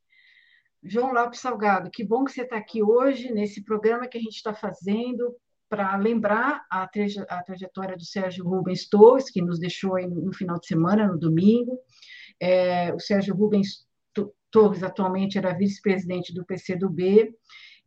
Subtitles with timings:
[0.82, 4.38] João Lopes Salgado, que bom que você está aqui hoje nesse programa que a gente
[4.38, 5.36] está fazendo
[5.68, 10.58] para lembrar a, traje a, trajetória do Sérgio Rubens Torres, que nos deixou no final
[10.58, 11.78] de semana, no domingo.
[12.40, 13.86] É, o Sérgio Rubens
[14.50, 17.36] Torres atualmente era vice-presidente do PCdoB.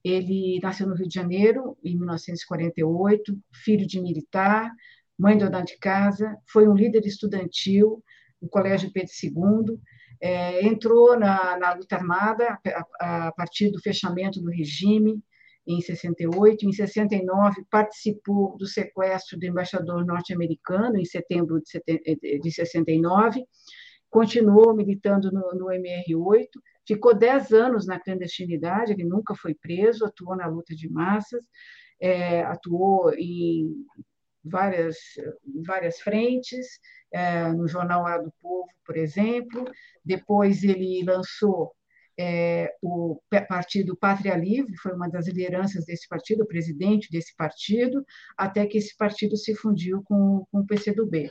[0.04, 3.34] Ele nasceu no Rio de Janeiro, em 1948,
[3.64, 4.70] filho de militar,
[5.18, 8.02] mãe dona de casa, foi um líder estudantil,
[8.42, 9.78] no Colégio Pedro II,
[10.20, 12.58] é, entrou na, na luta armada
[13.00, 15.22] a, a, partir do fechamento do regime
[15.66, 16.66] em 68.
[16.66, 23.44] Em 69, participou do sequestro do embaixador norte-americano, em setembro de, de 69.
[24.10, 26.48] Continuou militando no, no MR8,
[26.86, 31.44] ficou 10 anos na clandestinidade, ele nunca foi preso, atuou na luta de massas,
[32.00, 33.86] é, atuou em
[34.44, 34.96] várias,
[35.64, 36.66] várias frentes,
[37.12, 39.64] é, no Jornal Hora do Povo, por exemplo.
[40.04, 41.72] Depois ele lançou
[42.18, 48.04] é, o partido Pátria Livre, foi uma das lideranças desse partido, o presidente desse partido,
[48.36, 51.30] até que esse partido se fundiu com, com o PCdoB.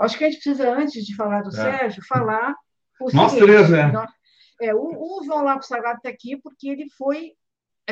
[0.00, 1.52] Acho que a gente precisa, antes de falar do é.
[1.52, 2.54] Sérgio, falar
[3.00, 3.92] o Nós seguinte, três, né?
[3.92, 4.10] Nós,
[4.60, 7.32] é, o, o João Lopes Salgado está aqui porque ele foi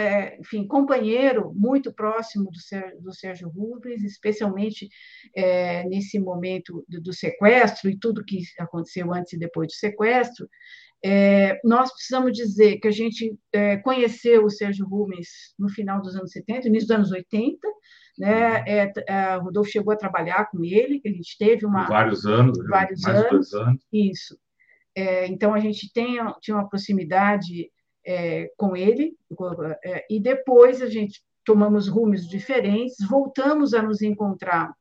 [0.00, 4.88] é, enfim, companheiro muito próximo do Sérgio, do Sérgio Rubens, especialmente
[5.36, 10.48] é, nesse momento do, do, sequestro e tudo que aconteceu antes e depois do sequestro.
[11.04, 15.28] É, nós precisamos dizer que a gente é, conheceu o Sérgio Rubens
[15.58, 17.58] no final dos anos 70, início dos anos 80,
[18.18, 18.64] né?
[18.66, 21.86] É, é, o Rodolfo chegou a trabalhar com ele, a gente teve uma...
[21.86, 23.82] Vários anos, vários mais anos, dois anos.
[23.92, 24.38] Isso.
[25.28, 27.70] então, a gente tem, tinha uma proximidade
[28.10, 29.16] é, com ele,
[29.84, 34.72] é, e depois a gente tomamos rumos diferentes, voltamos a nos encontrar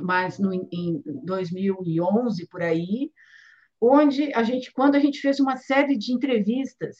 [0.00, 3.10] mas no, em 2011 por aí,
[3.80, 6.96] onde a gente, quando a gente fez uma série de entrevistas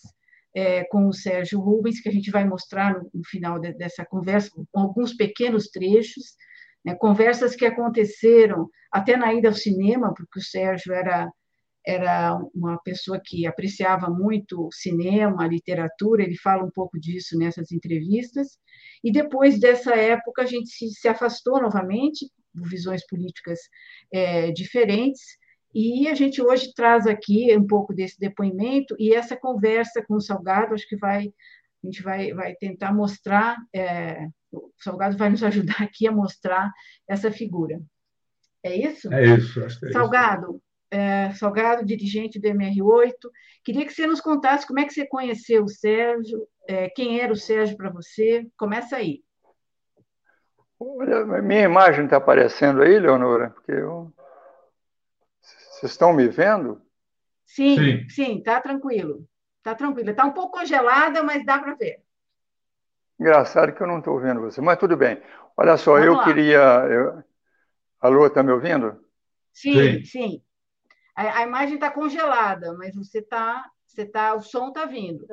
[0.55, 4.05] é, com o Sérgio Rubens, que a gente vai mostrar no, no final de, dessa
[4.05, 6.35] conversa, com alguns pequenos trechos,
[6.85, 11.31] né, conversas que aconteceram até na ida ao cinema, porque o Sérgio era
[11.87, 17.39] era uma pessoa que apreciava muito o cinema, a literatura, ele fala um pouco disso
[17.39, 18.59] nessas entrevistas.
[19.03, 23.59] E depois dessa época, a gente se, se afastou novamente, visões políticas
[24.13, 25.21] é, diferentes,
[25.75, 30.21] e a gente hoje traz aqui um pouco desse depoimento e essa conversa com o
[30.21, 31.33] Salgado, acho que vai
[31.83, 36.71] a gente vai, vai tentar mostrar, é, o Salgado vai nos ajudar aqui a mostrar
[37.09, 37.81] essa figura.
[38.63, 39.13] É isso?
[39.13, 39.65] É isso.
[39.65, 43.15] Acho que é Salgado, isso é, Salgado, dirigente do MR8.
[43.65, 47.33] Queria que você nos contasse como é que você conheceu o Sérgio, é, quem era
[47.33, 48.47] o Sérgio para você.
[48.57, 49.23] Começa aí.
[50.79, 53.51] Olha, minha imagem está aparecendo aí, Leonora?
[53.51, 54.13] Porque eu...
[55.41, 56.81] Vocês estão me vendo?
[57.45, 59.27] Sim, sim, sim, tá tranquilo.
[59.63, 60.11] Tá tranquilo.
[60.11, 62.03] Está um pouco congelada, mas dá para ver.
[63.19, 65.21] Engraçado que eu não estou ouvindo você, mas tudo bem.
[65.57, 66.25] Olha só, Vamos eu lá.
[66.25, 66.59] queria.
[66.89, 67.25] Eu...
[68.01, 68.99] Alô, está me ouvindo?
[69.53, 70.05] Sim, sim.
[70.05, 70.43] sim.
[71.15, 73.65] A, a, imagem está congelada, mas você está.
[73.87, 75.27] Você tá, o som está vindo.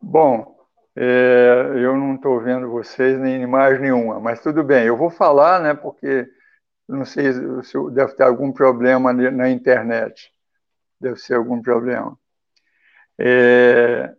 [0.00, 0.56] Bom,
[0.96, 4.86] é, eu não estou vendo vocês nem imagem nenhuma, mas tudo bem.
[4.86, 5.74] Eu vou falar, né?
[5.74, 6.26] Porque
[6.88, 10.32] não sei se deve ter algum problema na internet.
[11.00, 12.18] Deve ser algum problema.
[13.18, 14.14] É,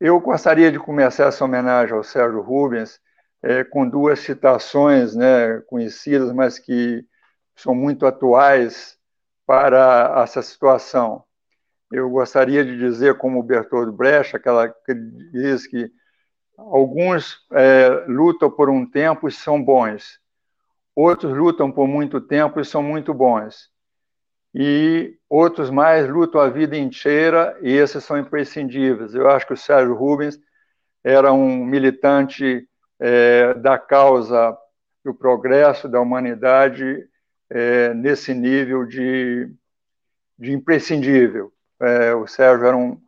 [0.00, 3.00] eu gostaria de começar essa homenagem ao Sérgio Rubens
[3.42, 7.04] é, com duas citações né, conhecidas, mas que
[7.56, 8.96] são muito atuais
[9.46, 11.24] para essa situação.
[11.90, 14.94] Eu gostaria de dizer, como Bertold Brecht, aquela que
[15.32, 15.90] diz que
[16.56, 20.20] alguns é, lutam por um tempo e são bons,
[20.94, 23.70] outros lutam por muito tempo e são muito bons
[24.58, 29.14] e outros mais lutam a vida inteira e esses são imprescindíveis.
[29.14, 30.40] Eu acho que o Sérgio Rubens
[31.04, 32.66] era um militante
[32.98, 34.56] é, da causa
[35.04, 37.06] do progresso da humanidade
[37.50, 39.50] é, nesse nível de,
[40.38, 41.52] de imprescindível.
[41.80, 43.00] É, o Sérgio era um,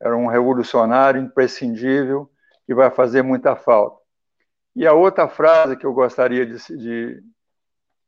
[0.00, 2.30] era um revolucionário imprescindível
[2.66, 4.00] que vai fazer muita falta.
[4.74, 7.22] E a outra frase que eu gostaria de, de,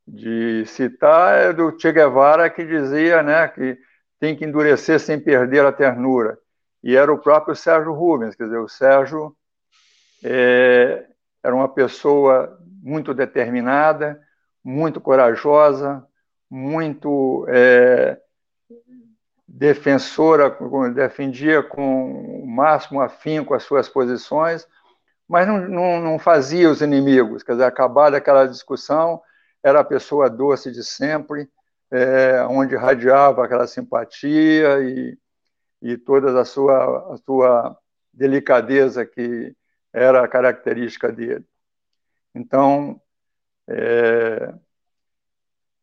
[0.07, 3.77] de citar é do Che Guevara, que dizia né, que
[4.19, 6.37] tem que endurecer sem perder a ternura.
[6.81, 9.35] E era o próprio Sérgio Rubens, quer dizer, o Sérgio
[10.23, 11.05] é,
[11.43, 14.19] era uma pessoa muito determinada,
[14.63, 16.05] muito corajosa,
[16.49, 18.19] muito é,
[19.47, 20.55] defensora,
[20.93, 24.67] defendia com o máximo afinco as suas posições,
[25.27, 29.21] mas não, não, não fazia os inimigos, quer dizer, acabada aquela discussão,
[29.63, 31.49] era a pessoa doce de sempre,
[31.91, 35.17] é, onde radiava aquela simpatia e,
[35.81, 37.77] e toda a sua, a sua
[38.11, 39.55] delicadeza que
[39.93, 41.45] era característica dele.
[42.33, 42.99] Então,
[43.67, 44.53] é,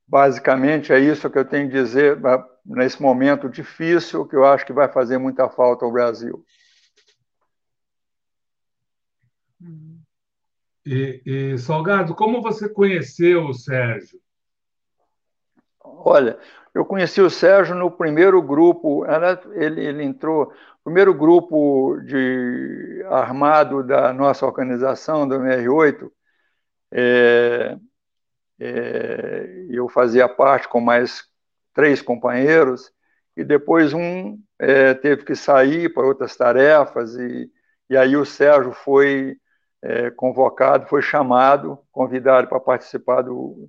[0.07, 2.19] basicamente é isso que eu tenho que dizer
[2.65, 6.45] nesse momento difícil que eu acho que vai fazer muita falta ao Brasil.
[10.85, 14.19] E, e, Salgado, como você conheceu o Sérgio?
[15.83, 16.39] Olha,
[16.75, 19.05] eu conheci o Sérgio no primeiro grupo,
[19.53, 26.11] ele, ele entrou, no primeiro grupo de armado da nossa organização, do MR8,
[26.93, 27.77] é,
[28.59, 31.25] é, eu fazia parte com mais
[31.75, 32.93] três companheiros,
[33.37, 37.51] e depois um é, teve que sair para outras tarefas, e,
[37.89, 39.37] e aí o Sérgio foi
[39.83, 43.69] é, convocado, foi chamado, convidado para participar do,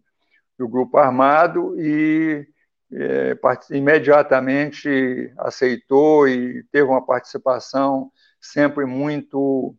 [0.57, 2.45] do grupo armado e
[2.93, 3.37] é,
[3.71, 9.75] imediatamente aceitou e teve uma participação sempre muito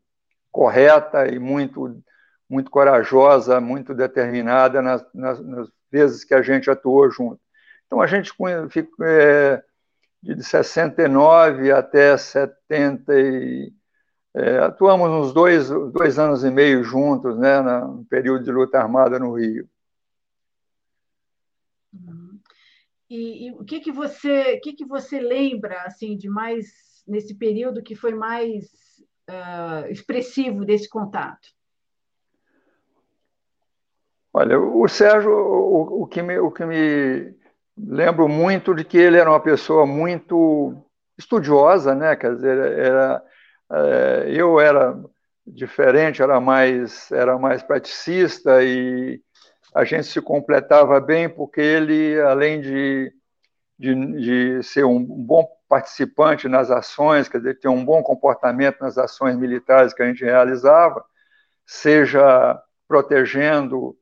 [0.50, 2.02] correta e muito
[2.52, 7.40] muito corajosa, muito determinada nas, nas, nas vezes que a gente atuou junto.
[7.86, 8.46] Então a gente ficou
[9.06, 9.64] é,
[10.22, 13.72] de 69 até 70 e
[14.34, 19.18] é, atuamos uns dois, dois anos e meio juntos, né, no período de luta armada
[19.18, 19.66] no Rio.
[23.08, 27.34] E, e, o que que você, o que que você lembra assim de mais nesse
[27.34, 28.66] período que foi mais
[29.28, 31.48] uh, expressivo desse contato?
[34.32, 37.34] Olha, o Sérgio, o, o, que me, o que me
[37.76, 40.74] lembro muito de que ele era uma pessoa muito
[41.18, 42.16] estudiosa, né?
[42.16, 43.22] Quer dizer, era
[43.72, 44.98] é, eu era
[45.46, 49.20] diferente, era mais, era mais praticista e
[49.74, 53.12] a gente se completava bem porque ele, além de,
[53.78, 53.94] de,
[54.58, 59.36] de ser um bom participante nas ações, quer dizer, ter um bom comportamento nas ações
[59.36, 61.02] militares que a gente realizava,
[61.66, 63.96] seja protegendo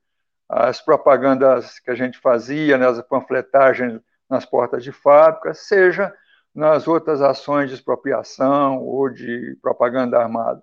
[0.50, 6.12] as propagandas que a gente fazia, nas né, panfletagens nas portas de fábrica, seja
[6.52, 10.60] nas outras ações de expropriação ou de propaganda armada.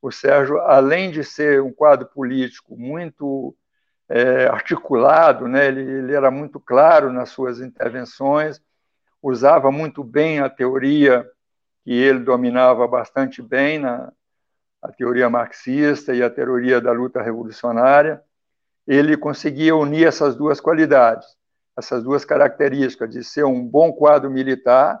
[0.00, 3.56] O Sérgio, além de ser um quadro político muito
[4.10, 8.60] é, articulado, né, ele, ele era muito claro nas suas intervenções,
[9.22, 11.26] usava muito bem a teoria
[11.82, 14.12] que ele dominava bastante bem, na,
[14.82, 18.22] a teoria marxista e a teoria da luta revolucionária.
[18.86, 21.26] Ele conseguia unir essas duas qualidades,
[21.76, 25.00] essas duas características de ser um bom quadro militar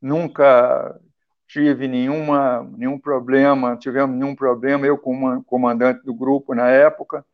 [0.00, 0.98] nunca
[1.46, 7.24] tive nenhuma, nenhum problema, tivemos nenhum problema, eu como comandante do grupo na época,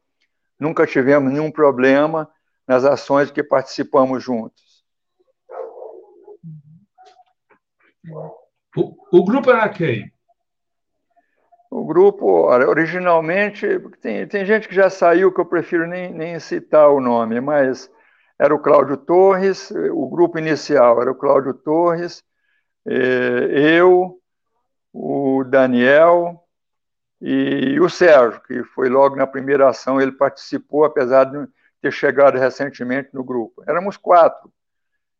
[0.58, 2.30] nunca tivemos nenhum problema
[2.66, 4.84] nas ações que participamos juntos.
[8.76, 10.13] O, o grupo era quem?
[11.74, 13.66] O grupo, originalmente,
[14.00, 17.90] tem, tem gente que já saiu que eu prefiro nem, nem citar o nome, mas
[18.38, 22.22] era o Cláudio Torres, o grupo inicial era o Cláudio Torres,
[22.86, 24.20] eh, eu,
[24.92, 26.44] o Daniel
[27.20, 31.44] e o Sérgio, que foi logo na primeira ação, ele participou, apesar de
[31.82, 33.64] ter chegado recentemente no grupo.
[33.66, 34.48] Éramos quatro.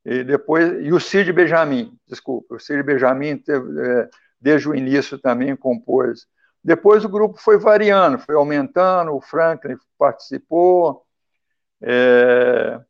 [0.05, 4.09] E depois e o Cid Benjamin, desculpa, o Cid Benjamin teve, é,
[4.41, 6.33] desde o início também compôs.
[6.65, 11.05] Depois o grupo foi variando, foi aumentando, o Franklin participou,
[11.83, 12.81] é,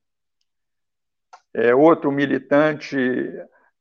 [1.53, 2.97] é, outro militante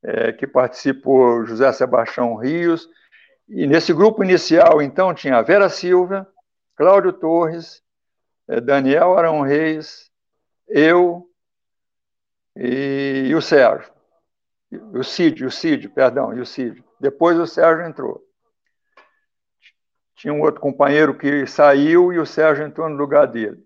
[0.01, 2.89] é, que participou, José Sebastião Rios,
[3.47, 6.27] e nesse grupo inicial, então, tinha Vera Silva,
[6.75, 7.83] Cláudio Torres,
[8.47, 10.09] é, Daniel Arão Reis,
[10.67, 11.29] eu
[12.55, 13.93] e, e o Sérgio.
[14.91, 16.83] O Cid, o Cid, perdão, e o Cid.
[17.00, 18.23] Depois o Sérgio entrou.
[20.24, 23.62] Tinha um outro companheiro que saiu e o Sérgio entrou no lugar dele.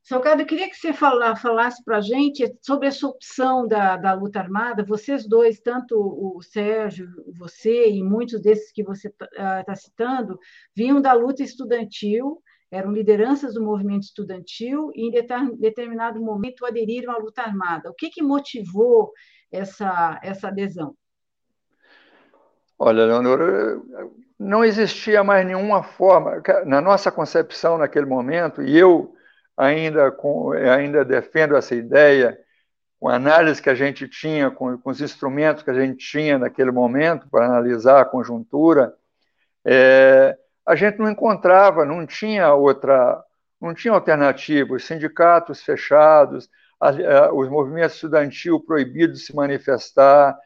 [0.00, 4.38] Salgado, eu queria que você falasse para a gente sobre essa opção da, da luta
[4.38, 4.84] armada.
[4.84, 10.38] Vocês dois, tanto o Sérgio, você e muitos desses que você está uh, citando,
[10.72, 12.40] vinham da luta estudantil,
[12.70, 17.90] eram lideranças do movimento estudantil e, em determinado momento, aderiram à luta armada.
[17.90, 19.12] O que, que motivou
[19.50, 20.94] essa, essa adesão?
[22.78, 23.80] Olha, Leonora,
[24.38, 29.14] não existia mais nenhuma forma, na nossa concepção naquele momento, e eu
[29.56, 32.38] ainda, com, ainda defendo essa ideia,
[33.00, 36.38] com a análise que a gente tinha, com, com os instrumentos que a gente tinha
[36.38, 38.94] naquele momento para analisar a conjuntura,
[39.64, 43.22] é, a gente não encontrava, não tinha outra,
[43.60, 44.74] não tinha alternativa.
[44.74, 46.48] Os sindicatos fechados,
[46.80, 50.36] a, a, os movimentos estudantil proibidos de se manifestar.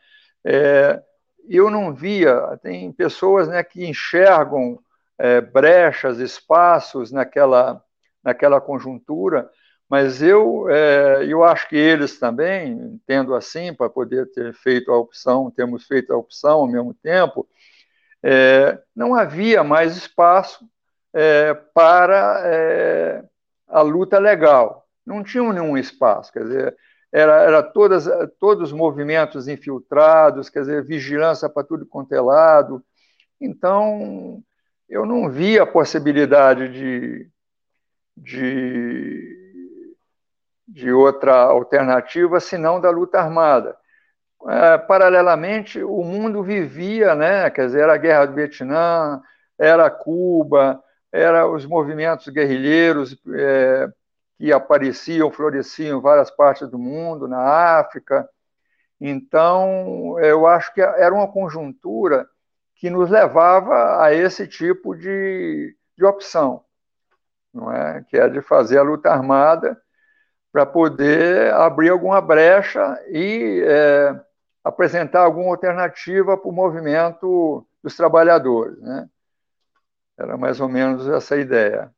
[0.44, 1.02] É,
[1.48, 4.78] eu não via, tem pessoas né, que enxergam
[5.18, 7.82] é, brechas, espaços naquela
[8.22, 9.50] naquela conjuntura,
[9.88, 14.96] mas eu, é, eu acho que eles também, entendo assim, para poder ter feito a
[14.96, 17.46] opção, temos feito a opção ao mesmo tempo,
[18.22, 20.66] é, não havia mais espaço
[21.12, 23.24] é, para é,
[23.68, 24.86] a luta legal.
[25.04, 26.76] Não tinha nenhum espaço, quer dizer,
[27.12, 28.08] era, era todas,
[28.40, 32.82] todos os movimentos infiltrados, quer dizer, vigilância para tudo quanto é lado.
[33.38, 34.42] Então,
[34.88, 37.30] eu não via a possibilidade de,
[38.16, 39.94] de,
[40.66, 43.76] de outra alternativa senão da luta armada.
[44.48, 47.50] É, paralelamente, o mundo vivia, né?
[47.50, 49.20] quer dizer, era a guerra do Vietnã,
[49.58, 53.88] era Cuba, era os movimentos guerrilheiros é,
[54.42, 58.28] que apareciam, floresciam em várias partes do mundo, na África.
[59.00, 62.28] Então, eu acho que era uma conjuntura
[62.74, 66.64] que nos levava a esse tipo de, de opção
[67.54, 68.02] não é?
[68.08, 69.80] que é de fazer a luta armada
[70.50, 74.20] para poder abrir alguma brecha e é,
[74.64, 78.76] apresentar alguma alternativa para o movimento dos trabalhadores.
[78.80, 79.08] Né?
[80.18, 81.94] Era mais ou menos essa ideia.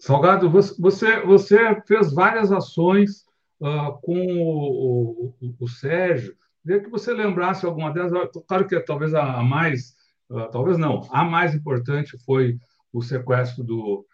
[0.00, 3.24] Salgado, você, você fez várias ações
[3.60, 6.34] uh, com o, o, o Sérgio.
[6.62, 8.12] Queria que você lembrasse alguma delas.
[8.48, 9.94] Claro que talvez a mais
[10.30, 12.56] ah, talvez não, a mais importante foi
[12.92, 14.06] o sequestro do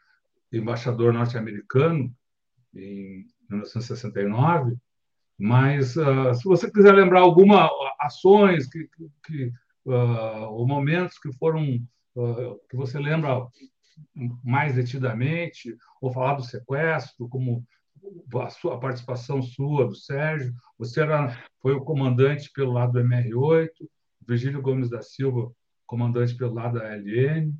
[0.50, 2.10] embaixador norte-americano
[2.74, 4.76] em 1969,
[5.38, 7.68] mas uh, se você quiser lembrar algumas
[8.00, 8.88] ações que,
[9.26, 9.52] que,
[9.84, 11.78] uh, ou momentos que foram
[12.14, 13.46] uh, que você lembra
[14.44, 17.64] mais detidamente, ou falar do sequestro, como
[18.34, 23.00] a, sua, a participação sua, do Sérgio, você era, foi o comandante pelo lado do
[23.00, 23.70] MR8,
[24.26, 25.50] Virgílio Gomes da Silva
[25.86, 27.54] comandante pelo lado da LN.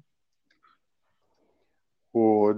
[2.13, 2.51] O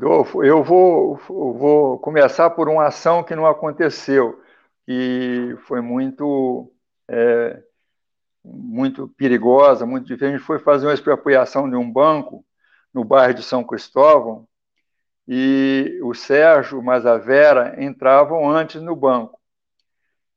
[0.45, 4.41] eu vou, vou começar por uma ação que não aconteceu,
[4.87, 6.73] que foi muito,
[7.09, 7.61] é,
[8.45, 10.35] muito perigosa, muito diferente.
[10.35, 12.45] A gente foi fazer uma expropriação de um banco
[12.93, 14.47] no bairro de São Cristóvão
[15.27, 19.39] e o Sérgio, mas a Vera entravam antes no banco.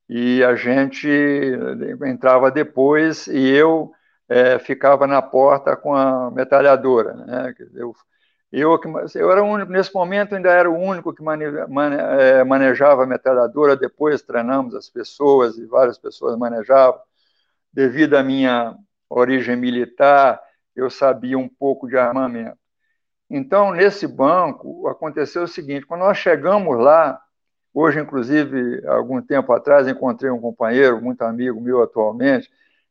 [0.08, 1.08] E a gente
[2.04, 3.90] entrava depois e eu
[4.28, 7.14] é, ficava na porta com a metralhadora.
[7.14, 7.54] Né?
[7.74, 7.96] Eu,
[8.52, 8.78] eu,
[9.14, 13.06] eu era único, nesse momento ainda era o único que mane, mane, é, manejava a
[13.06, 17.00] metralhadora, depois treinamos as pessoas e várias pessoas manejavam.
[17.72, 18.76] Devido à minha
[19.08, 20.38] origem militar,
[20.74, 22.58] eu sabia um pouco de armamento.
[23.28, 27.20] Então, nesse banco, aconteceu o seguinte: quando nós chegamos lá,
[27.72, 32.50] hoje, inclusive, algum tempo atrás, encontrei um companheiro, muito amigo meu atualmente,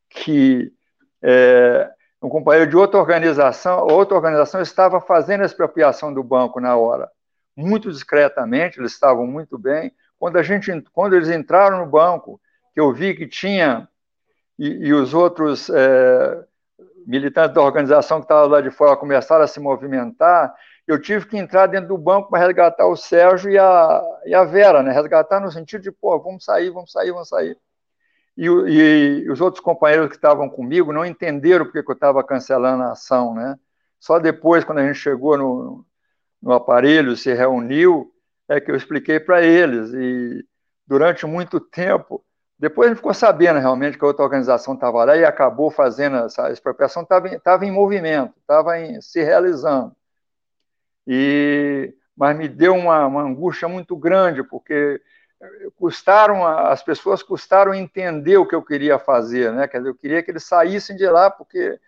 [0.09, 0.73] que
[1.21, 1.89] é,
[2.21, 7.09] um companheiro de outra organização, outra organização estava fazendo a expropriação do banco na hora,
[7.55, 9.91] muito discretamente, eles estavam muito bem.
[10.17, 12.39] Quando a gente, quando eles entraram no banco,
[12.73, 13.87] que eu vi que tinha
[14.57, 16.45] e, e os outros é,
[17.05, 20.53] militantes da organização que estavam lá de fora começaram a se movimentar,
[20.87, 24.43] eu tive que entrar dentro do banco para resgatar o Sérgio e a, e a
[24.43, 24.91] Vera, né?
[24.91, 27.57] Resgatar no sentido de, pô, vamos sair, vamos sair, vamos sair.
[28.37, 32.83] E, e, e os outros companheiros que estavam comigo não entenderam porque eu estava cancelando
[32.83, 33.57] a ação, né?
[33.99, 35.85] Só depois, quando a gente chegou no,
[36.41, 38.11] no aparelho, se reuniu,
[38.49, 39.93] é que eu expliquei para eles.
[39.93, 40.45] E
[40.87, 42.23] durante muito tempo,
[42.61, 46.17] depois a gente ficou sabendo realmente que a outra organização estava lá e acabou fazendo
[46.17, 49.95] essa expropriação, estava em movimento, estava se realizando.
[51.07, 55.01] E, mas me deu uma, uma angústia muito grande, porque
[55.75, 59.67] custaram as pessoas custaram entender o que eu queria fazer, né?
[59.67, 61.79] Quer dizer, eu queria que eles saíssem de lá porque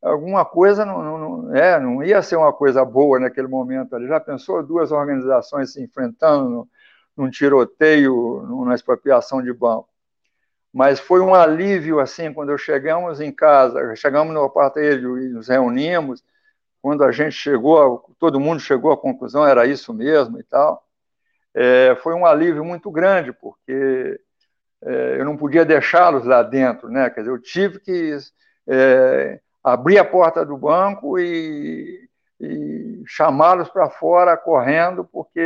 [0.00, 3.94] alguma coisa não, não, não, é, não ia ser uma coisa boa naquele momento.
[3.94, 6.66] Ele já pensou duas organizações se enfrentando
[7.14, 9.91] num tiroteio, numa expropriação de banco.
[10.72, 16.24] Mas foi um alívio assim quando chegamos em casa, chegamos no apartamento e nos reunimos.
[16.80, 20.84] Quando a gente chegou, todo mundo chegou à conclusão era isso mesmo e tal
[21.54, 24.20] é, foi um alívio muito grande, porque
[24.82, 27.10] é, eu não podia deixá-los lá dentro, né?
[27.10, 28.16] Quer dizer, eu tive que
[28.66, 32.08] é, abrir a porta do banco e,
[32.40, 35.40] e chamá-los para fora correndo, porque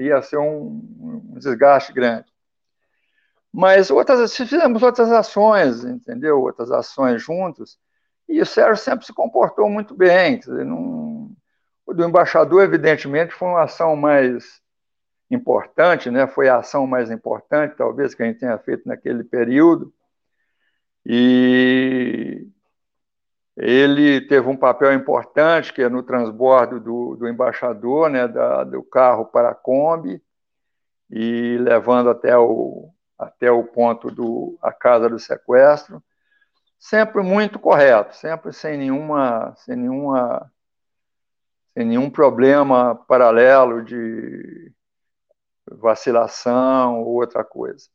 [0.00, 2.26] ia ser um, um desgaste grande.
[3.56, 6.40] Mas outras, fizemos outras ações, entendeu?
[6.40, 7.78] Outras ações juntos,
[8.28, 10.40] e o Sérgio sempre se comportou muito bem.
[10.40, 11.30] Dizer, não,
[11.86, 14.60] o do embaixador, evidentemente, foi uma ação mais
[15.30, 16.26] importante, né?
[16.26, 19.94] foi a ação mais importante, talvez, que a gente tenha feito naquele período.
[21.06, 22.48] E
[23.56, 28.82] ele teve um papel importante, que é no transbordo do, do embaixador, né, da, do
[28.82, 30.20] carro para a Kombi,
[31.08, 36.02] e levando até o, até o ponto do a casa do sequestro,
[36.78, 40.52] sempre muito correto, sempre sem nenhuma, sem nenhuma,
[41.72, 44.72] sem nenhum problema paralelo de
[45.70, 47.88] vacilação ou outra coisa.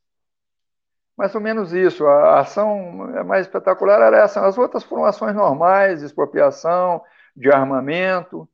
[1.16, 2.06] Mais ou menos isso.
[2.06, 4.44] A ação é mais espetacular era essa.
[4.46, 7.02] As outras foram ações normais, expropriação,
[7.36, 8.48] de armamento.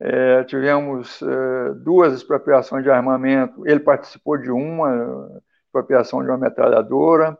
[0.00, 3.66] É, tivemos é, duas expropriações de armamento.
[3.66, 5.40] Ele participou de uma
[5.74, 7.36] expropriação de uma metralhadora.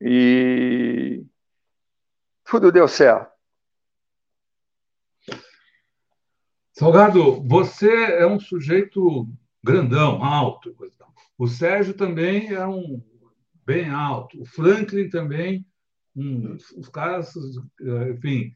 [0.00, 1.24] E
[2.44, 3.30] tudo deu certo.
[6.72, 9.26] Salgado, você é um sujeito
[9.62, 10.74] grandão, alto.
[11.38, 13.02] O Sérgio também é um
[13.66, 14.40] bem alto.
[14.40, 15.66] O Franklin também,
[16.16, 17.34] um, os caras,
[18.10, 18.54] enfim,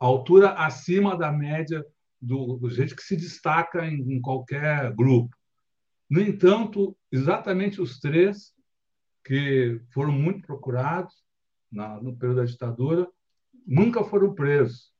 [0.00, 1.84] altura acima da média
[2.20, 5.36] do, do gente que se destaca em, em qualquer grupo.
[6.10, 8.52] No entanto, exatamente os três
[9.24, 11.14] que foram muito procurados
[11.70, 13.08] na, no período da ditadura
[13.64, 14.92] nunca foram presos.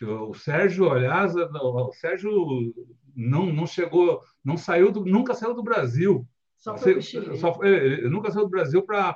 [0.00, 2.72] O Sérgio, aliás, o Sérgio
[3.14, 6.26] não, não chegou, não saiu, do, nunca saiu do Brasil.
[6.56, 9.14] Só foi só, ele nunca saiu do Brasil para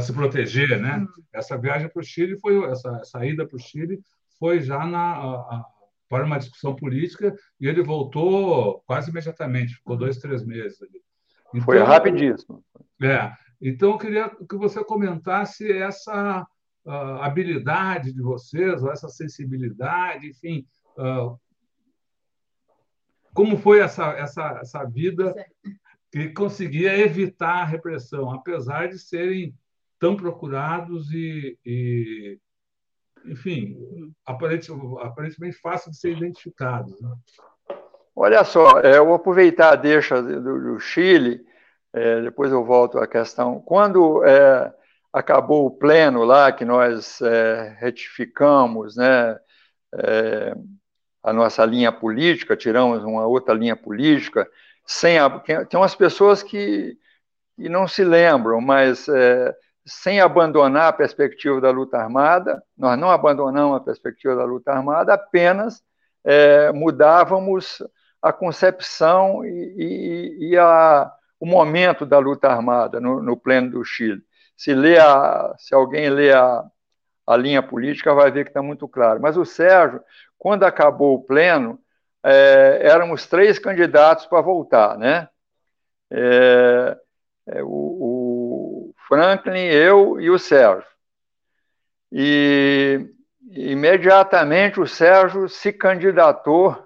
[0.00, 0.98] se proteger, né?
[0.98, 1.22] Hum.
[1.32, 4.00] Essa viagem para o Chile foi essa saída para o Chile
[4.38, 5.66] foi já na a,
[6.10, 11.00] para uma discussão política e ele voltou quase imediatamente, ficou dois, três meses ali.
[11.54, 12.64] Então, foi rapidíssimo.
[13.00, 13.32] É.
[13.62, 16.44] Então eu queria que você comentasse essa
[16.84, 16.90] uh,
[17.22, 20.66] habilidade de vocês, ou essa sensibilidade, enfim,
[20.98, 21.38] uh,
[23.32, 25.32] como foi essa, essa, essa vida
[26.10, 29.54] que conseguia evitar a repressão, apesar de serem
[30.00, 32.38] tão procurados e, e
[33.24, 33.76] enfim,
[34.26, 37.00] aparentemente, fácil de ser identificados.
[37.00, 37.10] Né?
[38.14, 41.40] Olha só, é, eu vou aproveitar a deixa do, Chile,
[41.92, 43.60] é, depois eu volto à questão.
[43.60, 44.72] Quando é,
[45.12, 47.20] acabou o pleno lá, que nós
[47.78, 49.38] retificamos né,
[51.22, 54.48] a nossa linha política, tiramos uma outra linha política,
[54.86, 56.96] sem a, tem umas pessoas que,
[57.56, 59.06] que não se lembram, mas
[59.90, 65.14] sem abandonar a perspectiva da luta armada, nós não abandonamos a perspectiva da luta armada,
[65.14, 65.82] apenas
[66.24, 67.82] é, mudávamos
[68.22, 69.74] a concepção e,
[70.38, 74.22] e, e a, o momento da luta armada no, no pleno do Chile
[74.56, 76.64] se, lê a, se alguém lê a,
[77.26, 79.20] a linha política, vai ver que está muito claro.
[79.20, 80.00] Mas o Sérgio,
[80.38, 81.80] quando acabou o pleno,
[82.22, 85.28] é, éramos três candidatos para voltar, né?
[86.12, 86.96] É,
[87.46, 87.62] é,
[89.10, 90.88] Franklin, eu e o Sérgio.
[92.12, 93.08] E
[93.50, 96.80] imediatamente o Sérgio se candidatou,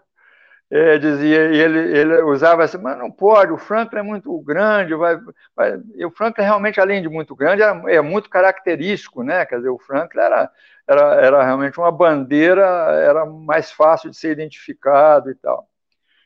[0.71, 5.19] é, dizia, ele, ele usava assim, mas não pode, o Franklin é muito grande, vai,
[5.55, 9.45] vai, e o Franklin realmente, além de muito grande, é, é muito característico, né?
[9.45, 10.51] Quer dizer, o Franklin era,
[10.89, 15.69] era, era realmente uma bandeira, era mais fácil de ser identificado e tal.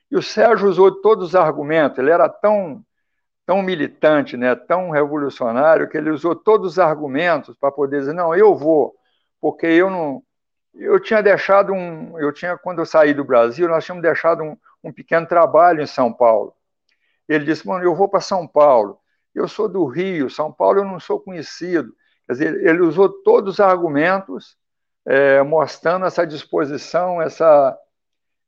[0.08, 2.84] E o Sérgio usou todos os argumentos, ele era tão
[3.48, 8.34] tão militante, né, tão revolucionário, que ele usou todos os argumentos para poder dizer, não,
[8.34, 8.94] eu vou,
[9.40, 10.22] porque eu não...
[10.74, 12.18] Eu tinha deixado um...
[12.18, 15.86] Eu tinha, quando eu saí do Brasil, nós tínhamos deixado um, um pequeno trabalho em
[15.86, 16.52] São Paulo.
[17.26, 18.98] Ele disse, mano, eu vou para São Paulo.
[19.34, 21.90] Eu sou do Rio, São Paulo eu não sou conhecido.
[22.26, 24.58] Quer dizer, ele usou todos os argumentos
[25.06, 27.74] é, mostrando essa disposição, essa...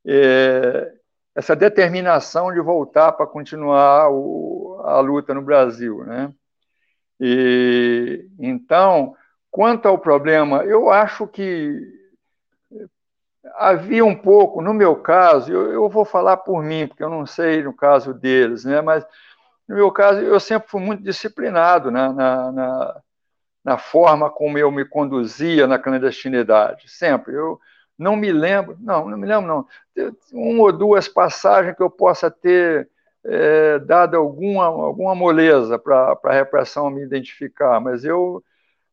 [0.06, 0.92] É,
[1.40, 6.30] essa determinação de voltar para continuar o, a luta no Brasil, né?
[7.18, 9.16] E então,
[9.50, 11.80] quanto ao problema, eu acho que
[13.54, 17.24] havia um pouco, no meu caso, eu, eu vou falar por mim, porque eu não
[17.24, 18.82] sei no caso deles, né?
[18.82, 19.02] Mas
[19.66, 23.00] no meu caso, eu sempre fui muito disciplinado na, na, na,
[23.64, 27.34] na forma como eu me conduzia na clandestinidade, sempre.
[27.34, 27.58] Eu
[28.00, 29.66] não me lembro, não, não me lembro, não.
[30.32, 32.88] Uma ou duas passagens que eu possa ter
[33.22, 38.42] é, dado alguma, alguma moleza para a repressão me identificar, mas eu,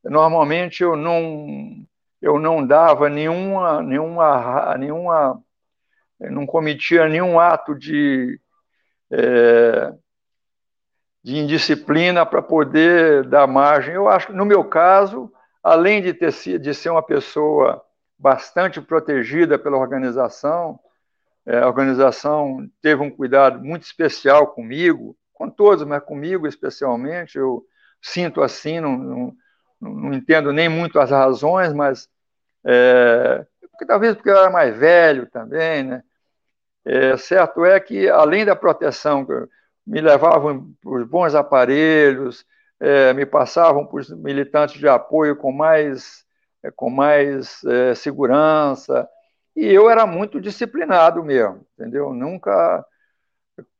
[0.03, 1.85] normalmente, eu não,
[2.21, 5.41] eu não dava nenhuma, nenhuma, nenhuma,
[6.19, 8.37] não cometia nenhum ato de,
[9.09, 9.93] é,
[11.23, 13.93] de indisciplina para poder dar margem.
[13.95, 15.31] Eu acho que, no meu caso,
[15.63, 17.86] além de, ter, de ser uma pessoa
[18.17, 20.79] bastante protegida pela organização.
[21.45, 27.37] É, a organização teve um cuidado muito especial comigo, com todos, mas comigo especialmente.
[27.37, 27.65] Eu
[28.01, 29.35] sinto assim, não, não,
[29.79, 32.09] não entendo nem muito as razões, mas
[32.65, 36.03] é, porque, talvez porque eu era mais velho também, né?
[36.83, 39.27] É, certo é que, além da proteção,
[39.85, 42.45] me levavam por bons aparelhos,
[42.79, 46.25] é, me passavam por militantes de apoio com mais
[46.75, 49.07] com mais é, segurança.
[49.55, 52.13] E eu era muito disciplinado mesmo, entendeu?
[52.13, 52.85] Nunca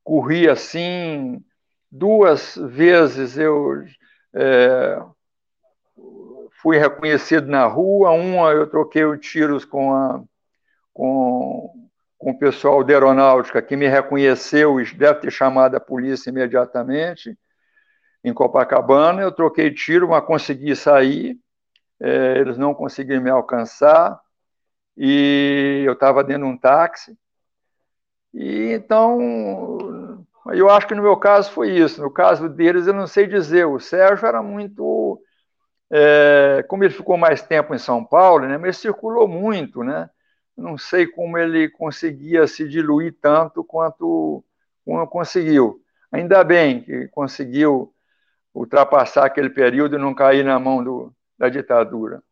[0.03, 1.43] corri assim.
[1.91, 3.83] Duas vezes eu
[4.33, 4.99] é,
[6.61, 10.21] fui reconhecido na rua, uma eu troquei tiros com, a,
[10.93, 16.29] com, com o pessoal da aeronáutica que me reconheceu e deve ter chamado a polícia
[16.29, 17.37] imediatamente.
[18.23, 21.39] Em Copacabana, eu troquei tiro, mas consegui sair
[21.99, 24.19] é, eles não conseguiram me alcançar
[24.95, 27.17] e eu estava dentro de um táxi.
[28.33, 32.01] E então, eu acho que no meu caso foi isso.
[32.01, 33.65] No caso deles, eu não sei dizer.
[33.65, 35.21] O Sérgio era muito.
[35.89, 40.09] É, como ele ficou mais tempo em São Paulo, né, mas circulou muito, né?
[40.55, 44.43] Não sei como ele conseguia se diluir tanto quanto
[44.83, 45.81] como conseguiu.
[46.11, 47.93] Ainda bem que conseguiu
[48.53, 52.23] ultrapassar aquele período e não cair na mão do, da ditadura.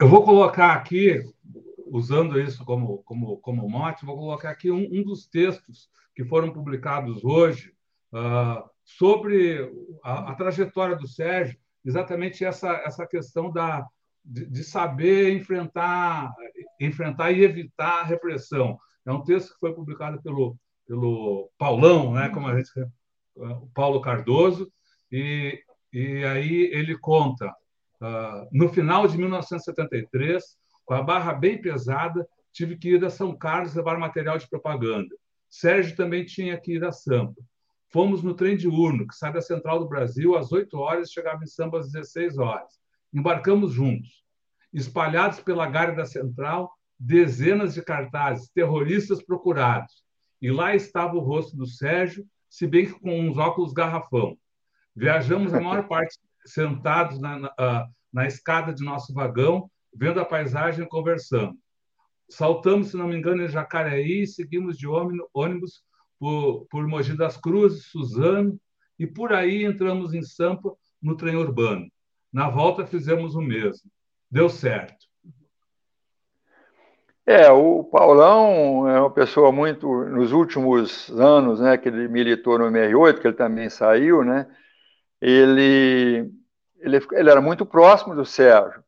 [0.00, 1.22] Eu vou colocar aqui,
[1.86, 6.50] usando isso como, como, como mote, vou colocar aqui um, um dos textos que foram
[6.52, 7.74] publicados hoje
[8.12, 9.70] uh, sobre
[10.02, 13.86] a, a, trajetória do Sérgio, exatamente essa, essa questão da,
[14.24, 16.32] de, de, saber enfrentar,
[16.80, 18.78] enfrentar e evitar a repressão.
[19.04, 22.70] É um texto que foi publicado pelo, pelo Paulão, né, como a gente
[23.40, 24.70] o Paulo Cardoso,
[25.10, 27.46] e, e aí ele conta,
[28.00, 30.42] uh, no final de 1973,
[30.84, 35.14] com a barra bem pesada, tive que ir a São Carlos levar material de propaganda.
[35.48, 37.40] Sérgio também tinha que ir a Sampa.
[37.92, 41.42] Fomos no trem diurno, que sai da Central do Brasil às 8 horas e chegava
[41.42, 42.78] em Sampa às 16 horas.
[43.12, 44.24] Embarcamos juntos.
[44.72, 50.04] Espalhados pela galha da Central, dezenas de cartazes, terroristas procurados.
[50.40, 54.36] E lá estava o rosto do Sérgio se bem que com uns óculos garrafão.
[54.94, 60.84] Viajamos a maior parte sentados na, na, na escada de nosso vagão, vendo a paisagem
[60.84, 61.56] e conversando.
[62.28, 64.86] Saltamos, se não me engano, em Jacareí e seguimos de
[65.32, 65.82] ônibus
[66.18, 68.60] por, por Mogi das Cruzes, Suzano,
[68.98, 71.90] e por aí entramos em Sampa, no trem urbano.
[72.32, 73.90] Na volta fizemos o mesmo.
[74.30, 75.06] Deu certo.
[77.30, 82.64] É, o Paulão é uma pessoa muito, nos últimos anos, né, que ele militou no
[82.66, 84.48] MR8, que ele também saiu, né,
[85.20, 86.28] ele,
[86.80, 88.82] ele, ele era muito próximo do Sérgio.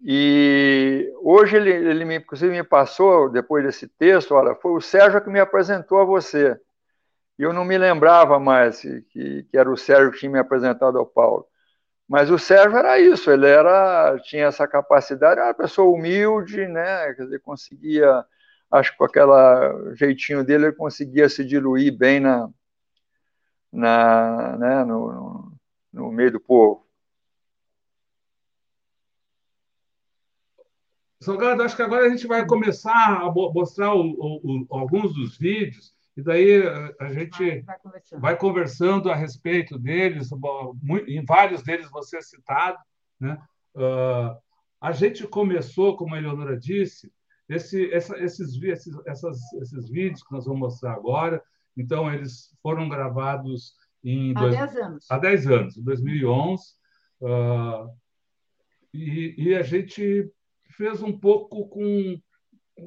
[0.00, 5.22] E hoje ele, ele me, inclusive me passou, depois desse texto, olha, foi o Sérgio
[5.22, 6.58] que me apresentou a você.
[7.38, 10.98] E eu não me lembrava mais que, que era o Sérgio que tinha me apresentado
[10.98, 11.46] ao Paulo.
[12.10, 17.14] Mas o Sérgio era isso, ele era tinha essa capacidade, era uma pessoa humilde, né?
[17.14, 18.26] Quer dizer, conseguia,
[18.68, 22.50] acho que com aquele jeitinho dele, ele conseguia se diluir bem na,
[23.72, 25.52] na, né, no,
[25.92, 26.84] no, meio do povo.
[31.20, 35.38] Salgado, acho que agora a gente vai começar a mostrar o, o, o, alguns dos
[35.38, 36.62] vídeos, e daí
[37.00, 38.20] a gente vai, conversando.
[38.20, 40.28] vai conversando a respeito deles,
[41.06, 42.78] em vários deles você é citado.
[43.18, 43.40] Né?
[43.74, 44.38] Uh,
[44.80, 47.10] a gente começou, como a Eleonora disse,
[47.48, 51.42] esse, essa, esses, esses, essas, esses vídeos que nós vamos mostrar agora,
[51.74, 55.06] então eles foram gravados em há 10 anos.
[55.10, 56.62] Há 10 anos, em 2011.
[57.22, 57.90] Uh,
[58.92, 60.30] e, e a gente
[60.76, 62.20] fez um pouco com,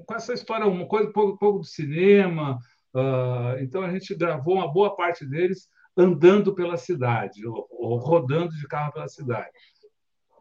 [0.06, 2.60] com essa história, uma coisa, um pouco, um pouco do cinema.
[2.94, 8.56] Uh, então, a gente gravou uma boa parte deles andando pela cidade, ou, ou rodando
[8.56, 9.52] de carro pela cidade.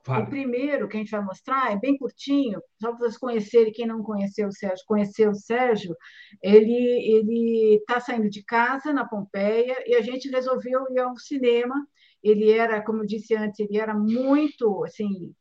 [0.04, 3.86] O primeiro que a gente vai mostrar é bem curtinho, só para vocês conhecerem, quem
[3.86, 5.94] não conheceu o Sérgio, conheceu o Sérgio,
[6.42, 11.74] ele ele está saindo de casa na Pompeia e a gente resolveu ir ao cinema.
[12.20, 15.32] Ele era, como eu disse antes, ele era muito assim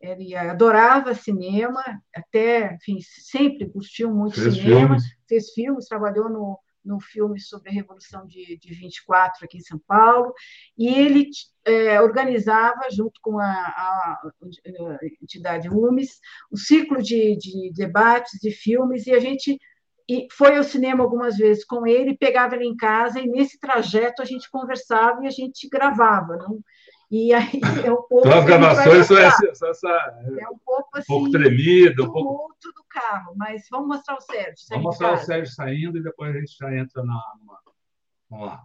[0.00, 1.82] ele adorava cinema,
[2.14, 5.04] até, enfim, sempre curtiu muito fez cinema, filmes.
[5.28, 9.78] fez filmes, trabalhou no, no filme sobre a Revolução de, de 24 aqui em São
[9.86, 10.32] Paulo,
[10.76, 11.28] e ele
[11.64, 16.18] é, organizava, junto com a, a, a entidade UMES,
[16.50, 19.58] o ciclo de, de debates de filmes, e a gente
[20.08, 24.20] e foi ao cinema algumas vezes com ele, pegava ele em casa, e nesse trajeto
[24.20, 26.36] a gente conversava e a gente gravava.
[26.36, 26.60] Não,
[27.10, 28.28] e aí é um pouco.
[28.28, 32.54] Então, as gravações são essa, essa, é um pouco, assim, um pouco tremida, um pouco.
[32.62, 34.66] do carro, mas vamos mostrar o Sérgio.
[34.70, 37.20] Vamos mostrar o Sérgio saindo e depois a gente já entra na.
[38.30, 38.64] Vamos lá.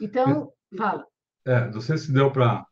[0.00, 1.06] Então, fala.
[1.50, 2.64] É, não sei se deu para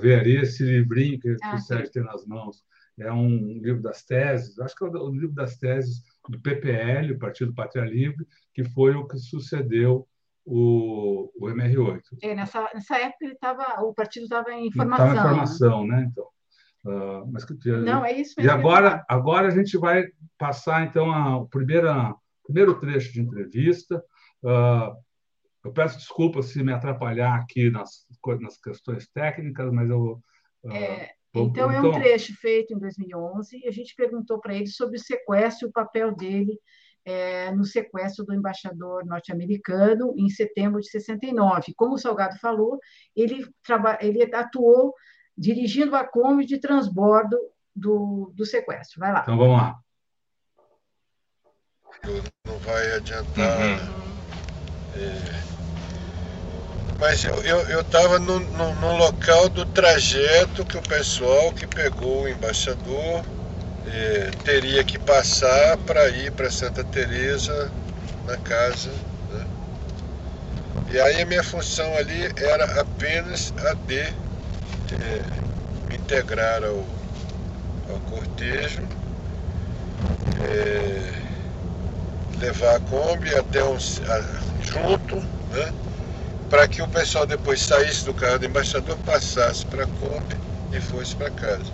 [0.00, 2.62] ver ali esse livrinho que, ah, o Sérgio tem nas mãos.
[2.96, 7.18] É um livro das teses, acho que é o livro das teses do PPL, o
[7.18, 10.06] Partido Pátria Livre, que foi o que sucedeu
[10.44, 12.00] o, o MR8.
[12.22, 15.08] É, nessa, nessa época ele tava, o partido estava em formação.
[15.08, 15.96] Estava em formação, né?
[15.96, 16.10] né?
[16.12, 16.24] Então,
[16.86, 18.50] uh, mas que, Não, é isso mesmo.
[18.50, 20.06] E agora, agora a gente vai
[20.38, 24.02] passar, então, a, o primeira, primeiro trecho de entrevista.
[24.44, 25.07] Uh,
[25.64, 28.06] eu peço desculpas se me atrapalhar aqui nas,
[28.40, 30.20] nas questões técnicas, mas eu.
[30.62, 34.54] Uh, é, então, é um então trecho feito em 2011 e a gente perguntou para
[34.54, 36.58] ele sobre o sequestro e o papel dele
[37.04, 41.72] é, no sequestro do embaixador norte-americano em setembro de 69.
[41.76, 42.78] Como o Salgado falou,
[43.14, 43.46] ele,
[44.00, 44.94] ele atuou
[45.36, 47.38] dirigindo a Kombi de transbordo
[47.74, 49.00] do, do sequestro.
[49.00, 49.20] Vai lá.
[49.22, 49.78] Então, vamos lá.
[52.44, 53.60] Não vai adiantar.
[53.60, 54.17] Uhum.
[57.00, 62.28] Mas eu estava no, no, no, local do trajeto que o pessoal que pegou o
[62.28, 63.24] embaixador
[63.86, 67.70] eh, teria que passar para ir para Santa Teresa
[68.26, 68.90] na casa.
[69.30, 69.46] Né?
[70.90, 74.14] E aí a minha função ali era apenas a de eh,
[75.94, 76.84] integrar ao,
[77.88, 78.82] ao cortejo,
[80.42, 81.12] eh,
[82.40, 85.16] levar a Kombi até um, a, junto,
[85.50, 85.72] né?
[86.48, 90.36] para que o pessoal depois saísse do carro do embaixador, passasse para a Kombi
[90.72, 91.70] e fosse para casa.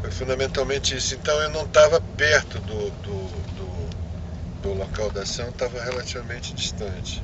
[0.00, 1.14] Foi fundamentalmente isso.
[1.14, 7.22] Então eu não estava perto do, do, do, do local da ação, estava relativamente distante.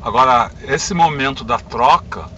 [0.00, 2.28] Agora, esse momento da troca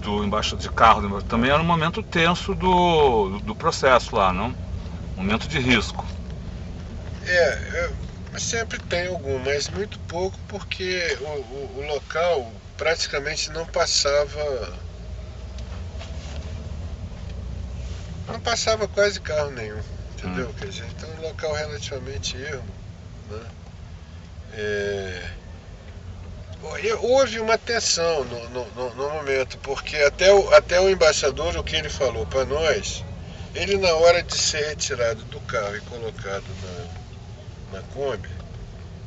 [0.00, 4.54] do de carro também era um momento tenso do, do processo lá, não?
[5.16, 6.04] Momento de risco.
[7.26, 7.92] É,
[8.34, 14.76] é, sempre tem algum, mas muito pouco porque o, o, o local praticamente não passava
[18.28, 19.80] não passava quase carro nenhum,
[20.12, 20.48] entendeu?
[20.48, 20.54] Hum.
[20.58, 22.68] Quer dizer, então um local relativamente ermo.
[23.30, 23.40] Né?
[24.54, 25.30] É...
[27.00, 31.76] Houve uma tensão no, no, no, momento, porque até o, até o embaixador, o que
[31.76, 33.04] ele falou para nós,
[33.56, 36.44] ele na hora de ser retirado do carro e colocado
[37.72, 38.28] na, na Kombi,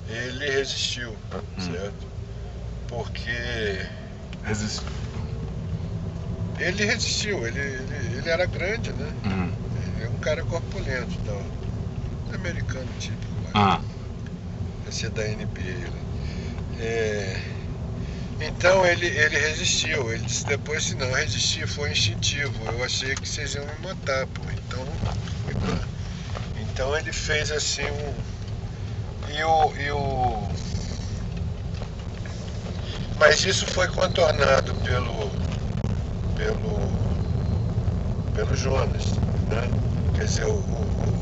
[0.09, 1.62] ele resistiu, hum.
[1.62, 2.07] certo?
[2.88, 3.85] Porque.
[4.43, 4.88] Resistiu.
[6.57, 9.13] Ele resistiu, ele, ele, ele era grande, né?
[9.25, 9.51] Hum.
[9.95, 11.41] Ele é um cara corpulento tal.
[12.33, 13.51] Americano típico lá.
[13.53, 13.81] Ah.
[14.88, 15.62] Esse é da NBA.
[15.62, 16.01] Né?
[16.79, 17.58] É...
[18.41, 20.13] Então ele, ele resistiu.
[20.13, 22.54] Ele disse depois se não resistir foi instintivo.
[22.71, 24.41] Eu achei que vocês iam me matar, pô.
[24.52, 24.86] Então.
[26.58, 28.13] Então ele fez assim um.
[29.34, 29.73] E o.
[29.75, 30.47] E o...
[33.19, 35.30] Mas isso foi contornado pelo.
[36.38, 36.80] pelo.
[38.34, 39.12] pelo Jonas.
[39.49, 39.69] Né?
[40.15, 40.63] Quer dizer, o, o,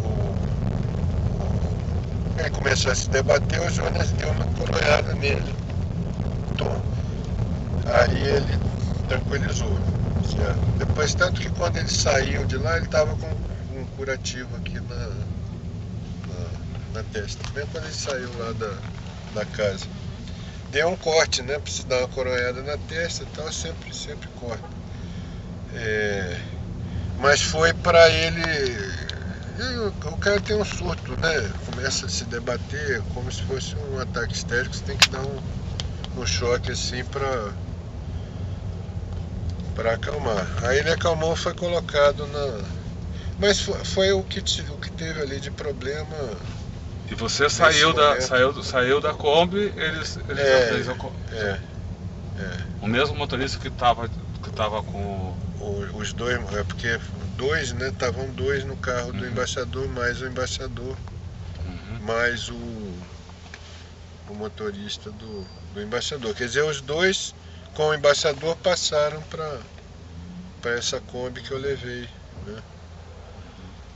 [0.04, 0.36] o,
[2.40, 5.56] ele começou a se debater, o Jonas deu uma coronhada nele.
[6.56, 6.97] Tom.
[7.94, 8.60] Aí ele
[9.08, 9.72] tranquilizou.
[10.30, 10.60] Certo?
[10.78, 13.28] Depois, tanto que quando ele saiu de lá, ele estava com
[13.80, 15.08] um curativo aqui na,
[16.28, 16.50] na,
[16.94, 17.44] na, testa.
[17.52, 18.74] Bem quando ele saiu lá da,
[19.34, 19.86] da casa.
[20.72, 21.58] Deu um corte, né?
[21.60, 24.68] Precisa dar uma coronhada na testa e tal, sempre, sempre corta.
[25.74, 26.38] É,
[27.20, 28.98] mas foi para ele.
[30.06, 31.52] O cara tem um surto, né?
[31.66, 36.22] Começa a se debater como se fosse um ataque histérico, você tem que dar um,
[36.22, 37.52] um choque assim para
[39.78, 40.48] para acalmar.
[40.64, 42.66] Aí ele acalmou, foi colocado na.
[43.40, 46.16] Mas foi, foi, o, que, o que teve ali de problema.
[47.10, 50.88] E você saiu da, saiu, saiu da Kombi, eles, eles é, eles,
[51.32, 51.60] é,
[52.40, 52.58] é.
[52.82, 54.10] O mesmo motorista que estava
[54.44, 55.38] que tava com.
[55.60, 57.00] O, os dois, é porque
[57.36, 57.90] dois, né?
[57.90, 59.30] Estavam dois no carro do uhum.
[59.30, 60.98] embaixador, mais o embaixador,
[61.66, 62.00] uhum.
[62.02, 62.56] mais o,
[64.30, 66.34] o motorista do, do embaixador.
[66.34, 67.36] Quer dizer, os dois
[67.78, 72.10] com o embaixador passaram para essa Kombi que eu levei.
[72.48, 72.64] Né?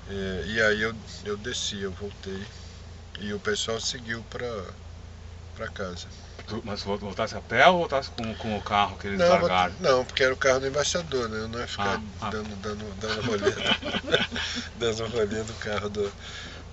[0.08, 0.94] É, e aí eu,
[1.26, 2.46] eu desci, eu voltei.
[3.20, 6.06] E o pessoal seguiu para casa.
[6.64, 9.74] Mas voltasse a pé ou voltasse com, com o carro que eles não, largaram?
[9.80, 11.40] Não, porque era o carro do embaixador, né?
[11.40, 12.30] Eu não ia ficar ah, ah.
[12.30, 13.52] dando, dando, dando rolê.
[14.78, 16.12] dando rolê do carro do,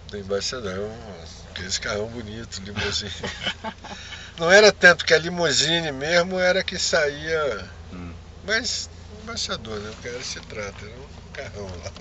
[0.09, 0.73] do embaixador.
[0.73, 3.11] É aqueles carrão bonito, limusine.
[4.38, 7.68] Não era tanto que a limusine mesmo era que saía.
[7.92, 8.12] Hum.
[8.44, 8.88] Mas
[9.22, 9.90] embaixador, né?
[9.90, 11.92] O cara se trata, era um carrão lá.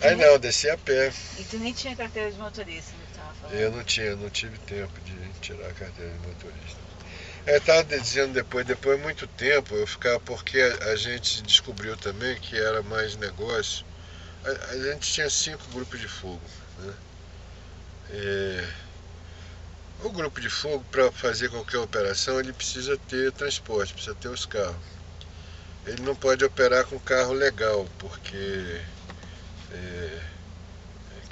[0.00, 0.26] Aí nem...
[0.26, 1.12] não, desci a pé.
[1.38, 3.04] E tu nem tinha carteira de motorista, né?
[3.52, 6.84] Eu não tinha, não tive tempo de tirar a carteira de motorista.
[7.46, 11.94] Eu estava dizendo depois, depois de muito tempo, eu ficava, porque a, a gente descobriu
[11.96, 13.84] também que era mais negócio.
[14.44, 16.40] A, a gente tinha cinco grupos de fogo.
[16.78, 16.94] Né?
[18.10, 18.68] É,
[20.06, 24.44] o grupo de fogo, para fazer qualquer operação, ele precisa ter transporte, precisa ter os
[24.44, 24.76] carros.
[25.86, 28.80] Ele não pode operar com carro legal, porque
[29.72, 30.20] é,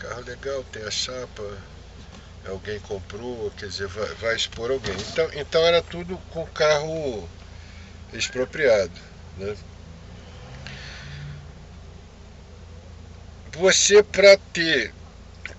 [0.02, 1.58] carro legal tem a chapa,
[2.48, 4.94] alguém comprou, quer dizer, vai, vai expor alguém.
[5.12, 7.28] Então, então era tudo com carro
[8.12, 8.92] expropriado.
[9.36, 9.56] Né?
[13.52, 14.92] Você, para ter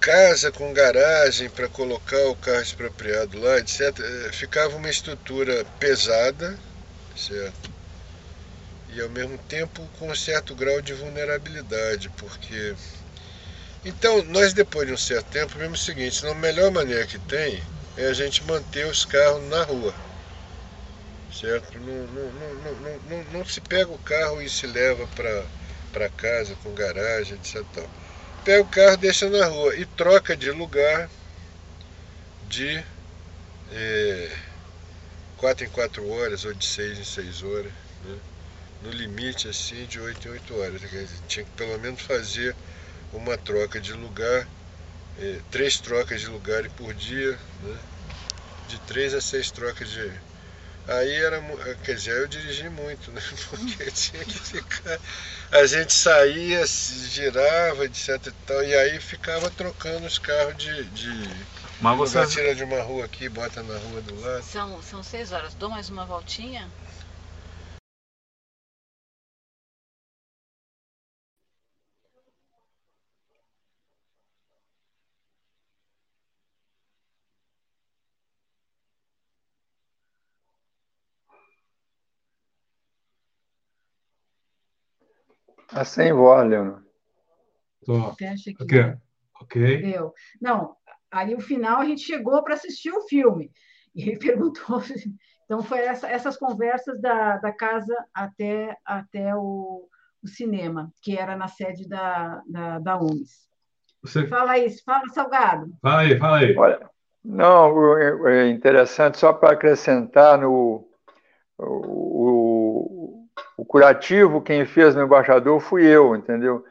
[0.04, 6.60] casa com garagem para colocar o carro expropriado lá, etc., eh, ficava uma estrutura pesada,
[7.16, 7.72] certo?
[8.90, 12.76] E ao mesmo tempo com um certo grau de vulnerabilidade, porque.
[13.86, 17.64] Então, nós depois de um certo tempo vimos o seguinte: a melhor maneira que tem
[17.96, 19.96] é a gente manter os carros na rua,
[21.32, 21.80] certo?
[21.80, 25.08] Não, não, não, não, não, não se pega o carro e se leva
[25.94, 27.88] para casa com garagem, etc
[28.44, 31.10] pega o carro, deixa na rua e troca de lugar
[32.50, 32.84] de
[33.72, 34.38] é,
[35.38, 37.72] 4 em 4 horas ou de 6 em 6 horas.
[38.06, 38.18] Né?
[38.84, 40.82] No limite assim de 8 em 8 horas.
[40.82, 42.56] Dizer, tinha que pelo menos fazer
[43.14, 44.48] uma troca de lugar,
[45.20, 47.78] é, três trocas de lugar por dia, né?
[48.68, 50.12] de três a seis trocas de
[50.88, 51.42] Aí era,
[51.84, 53.22] quer dizer, eu dirigi muito, né?
[53.50, 55.00] Porque tinha que ficar.
[55.52, 60.84] A gente saía, se girava, etc e tal, e aí ficava trocando os carros de.
[60.86, 61.30] de
[61.80, 62.28] Mas você.
[62.28, 64.44] tira de uma rua aqui, bota na rua do lado.
[64.44, 66.70] São, são seis horas, dou mais uma voltinha?
[85.74, 86.84] Está sem voz, Leonor.
[87.84, 88.14] Tô.
[88.14, 88.64] Fecha aqui.
[88.64, 88.94] Okay.
[89.42, 89.82] Ok.
[89.82, 90.14] Deu.
[90.40, 90.76] Não,
[91.12, 93.52] aí o final a gente chegou para assistir o filme.
[93.96, 94.84] E ele perguntou.
[95.46, 99.88] Então, foi essa, essas conversas da, da casa até, até o,
[100.24, 103.50] o cinema, que era na sede da, da, da UMS.
[104.04, 104.28] Você...
[104.28, 105.76] Fala isso, fala, Salgado.
[105.82, 106.56] Fala aí, fala aí.
[106.56, 106.90] Olha,
[107.26, 107.98] não,
[108.28, 110.88] é interessante, só para acrescentar no
[111.58, 112.43] o,
[113.58, 116.64] o, curativo, quem fez no embaixador fui eu, entendeu?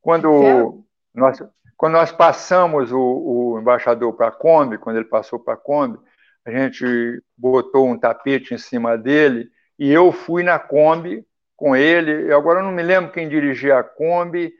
[0.00, 1.42] Quando nós,
[1.76, 5.98] quando nós passamos o, o embaixador para a Kombi, quando ele passou para a Kombi,
[6.44, 9.48] a gente botou um tapete em cima dele
[9.78, 11.24] e eu fui na Kombi
[11.56, 12.32] com ele.
[12.32, 14.52] Agora eu não me lembro quem dirigia a Kombi.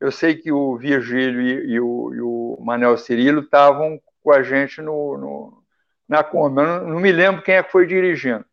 [0.00, 4.42] Eu sei que o Virgílio e, e, o, e o, Manel Cirilo estavam com a
[4.42, 5.62] gente no, no
[6.08, 6.60] na Kombi.
[6.60, 8.44] Eu não, não, me lembro quem é que foi dirigindo.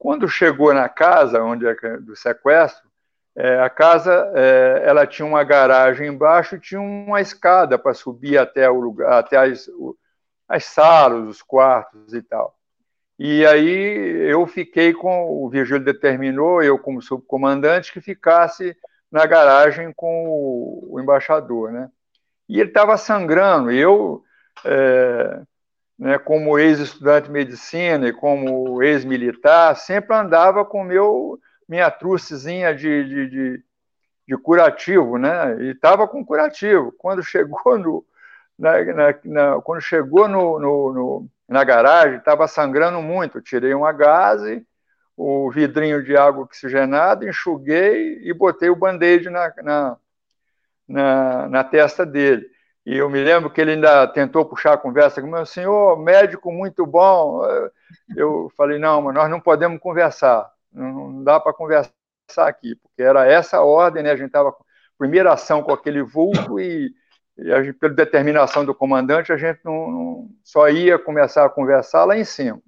[0.00, 2.88] Quando chegou na casa onde é, do sequestro,
[3.36, 8.38] é, a casa é, ela tinha uma garagem embaixo e tinha uma escada para subir
[8.38, 9.68] até o lugar, até as,
[10.48, 12.56] as salas, os quartos e tal.
[13.18, 18.74] E aí eu fiquei com, o Virgílio determinou, eu como subcomandante, que ficasse
[19.12, 21.90] na garagem com o, o embaixador, né?
[22.48, 24.24] E ele estava sangrando, eu,
[24.64, 25.42] é,
[26.00, 31.38] né, como ex-estudante de medicina e como ex-militar, sempre andava com meu,
[31.68, 33.64] minha trucezinha de, de, de,
[34.26, 35.56] de curativo, né?
[35.60, 36.90] E estava com curativo.
[36.96, 38.02] Quando chegou no,
[38.58, 43.42] na, na, na, quando chegou no, no, no na garagem, estava sangrando muito.
[43.42, 44.66] Tirei uma gase,
[45.14, 49.96] o vidrinho de água oxigenada, enxuguei e botei o band-aid na, na,
[50.88, 52.46] na, na, testa dele.
[52.86, 55.98] E eu me lembro que ele ainda tentou puxar a conversa com o meu senhor,
[55.98, 57.42] médico muito bom.
[58.16, 61.92] Eu falei, não, mas nós não podemos conversar, não dá para conversar
[62.38, 64.10] aqui, porque era essa a ordem, né?
[64.12, 64.54] A gente estava
[64.98, 66.94] primeira ação com aquele vulto e
[67.40, 72.04] e gente, pela determinação do comandante, a gente não, não, só ia começar a conversar
[72.04, 72.60] lá em cima.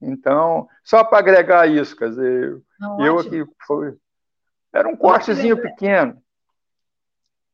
[0.00, 3.96] Então, só para agregar isso, quer dizer, não, eu aqui foi.
[4.70, 6.20] Era um cortezinho pequeno.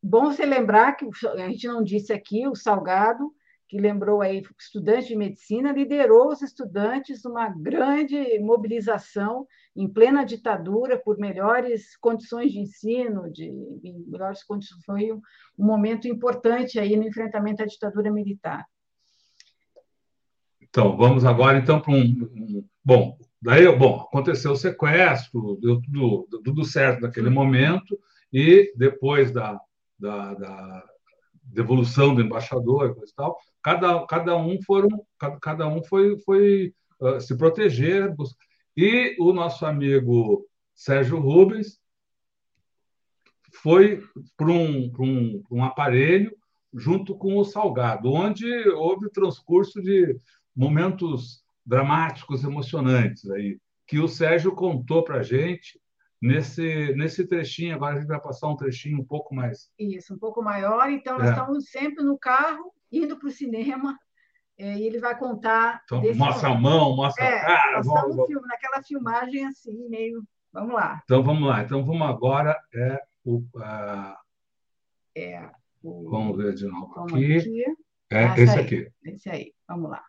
[0.03, 3.33] Bom você lembrar que a gente não disse aqui, o Salgado
[3.73, 11.01] que lembrou aí, estudante de medicina, liderou os estudantes numa grande mobilização em plena ditadura
[11.03, 13.51] por melhores condições de ensino, de
[14.11, 14.85] melhores condições.
[14.85, 15.23] Foi um,
[15.59, 18.67] um momento importante aí no enfrentamento à ditadura militar.
[20.61, 26.29] Então, vamos agora então para um, um, bom, daí, bom, aconteceu o sequestro, deu tudo,
[26.31, 27.99] deu tudo certo naquele momento
[28.31, 29.59] e depois da,
[30.03, 30.85] da, da
[31.45, 34.89] devolução do embaixador e tal, cada, cada um foram
[35.19, 38.13] cada, cada um foi, foi uh, se proteger
[38.77, 41.81] e o nosso amigo Sérgio Rubens
[43.63, 44.03] foi
[44.37, 46.35] para um, um, um aparelho
[46.75, 50.19] junto com o Salgado, onde houve transcurso de
[50.57, 55.79] momentos dramáticos, emocionantes aí, que o Sérgio contou para a gente
[56.23, 57.75] nesse, nesse trechinho.
[57.75, 59.69] Agora a gente vai passar um trechinho um pouco mais.
[59.77, 60.89] Isso, um pouco maior.
[60.89, 61.31] Então, nós é.
[61.33, 63.99] estamos sempre no carro indo para o cinema
[64.57, 65.83] é, e ele vai contar.
[65.85, 66.67] Então, mostra momento.
[66.67, 67.83] a mão, mostra é, a cara.
[67.83, 68.27] Vamos, vamos.
[68.29, 70.23] Filme, naquela filmagem assim, meio.
[70.53, 71.01] Vamos lá.
[71.05, 71.63] Então vamos lá.
[71.63, 72.57] Então vamos agora.
[72.73, 73.43] É o.
[75.15, 75.51] É
[75.83, 76.09] o...
[76.09, 77.37] Vamos ver de novo aqui.
[77.37, 77.65] aqui.
[78.11, 78.93] É ah, esse aqui.
[79.03, 79.55] Esse aí.
[79.67, 80.05] Vamos lá.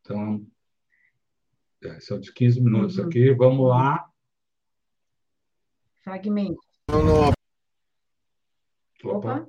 [0.00, 0.44] Então,
[1.82, 3.06] é o de 15 minutos uhum.
[3.06, 3.32] aqui.
[3.32, 4.07] Vamos lá.
[6.08, 6.56] Fragmento.
[9.04, 9.46] Opa.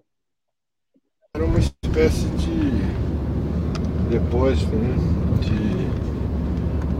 [1.34, 2.82] Era uma espécie de
[4.10, 4.94] depósito, né?
[5.40, 5.88] De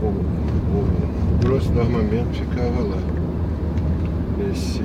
[0.02, 2.96] o, o grosso do armamento ficava lá.
[4.38, 4.82] Nesse,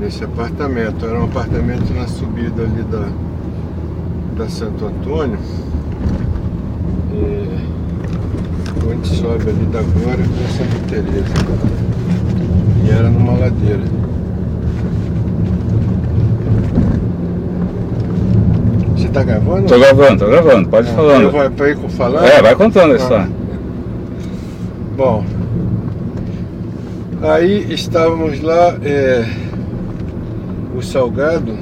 [0.00, 1.04] nesse apartamento.
[1.04, 3.10] Era um apartamento na subida ali da,
[4.38, 5.38] da Santo Antônio.
[7.12, 7.58] É,
[8.90, 12.17] onde sobe ali da Glória para Santa Teresa.
[12.88, 13.82] E era numa ladeira.
[18.96, 19.66] Você tá gravando?
[19.66, 21.22] Tô gravando, tô gravando, pode ah, falando.
[21.24, 22.24] Eu vou pra ir falando?
[22.24, 23.28] É, vai contando a ah.
[24.96, 25.22] Bom,
[27.20, 29.26] aí estávamos lá, é,
[30.74, 31.52] o Salgado,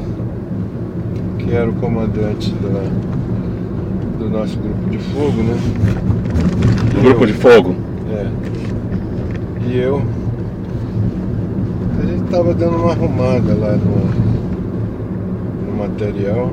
[1.41, 2.83] que era o comandante da,
[4.20, 5.57] do nosso grupo de fogo, né?
[7.03, 7.74] grupo eu, de fogo?
[8.12, 8.27] É.
[9.66, 10.03] E eu,
[12.27, 13.97] a gente estava dando uma arrumada lá no,
[15.66, 16.51] no material.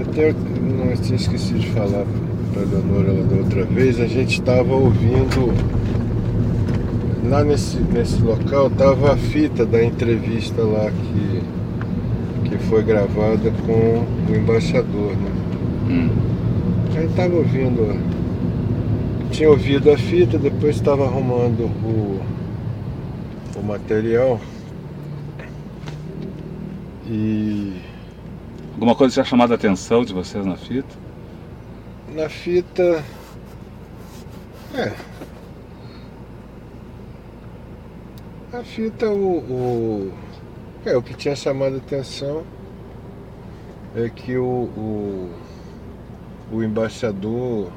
[0.00, 2.04] até não tinha esquecido de falar
[2.52, 5.52] para a Leonora da outra vez, a gente estava ouvindo
[7.28, 14.04] lá nesse, nesse local tava a fita da entrevista lá que, que foi gravada com
[14.32, 15.30] o embaixador, né?
[15.90, 16.08] Hum.
[16.96, 18.15] Aí tava ouvindo,
[19.36, 22.22] tinha ouvido a fita, depois estava arrumando o,
[23.58, 24.40] o material
[27.06, 27.82] e.
[28.72, 30.88] Alguma coisa tinha chamado a atenção de vocês na fita?
[32.14, 33.04] Na fita.
[34.74, 34.92] É,
[38.52, 40.12] A fita, o, o,
[40.86, 42.42] é, o que tinha chamado a atenção
[43.94, 45.30] é que o, o,
[46.50, 47.70] o embaixador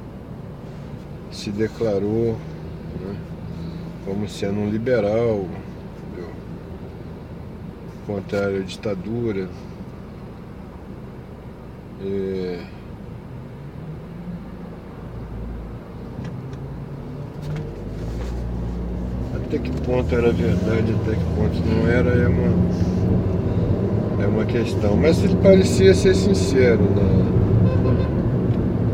[1.32, 2.38] se declarou
[3.02, 3.16] né,
[4.06, 5.46] como sendo um liberal,
[6.08, 6.30] entendeu?
[8.08, 9.48] contrário à ditadura.
[12.02, 12.64] É,
[19.36, 22.48] até que ponto era verdade, até que ponto não era, é uma,
[24.24, 24.96] é uma questão.
[24.96, 27.02] Mas ele parecia ser sincero na,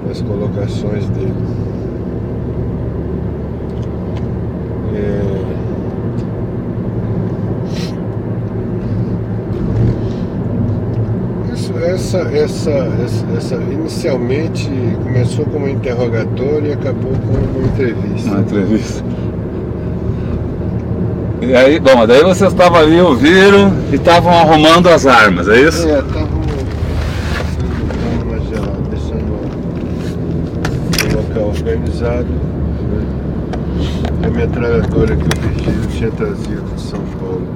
[0.07, 1.74] nas colocações dele.
[4.95, 5.45] É...
[11.85, 14.69] essa, essa, essa, essa, inicialmente
[15.03, 18.29] começou como interrogatório e acabou como uma entrevista.
[18.29, 19.03] Uma entrevista.
[21.41, 25.87] E aí, bom, daí vocês estavam ali, ouviram e estavam arrumando as armas, é isso?
[25.87, 26.29] É, estavam
[28.89, 29.33] deixando
[31.03, 32.54] o local organizado.
[34.35, 37.47] Metralhadora que o Virgílio tinha trazido de São Paulo.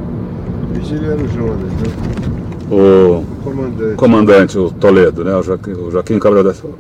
[0.64, 2.72] O Virgílio era o Jonas, né?
[2.72, 3.96] O, comandante.
[3.96, 5.36] comandante, o Toledo, né?
[5.36, 6.78] O Joaquim, o Joaquim Cabral da Silva.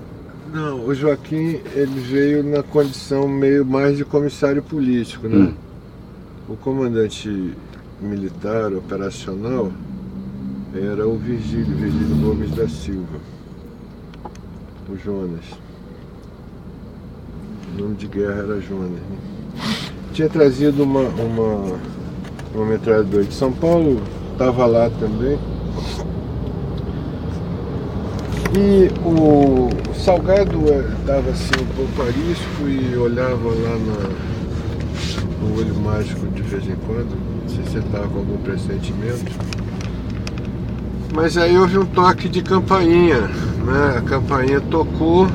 [0.53, 5.35] Não, o Joaquim ele veio na condição meio mais de comissário político, né?
[5.35, 5.69] Hum
[6.49, 7.53] o comandante
[8.01, 9.71] militar operacional
[10.73, 13.19] era o Virgílio, Virgílio Gomes da Silva,
[14.89, 15.45] o Jonas.
[17.71, 18.89] O nome de guerra era Jonas.
[18.89, 19.28] Né?
[20.13, 21.79] Tinha trazido uma, uma,
[22.53, 24.01] uma metralhadora de São Paulo,
[24.33, 25.37] estava lá também.
[28.57, 30.59] E o Salgado
[30.99, 34.09] estava assim um pouco arisco e olhava lá na,
[35.39, 37.15] no olho mágico de vez em quando,
[37.47, 39.31] se você estava com algum pressentimento.
[41.13, 43.97] Mas aí houve um toque de campainha, né?
[43.97, 45.27] A campainha tocou,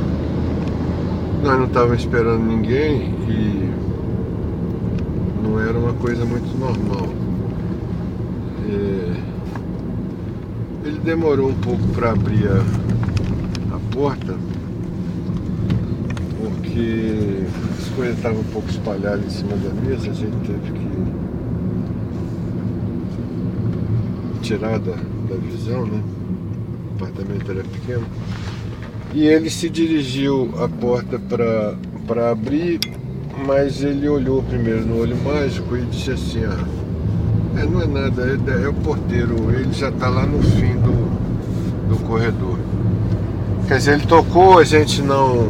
[1.42, 3.73] nós não estávamos esperando ninguém e
[5.54, 7.08] não era uma coisa muito normal.
[8.68, 9.14] É...
[10.84, 12.58] Ele demorou um pouco para abrir a,
[13.76, 14.34] a porta,
[16.40, 17.44] porque
[17.78, 20.84] as coisas estavam um pouco espalhadas em cima da mesa, a gente teve que
[24.42, 26.02] tirar da, da visão, né?
[26.90, 28.06] O apartamento era pequeno.
[29.14, 32.80] E ele se dirigiu à porta para abrir,
[33.46, 36.64] mas ele olhou primeiro no olho mágico e disse assim, ah,
[37.60, 41.88] é, não é nada, é, é o porteiro, ele já está lá no fim do,
[41.88, 42.58] do corredor.
[43.66, 45.48] Quer dizer, ele tocou, a gente não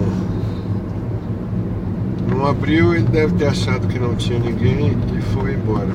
[2.29, 5.89] não abriu, ele deve ter achado que não tinha ninguém e foi embora.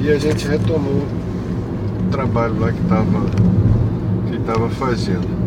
[0.00, 1.02] E a gente retomou
[2.06, 3.20] o trabalho lá que estava
[4.28, 5.41] que estava fazendo.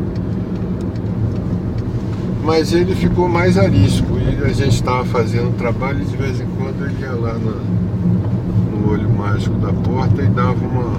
[2.45, 6.45] Mas ele ficou mais arisco e a gente estava fazendo trabalho e de vez em
[6.45, 10.93] quando ele ia lá no, no olho mágico da porta e dava uma,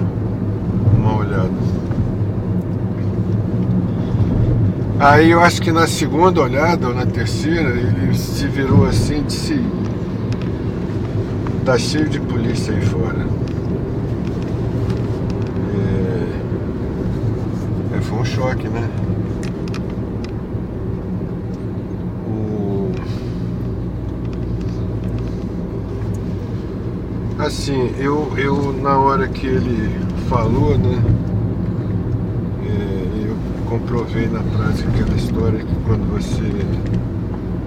[0.97, 1.49] uma olhada.
[4.99, 9.23] Aí eu acho que na segunda olhada ou na terceira ele se virou assim e
[9.23, 9.63] disse
[11.67, 13.27] tá cheio de polícia aí fora.
[17.93, 18.89] É, é, foi um choque, né?
[22.25, 22.89] O...
[27.47, 29.89] Assim, eu, eu na hora que ele
[30.27, 31.01] falou, né?
[33.69, 36.43] comprovei na prática aquela história que quando você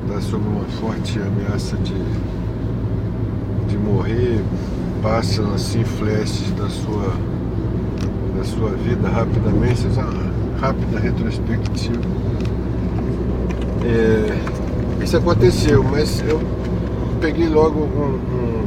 [0.07, 1.95] está sob uma forte ameaça de,
[3.68, 4.43] de morrer,
[5.03, 7.14] passam assim flashes da sua,
[8.37, 12.03] da sua vida rapidamente, uma rápida retrospectiva.
[13.85, 16.39] É, isso aconteceu, mas eu
[17.18, 18.60] peguei logo um, um,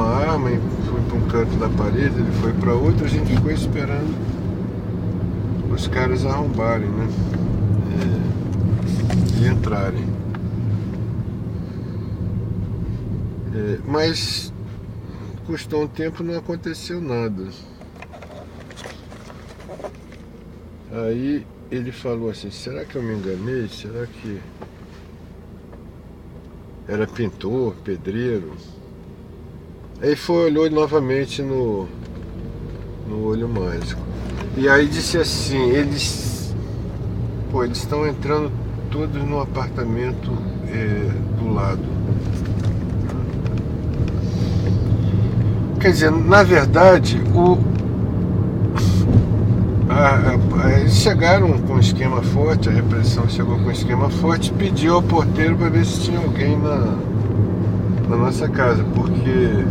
[0.00, 3.34] uma arma e fui para um canto da parede, ele foi para outro, a gente
[3.34, 4.16] ficou esperando
[5.70, 7.08] os caras arrombarem, né?
[9.38, 10.06] É, e entrarem.
[13.54, 14.52] É, mas
[15.46, 17.48] custou um tempo não aconteceu nada.
[20.92, 23.68] Aí ele falou assim, será que eu me enganei?
[23.68, 24.40] Será que
[26.88, 28.79] era pintor, pedreiro?
[30.02, 31.86] Aí foi, olhou novamente no,
[33.06, 34.00] no olho mágico.
[34.56, 36.54] E aí disse assim, eles.
[37.50, 38.50] Pô, eles estão entrando
[38.90, 40.32] todos no apartamento
[40.68, 41.82] é, do lado.
[45.80, 47.58] Quer dizer, na verdade, o,
[50.78, 55.02] eles chegaram com um esquema forte, a repressão chegou com um esquema forte, pediu ao
[55.02, 56.96] porteiro para ver se tinha alguém na,
[58.08, 59.64] na nossa casa, porque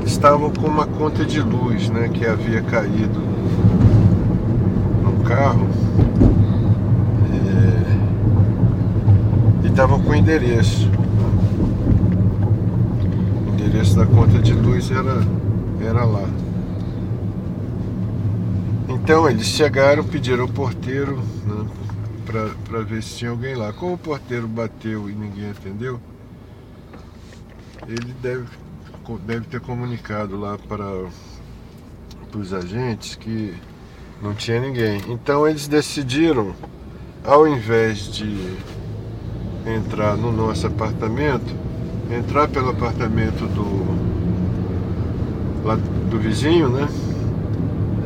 [0.00, 3.20] eles estavam com uma conta de luz, né, que havia caído
[5.02, 5.68] no carro.
[9.62, 10.90] É, e estavam com endereço.
[13.46, 15.18] O endereço da conta de luz era,
[15.86, 16.28] era lá.
[18.88, 21.66] Então eles chegaram, pediram ao porteiro né,
[22.64, 23.72] para ver se tinha alguém lá.
[23.72, 26.00] Como o porteiro bateu e ninguém atendeu,
[27.86, 28.44] ele deve,
[29.18, 30.84] deve ter comunicado lá para,
[32.34, 33.54] os agentes que
[34.22, 35.00] não tinha ninguém.
[35.08, 36.54] Então eles decidiram,
[37.24, 38.56] ao invés de
[39.66, 41.54] entrar no nosso apartamento,
[42.10, 43.84] entrar pelo apartamento do,
[45.66, 46.88] lá do vizinho, né?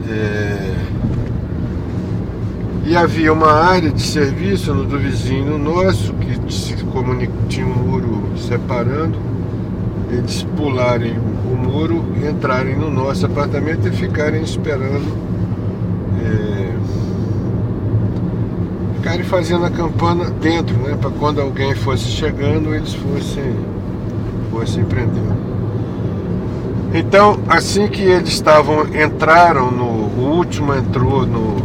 [0.09, 0.75] É...
[2.87, 7.75] E havia uma área de serviço no do vizinho nosso que se comunica, tinha um
[7.75, 9.34] muro separando.
[10.17, 15.17] Eles pularem o muro, entrarem no nosso apartamento e ficarem esperando.
[16.23, 16.75] É...
[18.97, 20.97] Ficarem fazendo a campana dentro, né?
[21.01, 23.55] Para quando alguém fosse chegando, eles fossem,
[24.51, 25.35] fossem prendendo.
[26.95, 30.05] Então, assim que eles estavam, entraram no.
[30.15, 31.57] O último entrou no,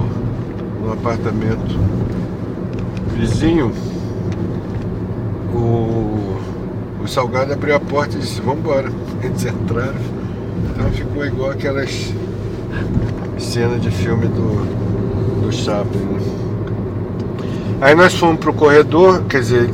[0.84, 1.78] no apartamento
[3.20, 3.72] vizinho,
[5.54, 5.58] o,
[7.02, 8.90] o Salgado abriu a porta e disse, vamos embora.
[9.24, 9.96] Eles entraram.
[10.70, 12.14] Então ficou igual aquelas
[13.38, 16.00] cenas de filme do, do Chaplin.
[16.00, 16.20] Né?
[17.82, 19.70] Aí nós fomos pro corredor, quer dizer,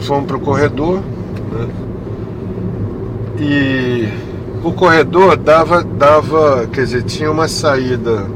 [0.00, 1.00] fomos pro corredor,
[1.52, 1.68] né?
[3.38, 4.08] E
[4.62, 8.26] o corredor dava, dava, quer dizer, tinha uma saída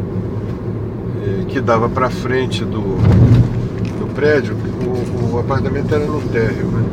[1.24, 2.96] eh, que dava para frente do,
[3.98, 4.56] do prédio.
[4.84, 6.84] O, o, apartamento era no térreo, né?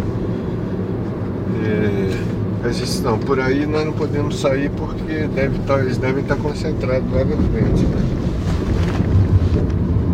[1.65, 2.35] E,
[2.67, 6.35] a gente não, por aí nós não podemos sair porque deve tá, eles devem estar
[6.35, 7.83] concentrados lá na frente.
[7.83, 8.01] Né?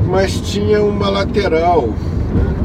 [0.10, 2.56] Mas tinha uma lateral né,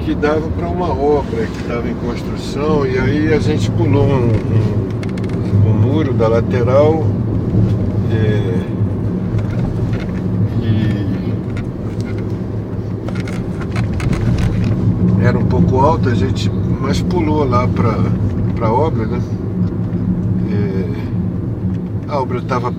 [0.00, 4.30] que dava para uma obra que estava em construção e aí a gente pulou um,
[5.68, 7.04] um muro da lateral
[8.12, 8.52] é,
[15.24, 16.50] era um pouco alto, a gente
[16.82, 19.18] mas pulou lá para a obra, né?
[22.08, 22.74] É, a obra estava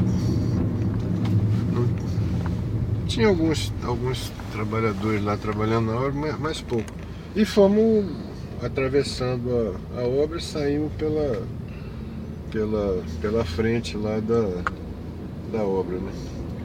[3.08, 6.86] tinha alguns, alguns trabalhadores lá trabalhando na obra, mas, mas pouco.
[7.36, 8.06] E fomos
[8.62, 11.42] atravessando a, a obra e saímos pela
[12.54, 14.64] pela, pela frente lá da,
[15.52, 16.12] da obra, né?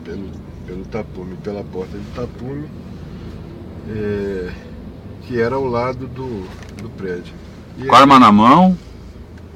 [0.05, 0.30] Pelo,
[0.66, 2.68] pelo tapume, pela porta do tapume,
[3.91, 4.53] é,
[5.29, 6.49] que era ao lado do,
[6.83, 7.35] do prédio.
[7.76, 8.76] E com a arma na mão?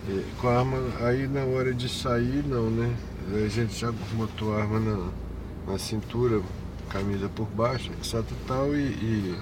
[0.06, 2.94] É, com a arma, aí na hora de sair não, né?
[3.34, 6.42] A gente já botou a arma na, na cintura,
[6.90, 9.38] camisa por baixo, etc tal, e, e,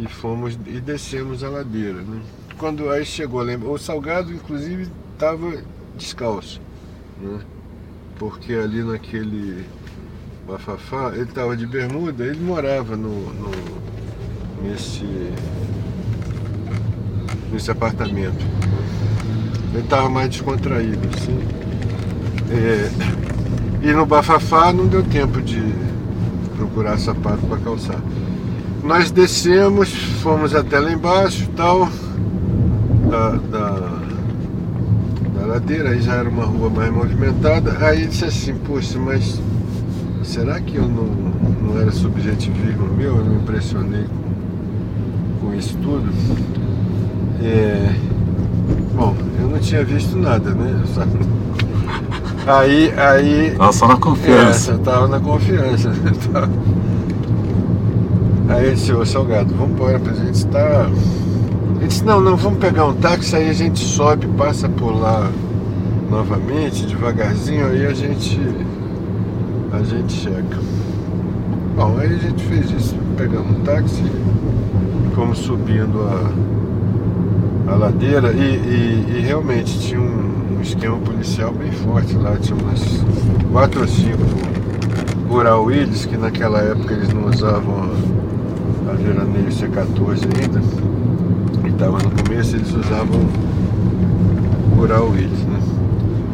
[0.00, 2.20] e fomos e descemos a ladeira, né?
[2.58, 5.62] Quando aí chegou, lembra, o Salgado inclusive estava
[5.96, 6.60] descalço,
[7.18, 7.40] né?
[8.18, 9.64] Porque ali naquele
[10.46, 13.50] bafafá, ele estava de bermuda, ele morava no, no,
[14.62, 15.04] nesse,
[17.52, 18.44] nesse apartamento.
[19.72, 21.38] Ele estava mais descontraído, assim.
[22.50, 22.90] É,
[23.82, 25.62] e no bafafá não deu tempo de
[26.56, 28.00] procurar sapato para calçar.
[28.82, 29.92] Nós descemos,
[30.22, 31.88] fomos até lá embaixo tal,
[33.10, 33.92] da, da
[35.52, 37.76] ladeira, aí já era uma rua mais movimentada.
[37.84, 39.40] Aí disse assim, poxa, mas
[40.24, 43.18] será que eu não, não era subjetivismo meu?
[43.18, 44.21] Eu me impressionei com,
[45.52, 46.10] com isso tudo.
[47.42, 47.94] É,
[48.94, 50.82] bom, eu não tinha visto nada, né?
[50.86, 51.02] Só...
[52.44, 53.54] Aí, aí.
[53.56, 54.72] Tava só na confiança.
[54.72, 55.92] É, eu tava na confiança.
[58.48, 60.86] Aí ele disse, ô Salgado, vamos embora pra gente estar.
[60.86, 60.90] Tá
[61.76, 65.30] Ele disse, não, não, vamos pegar um táxi, aí a gente sobe, passa por lá
[66.10, 68.40] novamente, devagarzinho, aí a gente
[69.72, 70.58] a gente chega.
[71.76, 74.02] Bom, aí a gente fez isso, pegamos um táxi,
[75.22, 76.02] fomos subindo
[77.68, 82.34] a, a ladeira e, e, e realmente tinha um, um, esquema policial bem forte lá,
[82.38, 82.82] tinha umas
[83.52, 84.18] quatro ou cinco
[85.28, 87.88] Rural Willis, que naquela época eles não usavam
[88.88, 90.60] a, a veraneio C14 ainda,
[91.64, 93.20] e estava no começo, eles usavam
[94.76, 95.60] Rural Willis, né?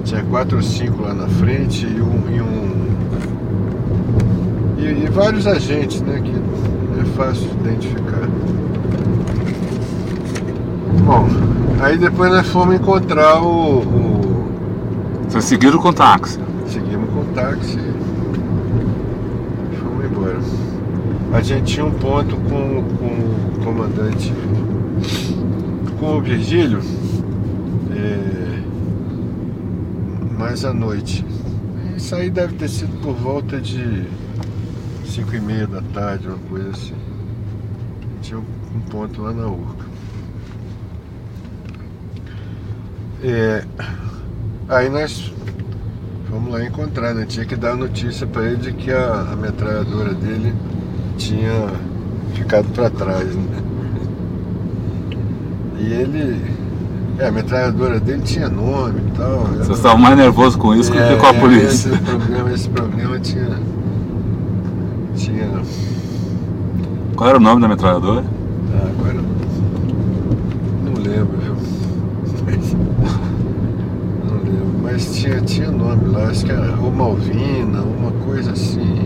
[0.02, 2.88] Tinha quatro ou cinco lá na frente e um, e um
[4.78, 6.22] e, vários agentes, né?
[6.24, 6.32] Que
[7.00, 8.26] é fácil identificar.
[11.08, 11.26] Bom,
[11.80, 13.78] aí depois nós fomos encontrar o.
[13.78, 14.48] o...
[15.26, 16.38] Vocês seguiram com táxi?
[16.66, 17.78] Seguimos com táxi
[19.72, 20.36] e fomos embora.
[21.32, 24.34] A gente tinha um ponto com, com o comandante,
[25.98, 26.82] com o Virgílio,
[27.90, 28.60] é,
[30.38, 31.24] mais à noite.
[31.96, 34.04] Isso aí deve ter sido por volta de
[35.06, 36.94] 5 e meia da tarde, uma coisa assim.
[38.20, 39.87] Tinha um ponto lá na Urca.
[43.22, 43.64] É,
[44.68, 45.32] aí nós
[46.30, 47.24] fomos lá encontrar, né?
[47.26, 50.54] Tinha que dar notícia para ele de que a, a metralhadora dele
[51.16, 51.68] tinha
[52.34, 53.62] ficado para trás, né?
[55.78, 56.58] E ele.
[57.18, 59.40] É, a metralhadora dele tinha nome e tal.
[59.58, 61.88] Você estava mais nervoso com isso é, que com a polícia.
[61.88, 63.68] Esse problema, esse problema tinha
[65.18, 65.62] tinha.
[67.16, 68.24] Qual era o nome da metralhadora?
[68.72, 69.20] Ah, agora.
[70.84, 71.56] Não lembro, viu?
[74.24, 74.80] Não lembro.
[74.82, 75.16] Mas
[75.48, 78.98] tinha, nome lá, acho que era ou Malvina, uma coisa assim.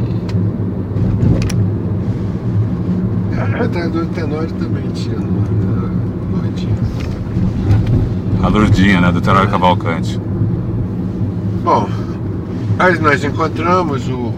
[3.40, 5.90] A metralhadora Tenório também tinha nome, né?
[6.32, 6.74] Lourdinha.
[8.42, 9.12] A Lourdinha, né?
[9.12, 10.20] Do Tenório Cavalcante.
[11.62, 11.88] Bom,
[12.76, 14.32] aí nós encontramos o,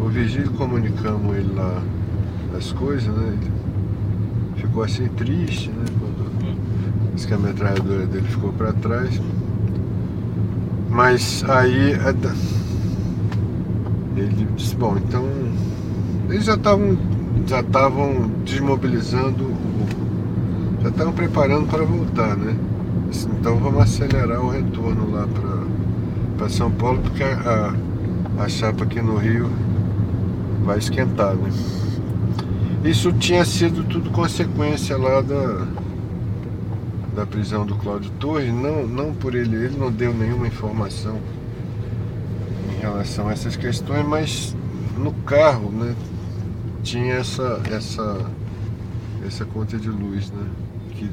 [0.00, 1.82] o Virgílio comunicamos ele lá
[2.56, 3.36] as coisas, né?
[3.40, 5.84] Ele ficou assim triste, né?
[5.98, 6.24] Quando
[7.12, 9.20] disse que a metralhadora dele ficou para trás.
[10.94, 11.90] Mas aí
[14.16, 15.28] ele disse, bom, então
[16.30, 16.96] eles já estavam
[17.48, 19.52] já estavam desmobilizando,
[20.80, 22.56] já estavam preparando para voltar, né?
[23.40, 25.26] Então vamos acelerar o retorno lá
[26.36, 27.74] para São Paulo, porque a,
[28.38, 29.50] a chapa aqui no Rio
[30.64, 31.50] vai esquentar, né?
[32.84, 35.66] Isso tinha sido tudo consequência lá da,
[37.14, 41.20] da prisão do Cláudio Torres, não, não por ele, ele não deu nenhuma informação
[42.72, 44.56] em relação a essas questões, mas
[44.98, 45.94] no carro, né,
[46.82, 48.30] tinha essa, essa,
[49.26, 50.46] essa conta de luz, né,
[50.90, 51.08] que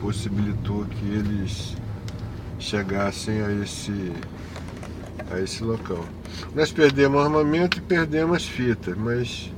[0.00, 1.76] possibilitou que eles
[2.58, 4.12] chegassem a esse,
[5.30, 6.04] a esse local.
[6.54, 9.52] Nós perdemos armamento e perdemos as fitas, mas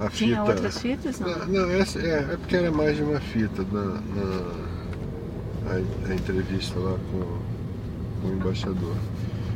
[0.00, 0.50] a Tinha fita.
[0.50, 1.20] outras fitas?
[1.20, 4.64] Não, não, não essa, é, é porque era mais de uma fita na, na
[5.70, 7.20] a, a, entrevista lá com,
[8.20, 8.96] com o embaixador.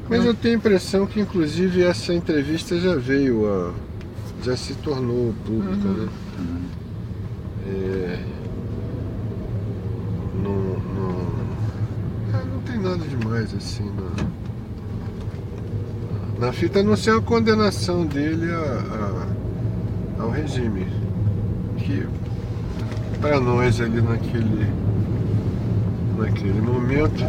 [0.09, 3.75] Mas eu tenho a impressão que inclusive essa entrevista já veio a.
[4.43, 5.95] já se tornou pública, uhum.
[5.95, 6.09] né?
[7.67, 8.25] É,
[10.43, 10.55] não,
[10.95, 11.11] não,
[12.33, 14.39] é, não tem nada demais assim, não.
[16.39, 19.38] Na fita não ser a condenação dele a, a,
[20.19, 20.87] ao regime.
[21.79, 22.07] Que
[23.21, 24.67] para nós ali naquele,
[26.17, 27.25] naquele momento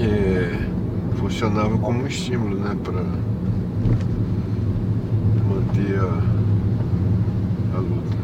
[0.00, 3.02] é, funcionava como um estímulo né, para
[5.44, 8.16] manter a, a luta.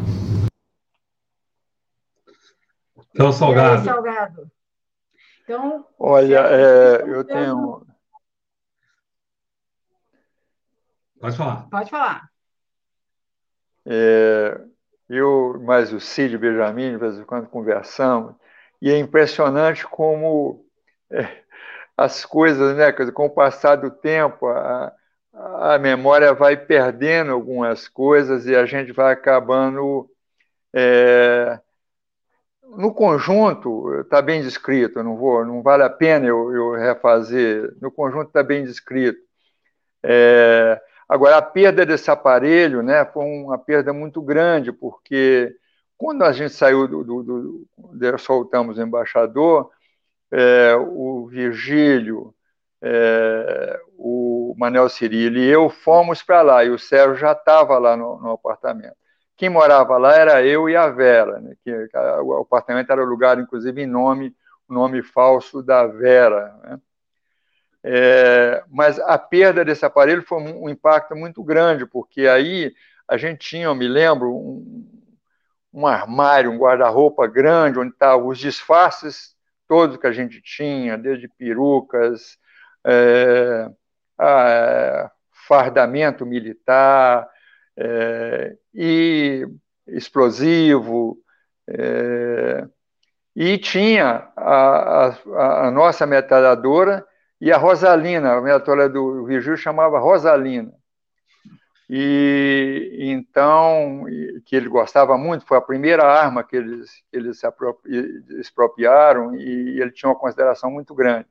[3.13, 3.83] Então, Salgado.
[3.83, 4.51] Salgado.
[5.43, 7.85] Então, Olha, é, eu tenho
[11.23, 11.69] Pode falar.
[11.69, 12.32] Pode falar.
[13.85, 14.59] É,
[15.09, 18.35] eu, mais o Cid Benjamin, de vez em quando conversamos,
[18.81, 20.65] e é impressionante como
[21.11, 21.43] é,
[21.97, 24.93] as coisas, né, com o passar do tempo, a,
[25.33, 30.09] a memória vai perdendo algumas coisas e a gente vai acabando.
[30.73, 31.59] É,
[32.77, 37.75] no conjunto está bem descrito, não vou, não vale a pena eu, eu refazer.
[37.81, 39.19] No conjunto está bem descrito.
[40.03, 45.55] É, Agora, a perda desse aparelho né, foi uma perda muito grande, porque
[45.97, 49.69] quando a gente saiu do, do, do soltamos o embaixador,
[50.31, 52.33] é, o Virgílio,
[52.81, 57.95] é, o Manel Cirilli e eu fomos para lá, e o Sérgio já estava lá
[57.95, 58.95] no, no, apartamento.
[59.37, 61.55] quem morava lá era eu e a Vera, né?
[61.63, 61.71] que
[62.23, 64.35] o apartamento era alugado, inclusive, em nome,
[64.67, 66.53] nome falso da Vera.
[66.63, 66.79] Né?
[67.83, 72.73] É, mas a perda desse aparelho foi um, impacto muito grande, porque aí
[73.07, 74.87] a gente tinha, eu me lembro, um,
[75.73, 79.35] um armário, um guarda-roupa grande, onde estavam os disfarces
[79.67, 82.37] todos que a gente tinha, desde perucas,
[82.85, 83.69] é,
[84.17, 85.11] a,
[85.47, 87.27] fardamento militar
[87.77, 89.47] é, e
[89.87, 91.17] explosivo.
[91.67, 92.67] É,
[93.35, 97.05] e tinha a, a, a, nossa metralhadora
[97.43, 100.71] e a Rosalina, a metralhadora do Vigil chamava Rosalina.
[101.89, 104.05] E então,
[104.45, 107.47] que ele gostava muito, foi a primeira arma que eles, eles se
[108.39, 111.27] expropriaram e ele tinha uma consideração muito grande.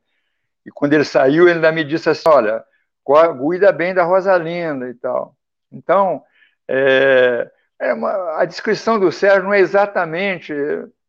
[0.67, 2.63] E quando ele saiu, ele ainda me disse assim: Olha,
[3.03, 5.35] cuida bem da Rosalinda e tal.
[5.73, 6.23] Então,
[6.69, 7.51] é,
[7.81, 10.53] é uma, a descrição do Sérgio não é exatamente,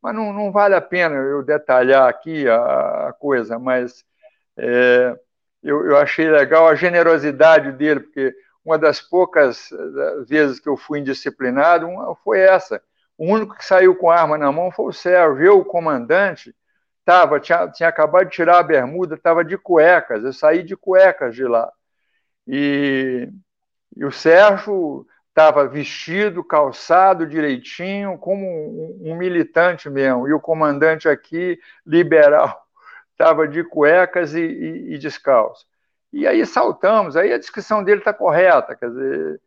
[0.01, 4.05] mas não, não vale a pena eu detalhar aqui a, a coisa, mas
[4.57, 5.15] é,
[5.63, 8.35] eu, eu achei legal a generosidade dele, porque
[8.65, 11.87] uma das poucas eh, vezes que eu fui indisciplinado
[12.23, 12.81] foi essa.
[13.17, 15.45] O único que saiu com arma na mão foi o Sérgio.
[15.45, 16.55] Eu, o comandante,
[17.05, 20.23] tava, tinha, tinha acabado de tirar a bermuda, estava de cuecas.
[20.23, 21.71] Eu saí de cuecas de lá.
[22.47, 23.29] E,
[23.95, 30.27] e o Sérgio estava vestido, calçado direitinho, como um, um, militante mesmo.
[30.27, 32.63] E o comandante aqui, liberal,
[33.13, 35.65] estava de cuecas e, e, e, descalço.
[36.11, 39.41] E aí saltamos, aí a descrição dele está correta, quer dizer,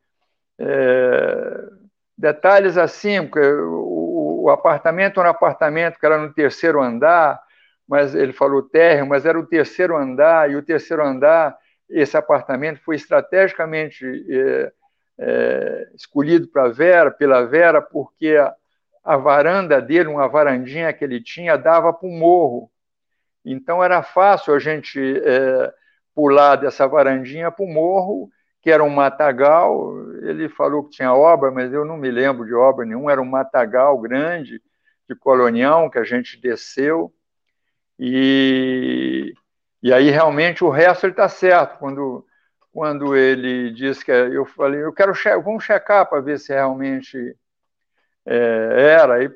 [0.59, 1.69] é,
[2.17, 7.41] detalhes assim, o, o apartamento era um apartamento que era no terceiro andar,
[7.89, 11.57] mas ele falou térreo, mas era o terceiro andar, e o terceiro andar
[11.89, 14.73] esse apartamento foi estrategicamente é,
[15.19, 18.55] é, escolhido para Vera, pela Vera, porque a,
[19.05, 22.71] a, varanda dele, uma varandinha que ele tinha, dava para o morro.
[23.47, 25.73] Então era fácil a gente é,
[26.15, 28.29] pular dessa varandinha para o morro,
[28.61, 29.97] que era um matagal.
[30.23, 33.13] Ele falou que tinha obra, mas eu não me lembro de obra nenhuma.
[33.13, 34.61] Era um matagal grande
[35.09, 37.13] de colonial que a gente desceu.
[37.99, 39.33] E
[39.83, 42.27] e aí realmente o resto ele está certo quando
[42.73, 46.53] quando ele diz que é, eu falei eu quero che vamos checar para ver se
[46.53, 47.37] realmente
[48.27, 48.37] é,
[48.95, 49.31] era aí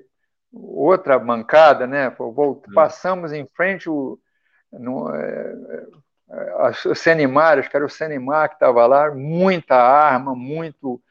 [0.52, 2.60] outra mancada né hum.
[2.74, 4.18] passamos em frente o
[4.72, 5.54] no, é,
[6.30, 11.02] é, Senimar, acho que era o Senimar que estava lá, muita arma, muito.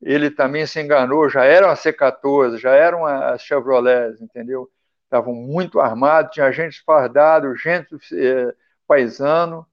[0.00, 4.70] Ele também se enganou, já eram as C-14, já eram as Chevrolets, entendeu?
[5.04, 8.54] Estavam muito armados, tinha gente fardado, gente é,
[8.86, 9.66] paisano,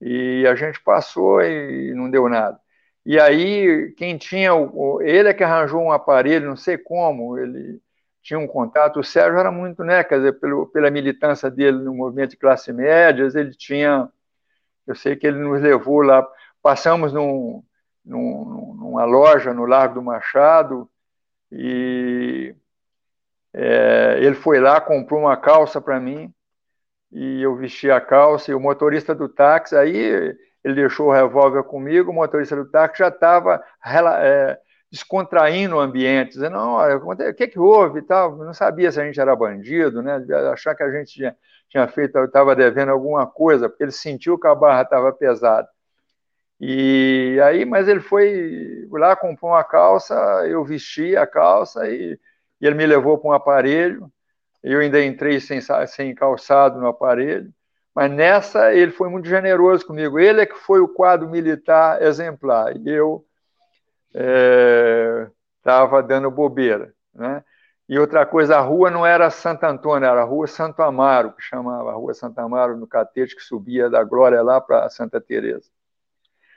[0.00, 2.58] e a gente passou e não deu nada.
[3.06, 7.80] E aí, quem tinha, o, ele é que arranjou um aparelho, não sei como, ele
[8.28, 9.00] tinha um contato.
[9.00, 12.70] O Sérgio era muito, né, quer dizer, pelo, pela militância dele no movimento de classe
[12.72, 14.06] médias, ele tinha,
[14.86, 16.26] eu sei que ele nos levou lá,
[16.62, 17.64] passamos num,
[18.04, 20.90] num, numa loja no Largo do Machado,
[21.50, 22.54] e
[23.54, 26.30] é, ele foi lá, comprou uma calça para mim,
[27.10, 31.62] e eu vesti a calça, e o motorista do táxi, aí ele deixou o revólver
[31.62, 33.64] comigo, o motorista do táxi já estava
[34.22, 34.60] é,
[34.90, 39.20] descontraindo o ambiente, dizendo, não, o que, que houve tal, não sabia se a gente
[39.20, 41.36] era bandido, né, achar que a gente tinha,
[41.68, 45.68] tinha feito, estava devendo alguma coisa, porque ele sentiu que a barra estava pesada.
[46.60, 50.14] E aí, mas ele foi lá, comprou uma calça,
[50.48, 52.18] eu vesti a calça e,
[52.60, 54.10] e ele me levou para um aparelho,
[54.62, 57.52] eu ainda entrei sem, sem calçado no aparelho,
[57.94, 60.18] mas nessa ele foi muito generoso comigo.
[60.18, 63.24] Ele é que foi o quadro militar exemplar, e eu
[64.12, 66.94] estava é, dando bobeira.
[67.14, 67.44] Né?
[67.88, 71.42] E outra coisa, a rua não era Santo Antônio, era a rua Santo Amaro, que
[71.42, 75.70] chamava a rua Santo Amaro, no Catete, que subia da Glória lá para Santa Teresa.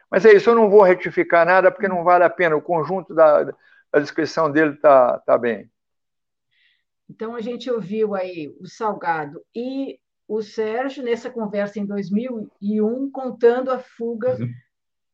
[0.09, 3.13] Mas é isso, eu não vou retificar nada, porque não vale a pena, o conjunto
[3.13, 5.71] da, da descrição dele está tá bem.
[7.09, 13.71] Então, a gente ouviu aí o Salgado e o Sérgio nessa conversa em 2001, contando
[13.71, 14.37] a fuga,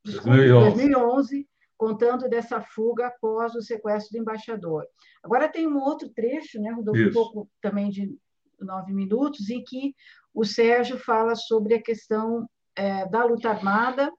[0.03, 0.75] 2011.
[0.75, 4.85] 2011, contando dessa fuga após o sequestro do embaixador.
[5.23, 8.17] Agora tem um outro trecho, né, Rodolfo, um pouco também de
[8.59, 9.93] nove minutos, em que
[10.33, 14.11] o Sérgio fala sobre a questão é, da luta armada.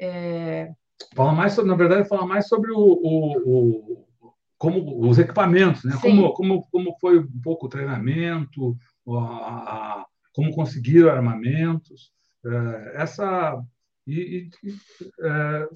[0.00, 0.70] É...
[1.14, 4.06] Fala mais sobre, na verdade, fala mais sobre o, o,
[4.58, 5.96] como os equipamentos, né?
[6.00, 8.76] Como, como, como foi um pouco o treinamento,
[9.08, 12.12] a, a, como conseguir armamentos,
[12.44, 13.62] é, essa
[14.06, 14.74] e, e
[15.22, 15.68] é,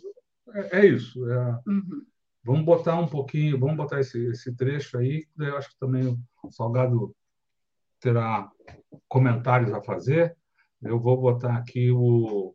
[0.73, 1.31] é, isso.
[1.31, 2.07] É, uhum.
[2.45, 6.51] Vamos botar um pouquinho, vamos botar esse, esse trecho aí, eu acho que também o
[6.51, 7.15] Salgado
[7.99, 8.51] terá
[9.09, 10.37] comentários a fazer.
[10.83, 12.55] Eu vou botar aqui o.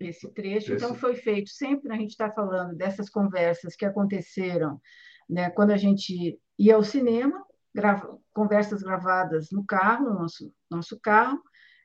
[0.00, 0.84] Esse trecho, então, esse...
[0.86, 4.80] então, foi feito sempre, a gente está falando dessas conversas que aconteceram
[5.28, 7.44] né, quando a gente ia ao cinema,
[7.74, 11.40] grava, conversas gravadas no carro, no nosso, nosso carro,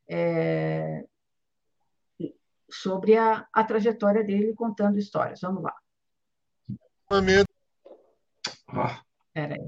[0.10, 1.06] é,
[2.72, 5.42] sobre a, a trajetória dele contando histórias.
[5.42, 5.74] Vamos lá.
[8.70, 9.02] Ah.
[9.34, 9.60] Peraí.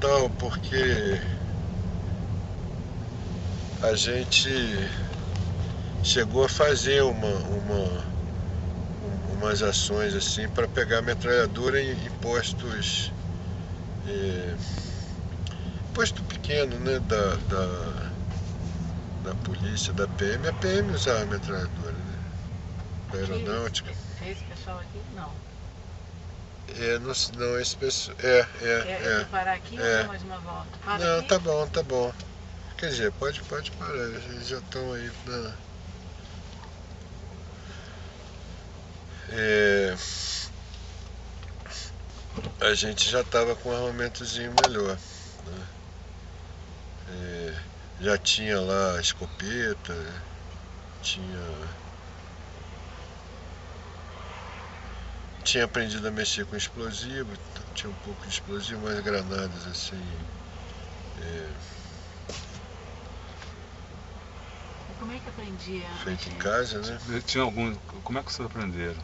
[0.00, 1.20] Tal, porque
[3.82, 4.48] a gente
[6.02, 8.12] chegou a fazer uma, uma
[9.34, 13.12] umas ações assim para pegar metralhadora em, em postos
[14.06, 14.56] é,
[15.94, 18.10] posto pequeno né da, da,
[19.24, 22.01] da polícia da PM a PM usava metralhadora
[23.12, 25.30] da aeronáutica esse pessoal aqui não
[26.74, 30.00] é, não, não esse pessoal é é é, é parar aqui é.
[30.02, 31.28] ou mais uma volta Para não aqui?
[31.28, 32.12] tá bom tá bom
[32.78, 35.54] quer dizer pode pode parar eles já estão aí na
[39.34, 39.96] é,
[42.60, 44.96] a gente já estava com um armamentozinho melhor.
[45.46, 45.66] Né?
[47.08, 47.54] É,
[48.00, 49.96] já tinha lá a escopeta,
[51.02, 51.81] tinha.
[55.44, 57.30] Tinha aprendido a mexer com explosivo,
[57.74, 60.00] tinha um pouco de explosivo, mas granadas assim.
[61.20, 61.48] É,
[64.98, 65.84] como é que aprendia?
[66.04, 67.22] Feito em casa, né?
[67.26, 67.74] Tinha algum.
[68.04, 69.02] Como é que vocês aprenderam?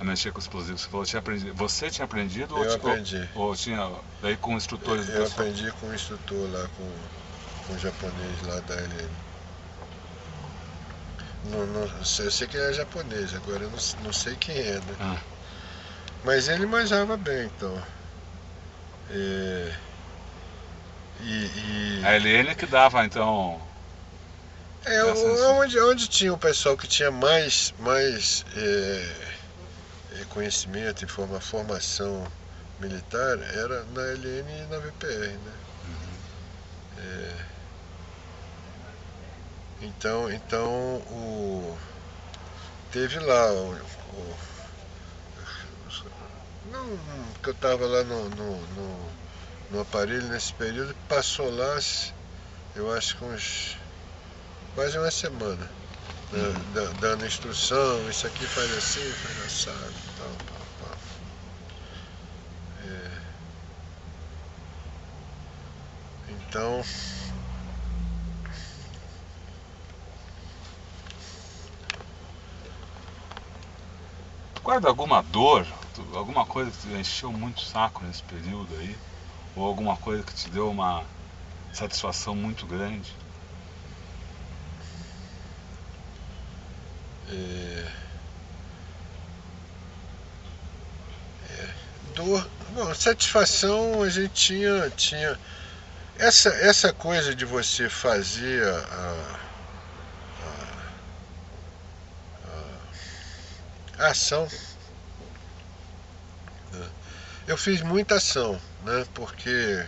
[0.00, 0.80] a mexer com explosivos?
[0.80, 1.54] Você falou tinha aprendido.
[1.54, 2.56] Você tinha aprendido?
[2.56, 3.28] Eu ou, aprendi.
[3.34, 5.08] Ou, ou, tinha daí com instrutores?
[5.08, 6.90] Eu, eu aprendi com um instrutor lá, com,
[7.66, 9.10] com um japonês lá da LN.
[11.50, 14.74] Não, não, eu sei que ele é japonês, agora eu não, não sei quem é,
[14.74, 14.96] né?
[15.00, 15.18] Ah.
[16.24, 17.82] Mas ele manjava bem, então.
[19.10, 19.72] E,
[21.20, 22.02] e, e...
[22.04, 23.60] A LN que dava, então.
[24.84, 29.30] É, onde, onde tinha o pessoal que tinha mais, mais é,
[30.30, 32.26] conhecimento, informa, formação
[32.78, 35.52] militar era na LN e na VPR, né?
[35.86, 36.18] Uhum.
[36.98, 37.50] É,
[39.82, 40.68] então, então
[41.10, 41.78] o,
[42.90, 44.36] teve lá o, o
[46.70, 46.98] não,
[47.42, 49.10] que eu estava lá no, no, no,
[49.70, 51.78] no, aparelho nesse período, passou lá,
[52.76, 53.76] eu acho que uns
[54.74, 55.68] quase uma semana
[56.32, 60.96] né, dando instrução, isso aqui faz assim, faz assado, tal, tal, tal.
[62.88, 63.10] É.
[66.28, 66.84] Então
[74.62, 75.66] guarda alguma dor,
[76.14, 79.00] alguma coisa que te encheu muito o saco nesse período aí?
[79.54, 81.10] Ou alguma coisa que te deu uma
[81.72, 83.18] satisfação muito grande?
[87.28, 87.92] É,
[91.48, 91.74] é,
[92.14, 95.38] dor, bom, satisfação a gente tinha, tinha
[96.16, 99.40] essa, essa coisa de você fazer a,
[100.40, 100.80] a,
[103.98, 104.46] a, a ação.
[107.46, 109.06] Eu fiz muita ação, né?
[109.14, 109.84] Porque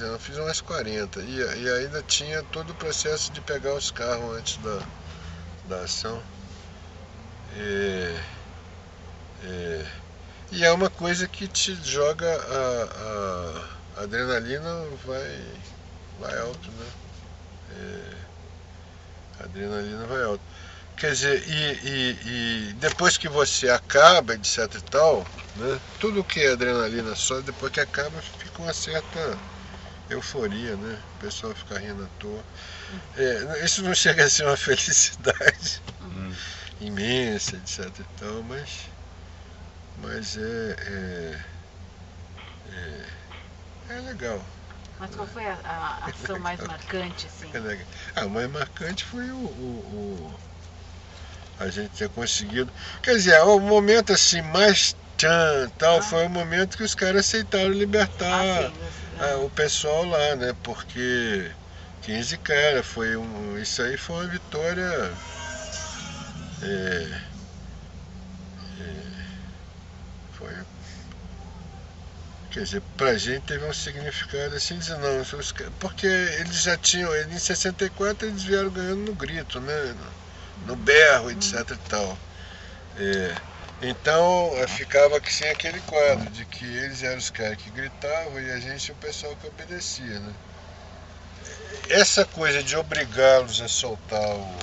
[0.00, 4.36] eu fiz umas 40 e, e ainda tinha todo o processo de pegar os carros
[4.36, 4.78] antes da,
[5.68, 6.22] da ação.
[7.56, 8.20] É,
[9.44, 9.86] é,
[10.52, 15.40] e é uma coisa que te joga a, a adrenalina vai,
[16.20, 16.86] vai alto, né?
[19.40, 20.51] Adrenalina vai alto.
[21.02, 25.26] Quer dizer, e, e, e, depois que você acaba, etc e tal,
[25.56, 25.80] né?
[25.98, 29.36] Tudo que é adrenalina só, depois que acaba, fica uma certa
[30.08, 31.02] euforia, né?
[31.16, 32.44] O pessoal fica rindo à toa.
[33.16, 35.82] É, isso não chega a ser uma felicidade.
[36.00, 36.32] Hum
[36.82, 38.88] imensa, etc e tal, mas,
[39.98, 41.40] mas é, é,
[43.88, 44.44] é, é legal.
[44.98, 47.50] Mas qual foi a, a ação mais marcante, assim?
[47.54, 47.86] É.
[48.16, 50.51] Ah, mais marcante foi o, o, o,
[51.62, 52.72] a gente ter conseguido.
[53.02, 56.02] Quer dizer, o momento assim mais tchan tal ah.
[56.02, 60.54] foi o momento que os caras aceitaram libertar ah, sim, a, o pessoal lá, né?
[60.62, 61.50] Porque
[62.02, 63.58] 15 cara, foi um.
[63.58, 65.12] Isso aí foi uma vitória
[66.62, 67.08] é,
[68.80, 68.94] é,
[70.32, 70.54] foi.
[72.52, 75.24] Quer dizer, pra gente teve um significado assim, dizer, não,
[75.80, 79.96] porque eles já tinham, em 64 eles vieram ganhando no grito, né?
[80.66, 82.18] No, berro, etc e tal.
[82.98, 83.34] É,
[83.82, 88.60] Então ficava sem aquele quadro de que eles eram os caras que gritavam e a
[88.60, 90.32] gente o pessoal que obedecia, né?
[91.88, 94.56] Essa coisa de obrigá-los a soltar o,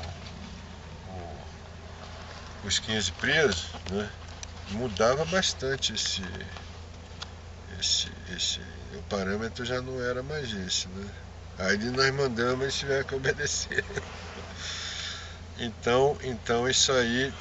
[1.09, 4.09] o, os 15 presos, né?
[4.71, 6.23] Mudava bastante esse,
[7.79, 8.61] esse, esse.
[8.93, 11.09] O parâmetro já não era mais esse, né?
[11.57, 13.83] Aí nós mandamos eles tiveram que obedecer.
[15.59, 17.33] Então, então isso aí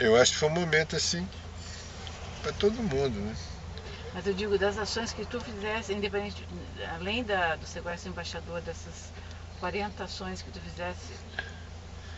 [0.00, 1.28] eu acho que foi um momento assim
[2.42, 3.36] para todo mundo, né?
[4.14, 6.46] Mas eu digo, das ações que tu fizesse, independente,
[6.94, 9.12] além da, do sequestro embaixador, dessas
[9.60, 11.12] 40 ações que tu fizesse,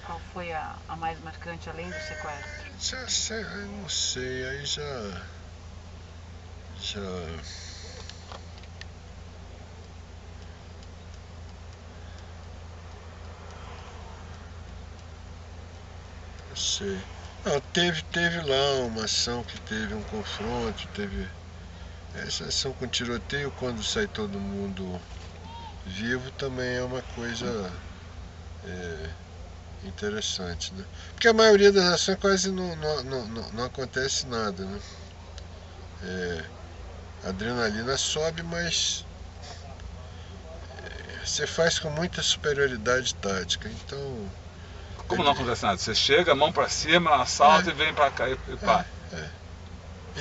[0.07, 2.71] qual foi a, a mais marcante, além do sequestro?
[2.81, 5.23] Já sei, eu não sei, aí já.
[6.81, 7.70] Já.
[16.51, 17.01] Não sei.
[17.45, 21.27] Não, teve, teve lá uma ação que teve um confronto, teve
[22.27, 25.01] essa ação com tiroteio quando sai todo mundo
[25.87, 27.73] vivo também é uma coisa
[28.67, 29.11] é,
[29.87, 30.85] interessante, né?
[31.13, 34.81] Porque a maioria das ações quase não, não, não, não acontece nada, né?
[36.03, 36.45] É,
[37.27, 39.05] a adrenalina sobe, mas
[40.85, 44.29] é, você faz com muita superioridade tática, então
[45.11, 45.77] como não acontece nada?
[45.77, 47.73] Você chega, mão para cima, assalta é.
[47.73, 48.85] e vem para cá e, e pá.
[49.13, 49.31] É, é.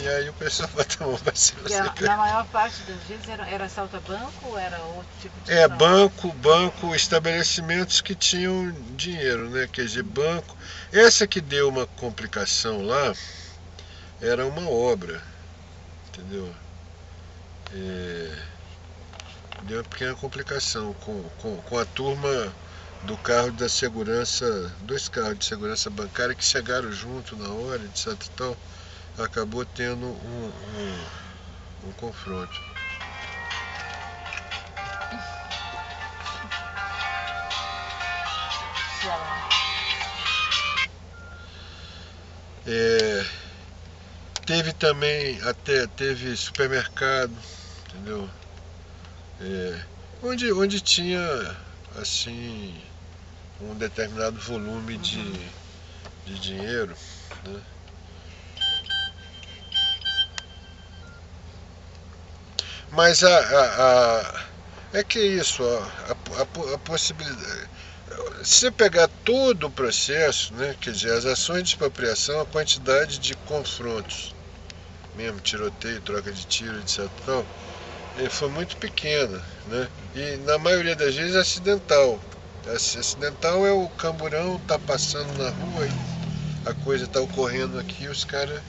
[0.01, 1.69] E aí o pessoal bota a mão para cima.
[1.69, 5.09] E a, na maior parte das vezes era, era assalto a banco ou era outro
[5.21, 9.69] tipo de É, banco, banco, estabelecimentos que tinham dinheiro, né?
[9.71, 10.57] Quer dizer, banco.
[10.91, 13.13] Essa que deu uma complicação lá
[14.19, 15.21] era uma obra,
[16.07, 16.51] entendeu?
[17.75, 18.37] É,
[19.63, 22.51] deu uma pequena complicação com, com, com a turma
[23.03, 28.15] do carro da segurança, dois carros de segurança bancária que chegaram junto na hora, etc.
[28.35, 28.57] Tal,
[29.17, 32.59] acabou tendo um, um, um confronto.
[42.67, 43.25] É,
[44.45, 47.33] teve também até teve supermercado,
[47.87, 48.29] entendeu?
[49.41, 49.79] É,
[50.21, 51.57] onde, onde tinha
[51.95, 52.75] assim
[53.61, 55.31] um determinado volume de,
[56.25, 56.95] de dinheiro.
[57.45, 57.61] Né?
[62.91, 64.43] Mas a, a, a,
[64.93, 66.11] é que isso, a,
[66.73, 67.69] a, possibilidade.
[68.43, 73.19] Se você pegar todo o processo, né, quer dizer, as ações de expropriação, a quantidade
[73.19, 74.33] de confrontos,
[75.15, 77.07] mesmo tiroteio, troca de tiro, etc.
[77.25, 77.45] Tal,
[78.31, 79.87] foi muito pequena, né?
[80.15, 82.19] E na maioria das vezes acidental.
[82.75, 88.23] Acidental é o camburão tá passando na rua e a coisa tá ocorrendo aqui, os
[88.23, 88.61] caras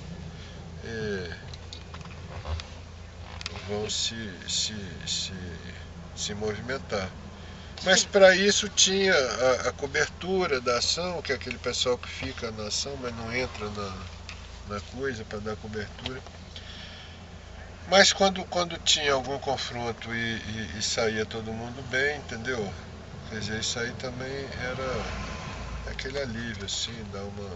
[0.84, 1.30] é,
[3.68, 4.14] vão se,
[4.48, 4.74] se,
[5.06, 5.32] se,
[6.16, 7.10] se movimentar.
[7.84, 12.50] Mas para isso tinha a, a, cobertura da ação, que é aquele pessoal que fica
[12.50, 13.96] na ação, mas não entra na,
[14.74, 16.20] na coisa para dar cobertura.
[17.88, 22.72] Mas quando, quando tinha algum confronto e, e, e, saía todo mundo bem, entendeu?
[23.30, 25.06] Quer dizer, isso aí também era
[25.88, 27.48] aquele alívio, assim, dar uma.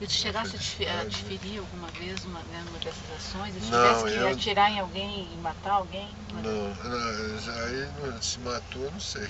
[0.00, 0.56] E tu chegasse
[0.86, 3.56] a diferir alguma vez uma, né, uma dessas ações?
[3.56, 4.28] E tivesse que eu...
[4.28, 6.08] atirar em alguém e matar alguém?
[6.32, 9.28] Não, não aí não, se matou, não sei.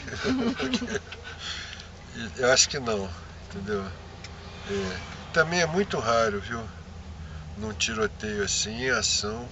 [2.36, 3.10] eu acho que não,
[3.46, 3.82] entendeu?
[4.70, 4.98] É,
[5.32, 6.68] também é muito raro, viu?
[7.56, 9.48] Num tiroteio assim, em ação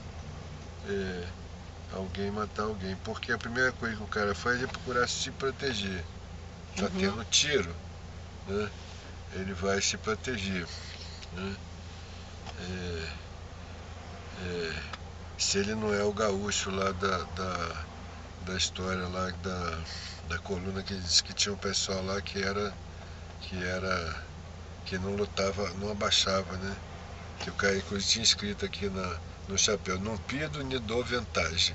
[0.87, 1.25] é,
[1.97, 2.97] alguém matar alguém.
[3.05, 6.05] Porque a primeira coisa que o cara faz é procurar se proteger.
[6.77, 6.91] Tá uhum.
[6.99, 7.75] tendo tiro,
[8.47, 8.71] né?
[9.35, 10.67] Ele vai se proteger.
[11.35, 11.57] Né?
[12.59, 13.09] É,
[14.43, 14.83] é,
[15.39, 17.85] se ele não é o gaúcho lá da, da,
[18.47, 19.79] da história lá da,
[20.29, 22.73] da coluna que disse que tinha um pessoal lá que era
[23.43, 24.25] que era
[24.87, 26.77] que não lutava, não abaixava, né?
[27.41, 29.19] Que o cara inclusive tinha escrito aqui na,
[29.49, 29.99] no chapéu.
[29.99, 31.75] Não pido nem dou vantagem.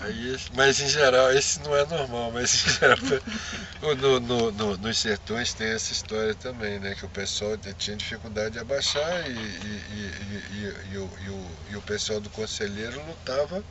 [0.00, 2.96] Aí, mas em geral, esse não é normal, mas em geral,
[3.82, 6.94] no, no, no, nos sertões tem essa história também, né?
[6.94, 10.14] Que o pessoal tinha dificuldade de abaixar e, e,
[10.52, 13.64] e, e, o, o, e o pessoal do conselheiro lutava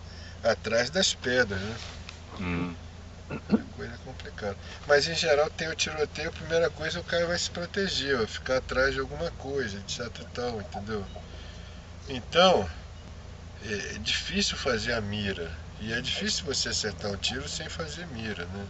[0.43, 1.75] atrás das pedras, né?
[2.39, 2.75] Hum.
[3.75, 4.57] Coisa complicada.
[4.87, 8.27] Mas em geral tem o tiroteio, a primeira coisa o cara vai se proteger, vai
[8.27, 11.03] ficar atrás de alguma coisa, etc e tal, entendeu?
[12.09, 12.67] Então,
[13.63, 15.51] é, é difícil fazer a mira.
[15.79, 18.67] E é difícil você acertar um tiro sem fazer mira, né?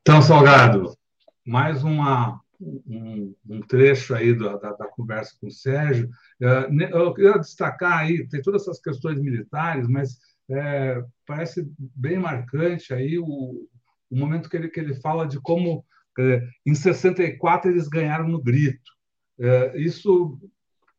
[0.00, 0.96] Então, Salgado,
[1.44, 6.08] mais uma, um, um trecho aí da, da, da, conversa com o Sérgio.
[6.40, 10.18] É, eu queria destacar aí, tem todas essas questões militares, mas
[10.50, 13.68] é, parece bem marcante aí o,
[14.10, 15.84] o momento que ele, que ele fala de como,
[16.18, 18.92] é, em 64, eles ganharam no grito.
[19.40, 20.38] É, isso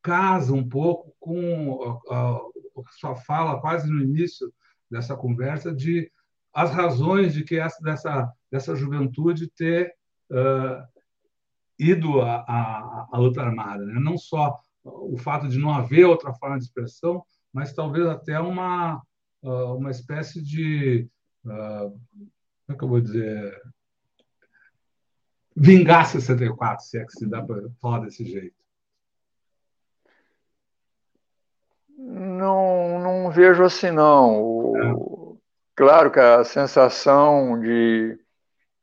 [0.02, 4.52] casa um pouco com a, a, a sua fala quase no início
[4.92, 6.12] dessa conversa de
[6.54, 9.92] as razões de que essa dessa dessa juventude ter
[10.30, 10.86] uh,
[11.80, 14.00] ido à, luta armada, né?
[14.00, 19.02] não só o fato de não haver outra forma de expressão, mas talvez até uma
[19.44, 21.08] uh, uma espécie de
[21.46, 21.90] uh,
[22.66, 23.62] como é que eu vou dizer
[25.56, 28.56] vingar 64, se é que se dá para falar desse jeito.
[31.96, 34.42] Não, não vejo assim, não.
[34.42, 35.34] O, é.
[35.76, 38.20] Claro que a sensação de,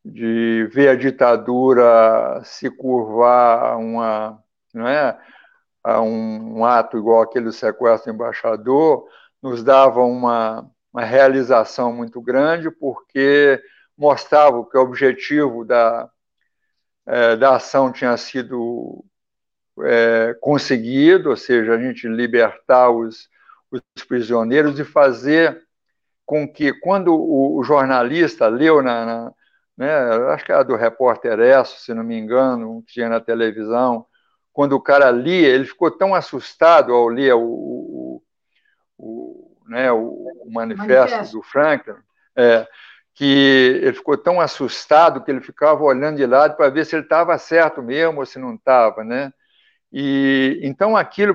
[0.04, 4.42] de ver a ditadura se curvar a, uma,
[4.74, 5.18] não é,
[5.84, 9.06] a um, um, ato igual aquele do sequestro do embaixador
[9.42, 13.62] nos dava uma, uma realização muito grande, porque
[13.96, 16.08] mostrava que o objetivo da,
[17.06, 19.04] é, da ação tinha sido
[19.82, 23.28] é, conseguido, ou seja, a gente libertar os,
[23.70, 25.62] os prisioneiros e fazer
[26.26, 29.32] com que, quando o, o jornalista leu na, na
[29.76, 29.90] né,
[30.32, 34.06] acho que era do repórter Esso, se não me engano, que tinha na televisão,
[34.52, 37.40] quando o cara lia, ele ficou tão assustado ao ler o,
[39.00, 41.94] o, né, o, manifesto, manifesto, do Franklin,
[42.36, 42.66] é,
[43.14, 47.02] que ele ficou tão assustado que ele ficava olhando de lado para ver se ele
[47.02, 49.32] estava certo mesmo ou se não estava, né?
[49.92, 51.34] E então aquilo,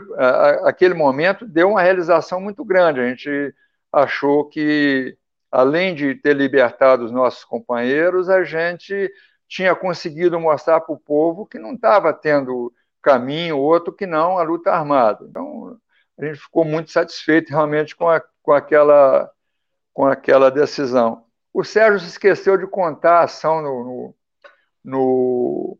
[0.64, 3.02] aquele momento deu uma realização muito grande.
[3.02, 3.54] A gente
[3.92, 5.18] achou que,
[5.52, 9.12] além de ter libertado os nossos companheiros, a gente
[9.48, 14.44] tinha conseguido mostrar para o povo que não estava tendo caminho outro que não a
[14.44, 15.26] luta armada.
[15.30, 15.78] Então
[16.18, 19.30] a gente ficou muito satisfeito realmente com, a, com aquela
[19.94, 21.24] com aquela decisão.
[21.54, 24.14] O Sérgio se esqueceu de contar a ação no,
[24.84, 25.78] no,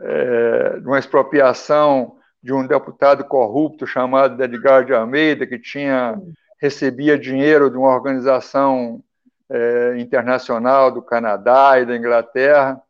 [0.00, 6.20] é, expropriação de um deputado corrupto chamado Edgar de Almeida, que tinha
[6.60, 9.02] recebia dinheiro de uma organização
[9.48, 12.82] é, internacional do Canadá e da Inglaterra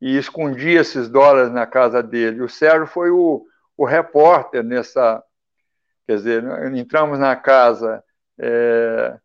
[0.00, 2.42] e escondia esses dólares na casa dele.
[2.42, 3.46] O Sérgio foi o,
[3.76, 5.22] o repórter nessa,
[6.10, 8.02] quer dizer, entramos na casa
[8.36, 9.16] é,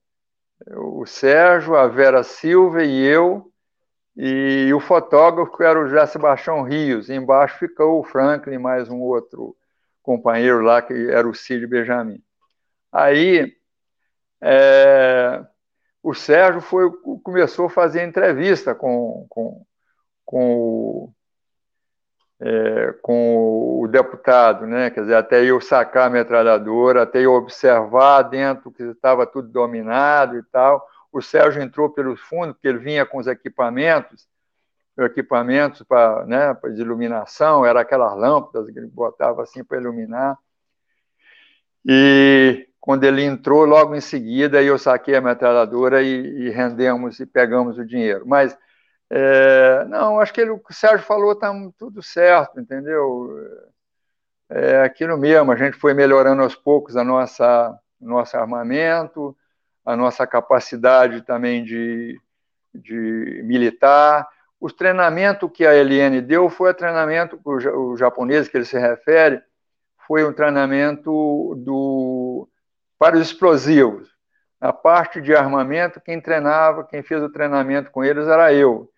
[0.78, 3.52] o Sérgio, a Vera Silva e eu
[4.16, 7.10] e o fotógrafo era o José Sebastião Rios.
[7.10, 9.58] Embaixo ficou o Franklin, mais um outro
[10.04, 12.22] companheiro lá, que era o Cid Benjamin.
[12.92, 13.52] Aí,
[14.40, 15.44] é,
[16.04, 16.88] o Sérgio foi,
[17.24, 19.66] começou a fazer entrevista com, com,
[20.24, 21.14] com, o,
[22.40, 24.90] é, com o deputado, né?
[24.90, 30.38] quer dizer, até eu sacar a metralhadora, até eu observar dentro que estava tudo dominado
[30.38, 30.86] e tal
[31.16, 34.28] o Sérgio entrou pelos fundos, porque ele vinha com os equipamentos,
[35.00, 40.38] equipamentos para né, de iluminação, era aquelas lâmpadas que ele botava assim para iluminar.
[41.86, 47.26] E quando ele entrou, logo em seguida, eu saquei a metralhadora e, e rendemos e
[47.26, 48.26] pegamos o dinheiro.
[48.28, 48.58] Mas,
[49.10, 53.30] é, não, acho que ele, o o Sérgio falou está tudo certo, entendeu?
[54.50, 59.36] É aquilo mesmo, a gente foi melhorando aos poucos a nossa nosso armamento,
[59.86, 62.20] a nossa capacidade também de,
[62.74, 64.28] de militar.
[64.60, 69.42] O treinamento que a Eliane deu foi o treinamento, o japonês que ele se refere,
[70.08, 72.48] foi um treinamento do,
[72.98, 74.10] para os explosivos.
[74.60, 78.90] A parte de armamento, quem treinava, quem fez o treinamento com eles era eu.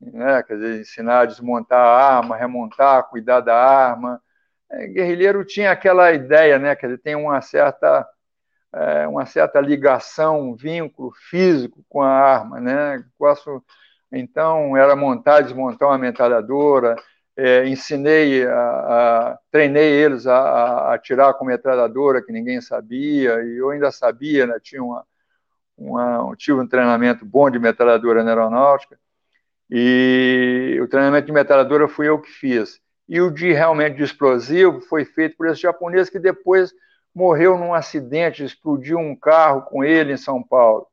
[0.00, 0.42] Né?
[0.42, 4.22] Quer dizer, ensinar a desmontar a arma, remontar, cuidar da arma.
[4.70, 6.74] É, guerrilheiro tinha aquela ideia, né?
[6.76, 8.06] Quer dizer, tem uma certa
[8.76, 13.02] é, uma certa ligação, um vínculo físico com a arma, né?
[13.18, 13.62] Posso,
[14.12, 16.96] então, era montar, desmontar uma metralhadora,
[17.36, 23.56] é, ensinei, a, a, treinei eles a, a, atirar com metralhadora que ninguém sabia, e
[23.58, 24.58] eu ainda sabia, né?
[24.62, 25.06] tinha uma,
[25.76, 28.98] uma, tive um treinamento bom de metralhadora na aeronáutica,
[29.70, 32.80] e o treinamento de metralhadora fui eu que fiz.
[33.08, 36.72] E o de realmente de explosivo foi feito por esse japonês que depois
[37.14, 40.86] morreu num acidente, explodiu um carro com ele em São Paulo.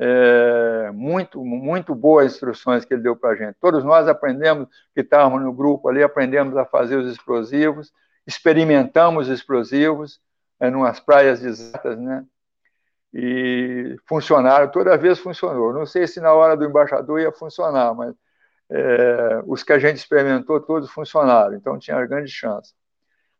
[0.00, 3.56] É, muito, muito boas instruções que ele deu para a gente.
[3.60, 7.92] Todos nós aprendemos, que estávamos no grupo ali, aprendemos a fazer os explosivos,
[8.26, 10.20] experimentamos explosivos
[10.60, 12.24] é, umas praias desertas, né?
[13.12, 15.72] E funcionaram, toda vez funcionou.
[15.72, 18.14] Não sei se na hora do embaixador ia funcionar, mas
[18.70, 22.74] é, os que a gente experimentou todos funcionaram, então tinha grande chance.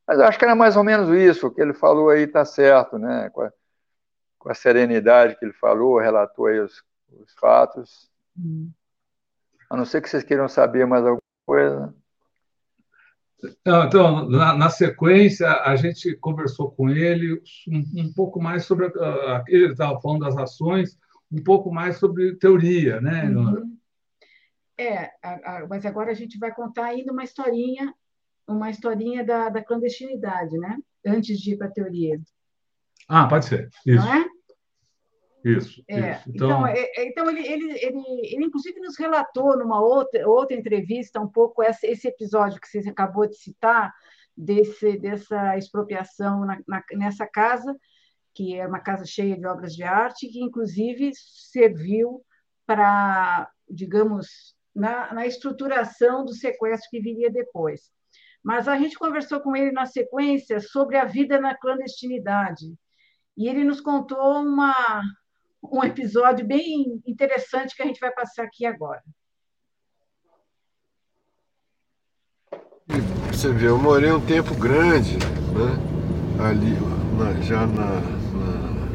[0.07, 2.99] Mas acho que era mais ou menos isso, o que ele falou aí está certo,
[2.99, 3.29] né?
[3.31, 3.53] Com a,
[4.39, 6.83] com a, serenidade que ele falou, relatou aí os,
[7.13, 8.11] os fatos.
[8.39, 8.71] Hum.
[9.69, 11.95] A não ser que vocês queiram saber mais alguma coisa.
[13.65, 18.87] Então, na, na, sequência, a gente conversou com ele um, um pouco mais sobre.
[18.87, 20.99] A, ele estava falando das ações,
[21.31, 23.31] um pouco mais sobre teoria, né?
[23.31, 23.77] Uhum.
[24.77, 27.95] É, a, a, mas agora a gente vai contar ainda uma historinha,
[28.47, 30.77] uma historinha da, da clandestinidade, né?
[31.07, 32.21] Antes de ir para a teoria.
[33.09, 33.71] Ah, pode ser.
[33.87, 34.05] Isso.
[34.05, 34.27] Não é?
[35.45, 36.23] Isso, é, isso.
[36.29, 40.57] Então, então, é, é, então ele, ele, ele, ele, inclusive, nos relatou numa outra, outra
[40.57, 43.93] entrevista um pouco essa, esse episódio que você acabou de citar,
[44.39, 47.77] desse, dessa expropriação na, na, nessa casa,
[48.33, 52.25] que é uma casa cheia de obras de arte, que, inclusive, serviu
[52.65, 57.91] para, digamos, na, na estruturação do sequestro que viria depois.
[58.45, 62.67] Mas a gente conversou com ele na sequência sobre a vida na clandestinidade.
[63.37, 65.03] E ele nos contou uma,
[65.63, 69.03] um episódio bem interessante que a gente vai passar aqui agora.
[73.31, 75.79] Você vê, eu morei um tempo grande, né?
[76.41, 76.75] Ali,
[77.17, 78.01] na, já na,
[78.33, 78.89] na,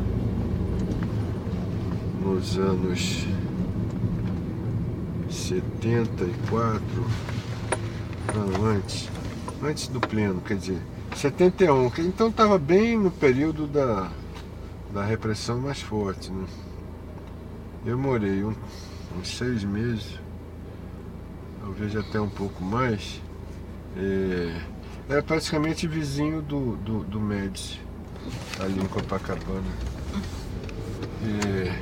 [2.21, 3.25] nos anos
[5.29, 6.83] 74,
[8.33, 9.09] não, antes,
[9.61, 10.81] antes do pleno, quer dizer,
[11.15, 14.09] 71, então estava bem no período da,
[14.93, 16.45] da repressão mais forte, né?
[17.85, 18.53] Eu morei um,
[19.19, 20.19] uns seis meses,
[21.61, 23.19] talvez até um pouco mais.
[23.97, 24.55] É,
[25.09, 27.81] era praticamente vizinho do, do, do Médici,
[28.59, 29.63] ali em Copacabana.
[31.25, 31.73] É,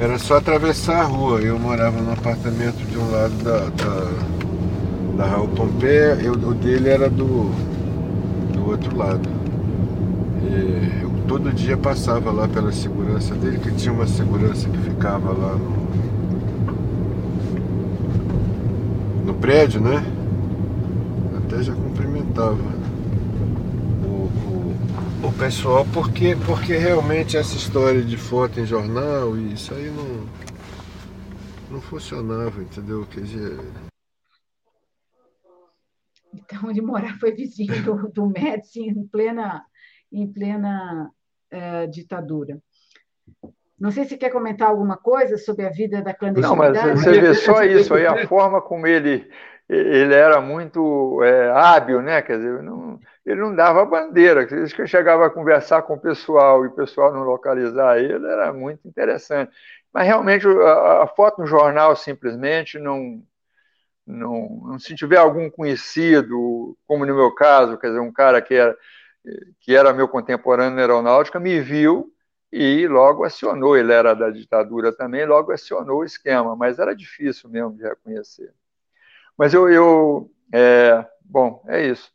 [0.00, 1.40] era só atravessar a rua.
[1.40, 6.88] Eu morava no apartamento de um lado da, da, da Raul Pompeia, eu, o dele
[6.88, 7.50] era do,
[8.52, 9.28] do outro lado.
[10.50, 11.01] É,
[11.32, 15.88] todo dia passava lá pela segurança dele, que tinha uma segurança que ficava lá no,
[19.24, 20.04] no prédio, né?
[21.38, 22.62] Até já cumprimentava
[24.04, 29.90] o, o, o pessoal, porque, porque realmente essa história de foto em jornal, isso aí
[29.90, 30.26] não,
[31.70, 33.06] não funcionava, entendeu?
[33.06, 33.58] Quer dizer.
[36.34, 39.64] Então ele morava, foi vizinho do, do Médici em plena
[40.12, 41.10] em plena
[41.52, 42.58] uh, ditadura.
[43.78, 46.78] Não sei se quer comentar alguma coisa sobre a vida da clandestinidade.
[46.78, 49.28] Não, mas você vê só isso aí, a forma como ele,
[49.68, 52.22] ele era muito é, hábil, né?
[52.22, 54.46] Quer dizer, não, ele não dava bandeira.
[54.46, 58.24] Diz que eu chegava a conversar com o pessoal e o pessoal não localizar ele,
[58.24, 59.50] era muito interessante.
[59.92, 63.20] Mas realmente a, a foto no jornal simplesmente não,
[64.06, 68.54] não, não, se tiver algum conhecido, como no meu caso, quer dizer, um cara que
[68.54, 68.76] era
[69.60, 72.12] que era meu contemporâneo na aeronáutica, me viu
[72.50, 73.76] e logo acionou.
[73.76, 78.52] Ele era da ditadura também, logo acionou o esquema, mas era difícil mesmo de reconhecer.
[79.36, 82.12] Mas eu, eu é, bom, é isso.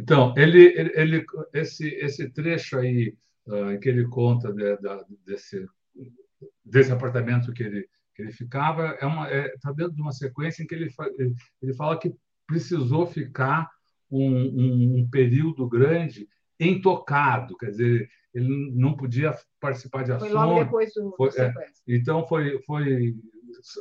[0.00, 3.16] Então, ele, ele, esse, esse trecho aí
[3.46, 5.66] uh, que ele conta de, de, desse,
[6.64, 10.12] desse apartamento que ele, que ele ficava é uma está é, tá dentro de uma
[10.12, 10.88] sequência em que ele,
[11.62, 12.14] ele fala que
[12.46, 13.68] precisou ficar
[14.10, 16.28] um, um, período grande
[16.58, 20.30] intocado, quer dizer, ele não podia participar de ações.
[20.30, 21.52] Foi logo depois do, foi, é,
[21.88, 23.14] Então foi, foi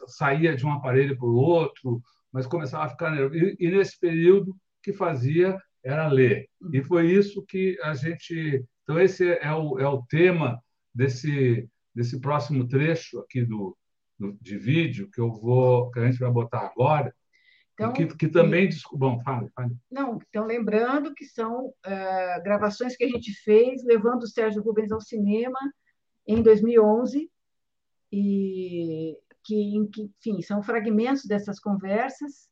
[0.07, 3.35] saía de um aparelho para o outro, mas começava a ficar nervoso.
[3.35, 6.47] E, e, nesse período que fazia era ler.
[6.73, 8.63] E foi isso que a gente.
[8.83, 10.59] Então esse é o, é o tema
[10.93, 13.75] desse desse próximo trecho aqui do,
[14.19, 17.15] do de vídeo que eu vou que a gente vai botar agora
[17.75, 18.69] então, que, que também.
[18.69, 19.75] E, Bom, fale, fale.
[19.91, 24.91] Não, então, lembrando que são uh, gravações que a gente fez levando o Sérgio Rubens
[24.91, 25.59] ao cinema
[26.25, 27.29] em 2011,
[28.11, 32.49] e que, que, enfim, são fragmentos dessas conversas.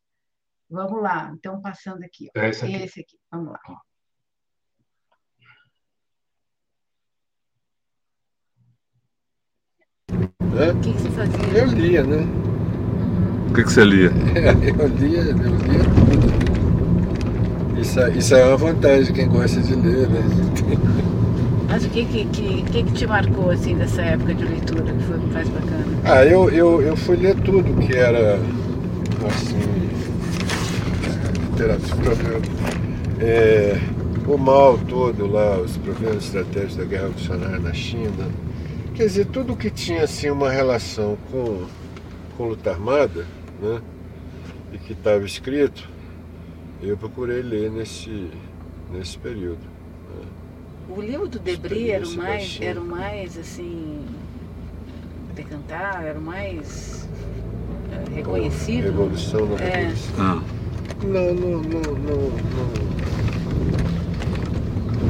[0.69, 2.29] Vamos lá, então, passando aqui.
[2.35, 2.39] Ó.
[2.39, 2.75] É esse aqui.
[2.75, 3.81] Esse aqui, vamos lá.
[10.09, 11.59] O que, que você fazia?
[11.59, 12.52] Eu lia, né?
[13.53, 14.07] O que, que você lia?
[14.65, 16.33] eu lia, eu lia tudo.
[17.79, 20.23] Isso, isso é uma vantagem de quem gosta de ler, né?
[21.69, 25.03] Mas o que que, que, que, que te marcou assim dessa época de leitura que
[25.03, 25.85] foi mais bacana?
[26.03, 28.39] Ah, eu, eu, eu fui ler tudo que era
[29.27, 29.59] assim
[31.51, 32.41] literatura,
[33.19, 33.79] é,
[34.27, 38.29] o mal todo lá, os problemas estratégicos da guerra revolucionária na China.
[38.95, 41.67] Quer dizer, tudo que tinha assim uma relação com
[42.37, 43.25] com luta armada,
[43.63, 43.81] né?
[44.73, 45.89] E que estava escrito,
[46.81, 48.29] eu procurei ler nesse,
[48.91, 49.61] nesse período.
[50.09, 50.25] Né?
[50.89, 54.05] O livro do Debris era o mais, era o mais assim,
[55.33, 57.07] decantado, era o mais
[57.91, 58.85] é, reconhecido.
[58.85, 59.77] Revolução na é.
[59.77, 60.15] Revolução.
[60.19, 60.43] Ah.
[61.03, 62.93] Não, não, não, não, não.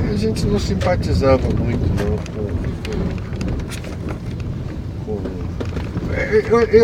[0.09, 2.47] A gente não simpatizava muito não com,
[5.05, 5.42] com, com...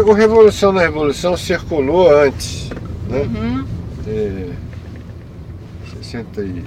[0.05, 2.69] O Revolução na Revolução circulou antes,
[3.07, 3.21] né?
[3.21, 3.65] Uhum.
[4.07, 4.49] É,
[6.01, 6.63] 60 e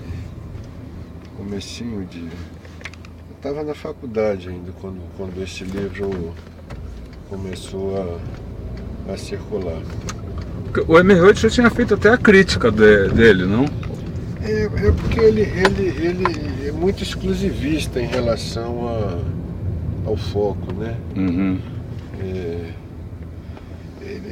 [1.37, 2.21] comecinho de.
[2.21, 6.33] Eu estava na faculdade ainda quando, quando esse livro
[7.29, 8.21] começou
[9.09, 9.83] a, a circular.
[10.87, 13.65] O Emerald já tinha feito até a crítica de, dele, não?
[14.43, 20.97] É, é, porque ele, ele, ele é muito exclusivista em relação a, ao foco, né?
[21.17, 21.59] Uhum.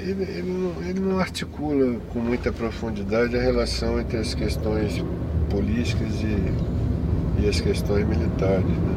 [0.03, 5.05] Ele, ele, não, ele não articula com muita profundidade a relação entre as questões
[5.51, 8.97] políticas e, e as questões militares, né?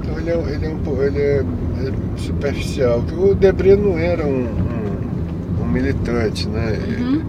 [0.00, 3.04] Então ele é, ele é, um, ele é, é superficial.
[3.16, 4.48] O Debré não era um,
[5.60, 6.78] um militante, né?
[6.98, 7.22] Uhum.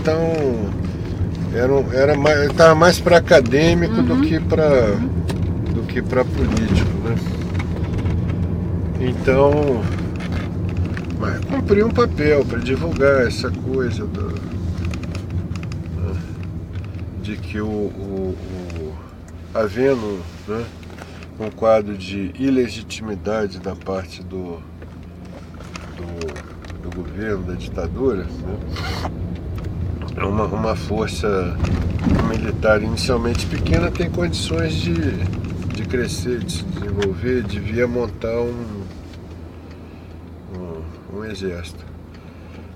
[0.00, 0.18] Então
[1.54, 4.04] era, era mais, estava mais para acadêmico uhum.
[4.04, 4.96] do que para
[5.74, 7.14] do que para político, né?
[9.00, 9.82] Então
[11.50, 14.34] cumpriu um papel para divulgar essa coisa do,
[17.22, 18.36] de que o, o,
[18.80, 18.94] o
[19.54, 20.64] havendo né,
[21.40, 24.60] um quadro de ilegitimidade da parte do,
[25.96, 26.58] do
[26.88, 28.58] do governo, da ditadura, né?
[30.16, 31.56] É uma, uma força
[32.28, 38.82] militar inicialmente pequena tem condições de, de crescer, de se desenvolver, devia montar um
[41.30, 41.84] exército.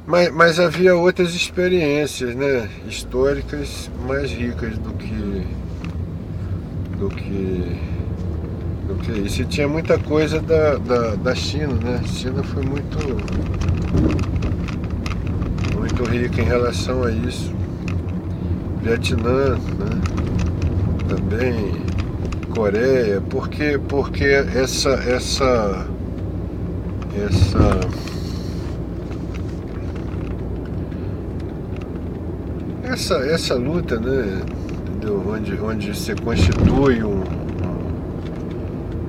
[0.07, 5.47] Mas, mas, havia outras experiências né, históricas mais ricas do que,
[6.99, 7.81] do que,
[8.89, 9.43] do que isso.
[9.43, 12.01] E tinha muita coisa da, da, da China, né?
[12.03, 12.99] A China foi muito
[15.79, 17.55] muito rica em relação a isso.
[18.83, 20.23] Vietnã, né?
[21.09, 21.83] também
[22.55, 25.87] Coreia, porque porque essa essa
[27.17, 27.81] essa
[32.93, 34.43] essa essa luta, né,
[35.27, 37.23] onde onde se constitui um,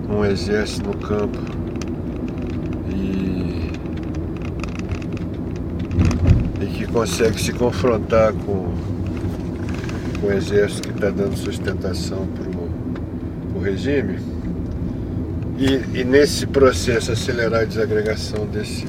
[0.10, 1.54] um, exército no campo.
[6.94, 8.72] Consegue se confrontar com,
[10.22, 14.20] com o exército que está dando sustentação para o regime.
[15.58, 18.86] E, e, nesse processo acelerar a desagregação desse,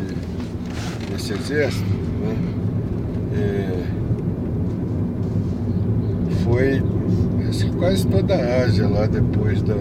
[1.11, 1.83] desse exército
[2.21, 2.37] né,
[3.39, 3.85] é,
[6.55, 6.81] foi
[7.49, 9.75] assim, quase toda a Ásia lá depois da.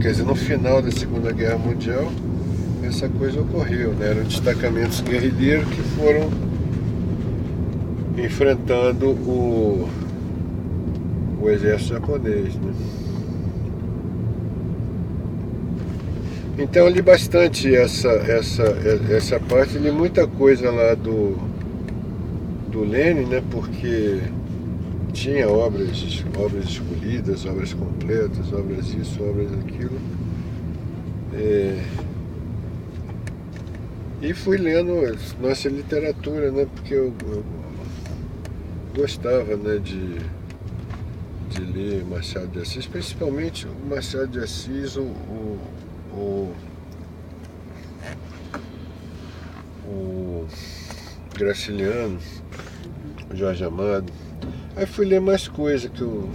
[0.00, 2.12] Quer dizer, no final da Segunda Guerra Mundial
[2.84, 4.10] essa coisa ocorreu, né?
[4.10, 6.30] eram destacamentos guerrilheiros que foram
[8.18, 9.88] enfrentando o,
[11.40, 12.54] o exército japonês.
[12.56, 12.72] Né?
[16.58, 18.62] Então eu li bastante essa, essa,
[19.10, 21.36] essa parte, li muita coisa lá do,
[22.70, 23.42] do Lenin, né?
[23.50, 24.20] porque
[25.12, 29.98] tinha obras, obras escolhidas, obras completas, obras isso, obras aquilo.
[31.34, 31.82] É,
[34.22, 34.92] e fui lendo
[35.40, 36.66] nossa literatura, né?
[36.74, 37.44] Porque eu, eu
[38.96, 40.18] gostava né, de,
[41.50, 45.60] de ler Machado de Assis, principalmente o Machado de Assis, o, o,
[46.12, 46.54] o,
[49.86, 50.46] o
[51.36, 52.18] Graciliano,
[53.30, 54.12] o Jorge Amado.
[54.76, 56.28] Aí fui ler mais coisa que o,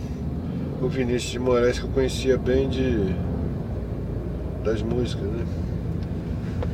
[0.82, 3.16] o Vinícius de Moraes, que eu conhecia bem de,
[4.64, 5.46] das músicas, né?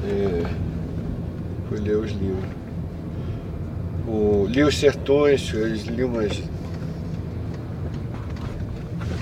[0.05, 0.43] É,
[1.69, 2.63] fui ler os livros
[4.07, 6.41] o, li os sertões, eles li umas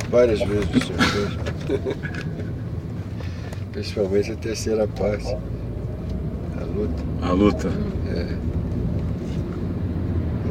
[0.10, 1.38] várias vezes os sertões.
[3.72, 5.38] Principalmente a terceira parte.
[6.60, 7.04] A luta.
[7.22, 7.70] A luta.
[8.10, 8.36] É.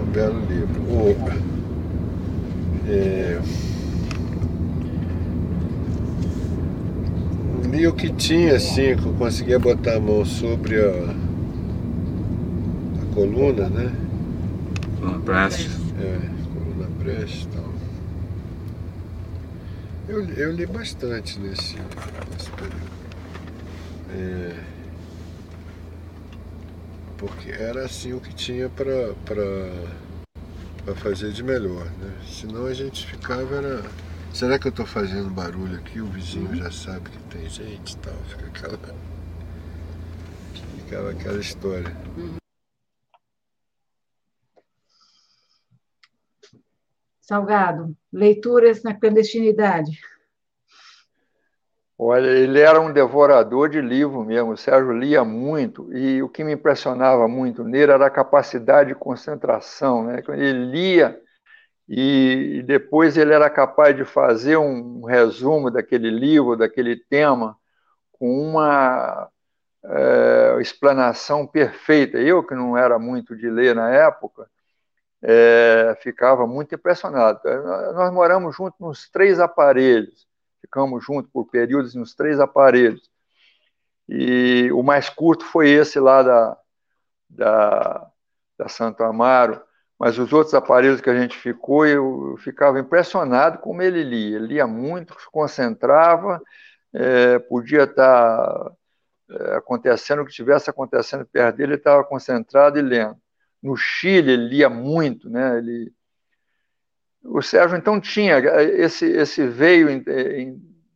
[0.01, 0.81] Um belo livro.
[0.83, 1.50] O,
[2.91, 3.41] é,
[7.71, 11.15] li o que tinha, assim, que eu conseguia botar a mão sobre a,
[13.01, 13.93] a coluna, né?
[14.99, 15.71] Coluna Prestes.
[15.99, 16.19] É,
[16.53, 17.71] Coluna Prestes e tal.
[20.09, 21.77] Eu, eu li bastante nesse,
[22.33, 22.91] nesse período.
[24.13, 24.57] É...
[27.17, 29.15] porque era assim o que tinha para
[30.95, 31.85] fazer de melhor.
[31.85, 32.21] Né?
[32.27, 33.57] Senão a gente ficava.
[33.57, 33.83] Era...
[34.33, 36.01] Será que eu estou fazendo barulho aqui?
[36.01, 38.15] O vizinho já sabe que tem gente e tal.
[38.29, 38.79] Fica aquela,
[40.77, 41.97] ficava aquela história.
[47.21, 50.01] Salgado, leituras na clandestinidade.
[52.03, 54.53] Olha, ele era um devorador de livro mesmo.
[54.53, 58.95] O Sérgio lia muito e o que me impressionava muito nele era a capacidade de
[58.95, 60.05] concentração.
[60.05, 60.23] Né?
[60.31, 61.21] Ele lia
[61.87, 67.55] e depois ele era capaz de fazer um resumo daquele livro, daquele tema,
[68.13, 69.29] com uma
[69.85, 72.17] é, explanação perfeita.
[72.19, 74.49] Eu, que não era muito de ler na época,
[75.23, 77.41] é, ficava muito impressionado.
[77.95, 80.30] Nós moramos juntos nos três aparelhos
[80.61, 83.11] ficamos juntos por períodos nos três aparelhos.
[84.09, 86.59] E o mais curto foi esse lá da,
[87.29, 88.11] da,
[88.59, 89.63] da Santo Amaro,
[89.99, 94.37] mas os outros aparelhos que a gente ficou, eu ficava impressionado como ele lia.
[94.37, 96.43] Ele lia muito, se concentrava,
[96.93, 98.73] é, podia estar
[99.31, 103.17] é, acontecendo o que estivesse acontecendo perto dele, ele estava concentrado e lendo.
[103.63, 105.59] No Chile, ele lia muito, né?
[105.59, 105.93] ele
[107.25, 109.89] o Sérgio, então, tinha esse, esse veio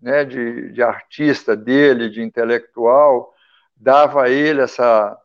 [0.00, 3.32] né, de, de artista dele, de intelectual,
[3.76, 5.18] dava a ele essa,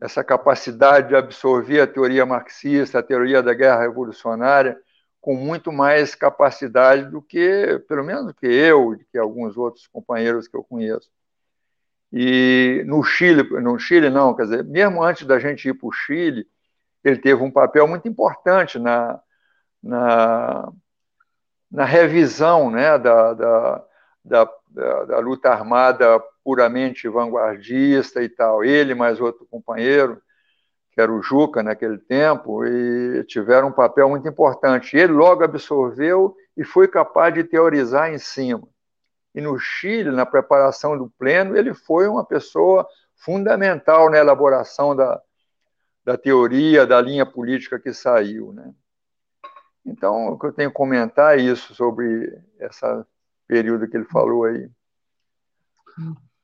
[0.00, 4.78] essa capacidade de absorver a teoria marxista, a teoria da guerra revolucionária,
[5.20, 10.46] com muito mais capacidade do que, pelo menos, que eu, e que alguns outros companheiros
[10.46, 11.10] que eu conheço.
[12.12, 15.92] E no Chile, no Chile não, quer dizer, mesmo antes da gente ir para o
[15.92, 16.46] Chile,
[17.04, 19.20] ele teve um papel muito importante na,
[19.82, 20.72] na,
[21.70, 23.84] na revisão né, da, da,
[24.24, 28.64] da, da, luta armada puramente vanguardista e tal.
[28.64, 30.20] Ele mais outro companheiro,
[30.92, 34.96] que era o Juca naquele tempo, e tiveram um papel muito importante.
[34.96, 38.66] Ele logo absorveu e foi capaz de teorizar em cima.
[39.34, 45.20] E no Chile, na preparação do pleno, ele foi uma pessoa fundamental na elaboração da,
[46.04, 48.52] da teoria, da linha política que saiu.
[48.52, 48.72] Né?
[49.88, 52.84] Então, o que eu tenho a comentar é isso sobre esse
[53.46, 54.70] período que ele falou aí.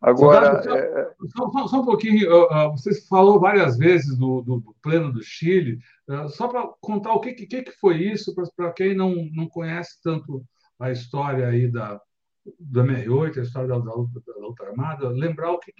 [0.00, 0.62] Agora.
[0.62, 1.14] Só, é...
[1.28, 2.28] só, só, um pouquinho,
[2.72, 7.20] você falou várias vezes do, do, do plano do Chile, uh, só para contar o
[7.20, 10.44] que, que, que foi isso, para quem não, não conhece tanto
[10.78, 12.00] a história aí da,
[12.58, 15.72] do MR8, a história da, da, luta, da luta, armada, lembrar o que,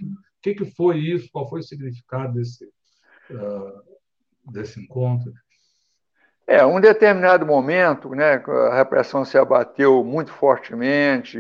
[0.43, 2.65] que, que foi isso, qual foi o significado desse,
[3.31, 5.32] uh, desse encontro.
[6.46, 11.38] É, um determinado momento, né, a repressão se abateu muito fortemente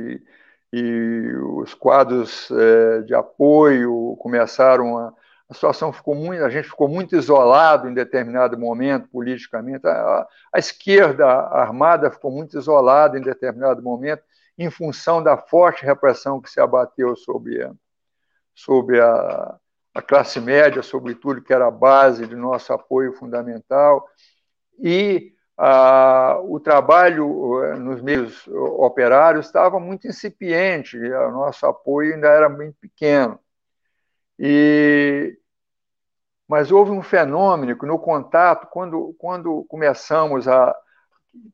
[0.72, 5.12] e, e os quadros é, de apoio começaram a
[5.48, 9.86] a situação ficou muito, a gente ficou muito isolado em determinado momento politicamente.
[9.86, 14.22] A, a esquerda armada ficou muito isolada em determinado momento
[14.56, 17.72] em função da forte repressão que se abateu sobre a,
[18.54, 19.56] sobre a,
[19.94, 24.08] a classe média, sobretudo que era a base de nosso apoio fundamental
[24.78, 32.28] e ah, o trabalho eh, nos meios operários estava muito incipiente, o nosso apoio ainda
[32.28, 33.38] era bem pequeno.
[34.38, 35.38] E,
[36.48, 40.74] mas houve um fenômeno que no contato, quando, quando começamos a.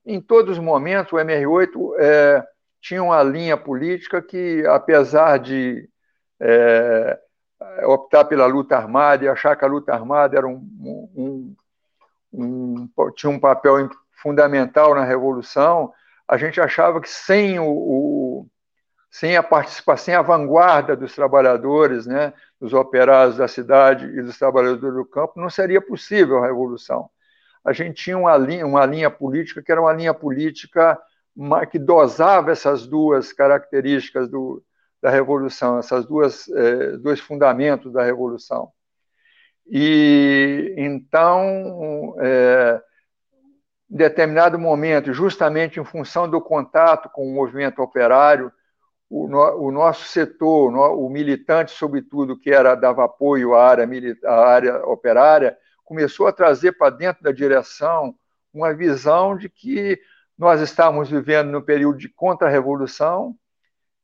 [0.04, 2.46] Em todos os momentos, o MR8 é,
[2.80, 5.88] tinha uma linha política que, apesar de
[6.38, 7.18] é,
[7.84, 10.56] optar pela luta armada e achar que a luta armada era um,
[11.14, 11.56] um,
[12.32, 13.88] um, tinha um papel
[14.22, 15.92] fundamental na Revolução,
[16.28, 18.46] a gente achava que sem, o, o,
[19.10, 24.38] sem a participação, sem a vanguarda dos trabalhadores, né, dos operários da cidade e dos
[24.38, 27.10] trabalhadores do campo, não seria possível a Revolução.
[27.64, 30.98] A gente tinha uma linha, uma linha política que era uma linha política
[31.70, 34.62] que dosava essas duas características do,
[35.00, 38.72] da Revolução, essas duas eh, dois fundamentos da Revolução.
[39.70, 42.82] E então, é,
[43.88, 48.52] em determinado momento, justamente em função do contato com o movimento operário,
[49.08, 53.88] o, no, o nosso setor, no, o militante, sobretudo, que era dava apoio à área,
[54.24, 58.14] à área operária, começou a trazer para dentro da direção
[58.52, 60.00] uma visão de que
[60.36, 63.36] nós estávamos vivendo no período de contra-revolução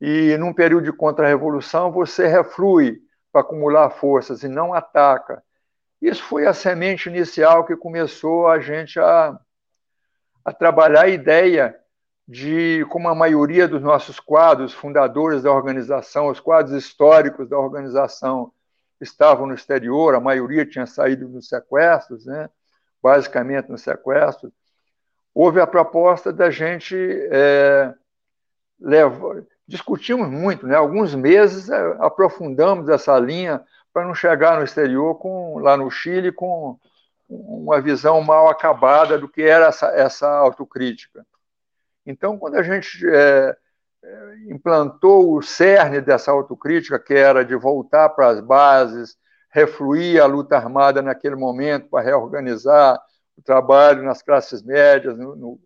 [0.01, 3.01] e num período de contra-revolução você reflui
[3.33, 5.43] para acumular forças e não ataca.
[6.01, 9.39] Isso foi a semente inicial que começou a gente a,
[10.45, 11.79] a trabalhar a ideia
[12.29, 18.53] de, como a maioria dos nossos quadros fundadores da organização, os quadros históricos da organização,
[19.01, 22.49] estavam no exterior, a maioria tinha saído nos sequestros, né?
[23.03, 24.53] basicamente nos sequestros,
[25.35, 26.97] houve a proposta da gente
[27.31, 27.95] é,
[28.81, 29.45] levar.
[29.69, 30.77] Discutimos muito, né?
[30.77, 33.63] alguns meses é, aprofundamos essa linha
[33.97, 36.79] para não chegar no exterior, com, lá no Chile, com
[37.27, 41.27] uma visão mal acabada do que era essa, essa autocrítica.
[42.05, 43.57] Então, quando a gente é,
[44.05, 49.17] é, implantou o cerne dessa autocrítica, que era de voltar para as bases,
[49.51, 53.01] refluir a luta armada naquele momento para reorganizar
[53.35, 55.61] o trabalho nas classes médias, no, no,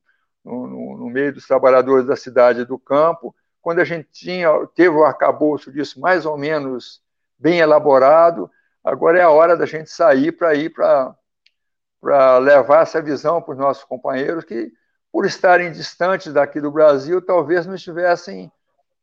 [0.44, 4.94] no, no meio dos trabalhadores da cidade e do campo, quando a gente tinha, teve
[4.94, 7.02] o arcabouço disso mais ou menos
[7.40, 8.50] bem elaborado,
[8.84, 13.58] agora é a hora da gente sair para ir para levar essa visão para os
[13.58, 14.70] nossos companheiros que,
[15.10, 18.52] por estarem distantes daqui do Brasil, talvez não estivessem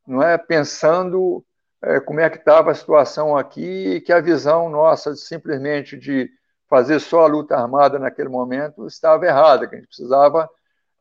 [0.05, 1.43] não é, pensando
[1.81, 6.29] é, como é que estava a situação aqui e que a visão nossa simplesmente de
[6.69, 10.49] fazer só a luta armada naquele momento estava errada, que a gente precisava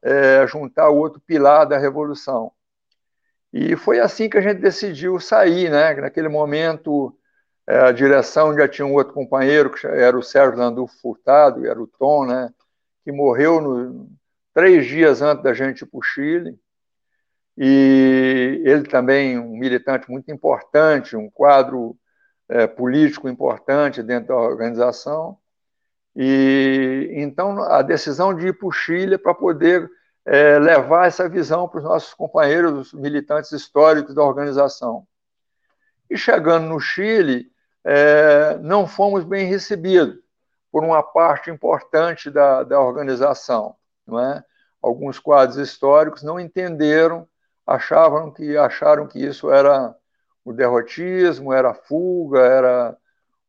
[0.03, 2.53] é, juntar o outro pilar da revolução.
[3.53, 5.95] E foi assim que a gente decidiu sair, né?
[5.95, 7.17] Naquele momento
[7.67, 11.87] a direção já tinha um outro companheiro, que era o Sérgio Landulfo Furtado, era o
[11.87, 12.51] Tom, né,
[13.05, 14.09] que morreu no,
[14.55, 16.59] três dias antes da gente ir para o Chile.
[17.59, 21.97] E ele também um militante muito importante, um quadro
[22.49, 25.39] é, político importante dentro da organização.
[26.15, 29.91] E então a decisão de ir para o Chile para poder
[30.25, 35.07] é, levar essa visão para os nossos companheiros, os militantes históricos da organização.
[36.09, 37.51] E chegando no Chile,
[37.89, 40.19] é, não fomos bem recebidos
[40.73, 43.77] por uma parte importante da, da organização.
[44.05, 44.45] Não é?
[44.83, 47.29] Alguns quadros históricos não entenderam,
[47.65, 49.95] achavam que acharam que isso era
[50.45, 52.97] o derrotismo, era a fuga, era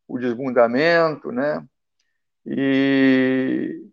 [0.06, 1.64] o desbundamento, né?
[2.46, 3.84] E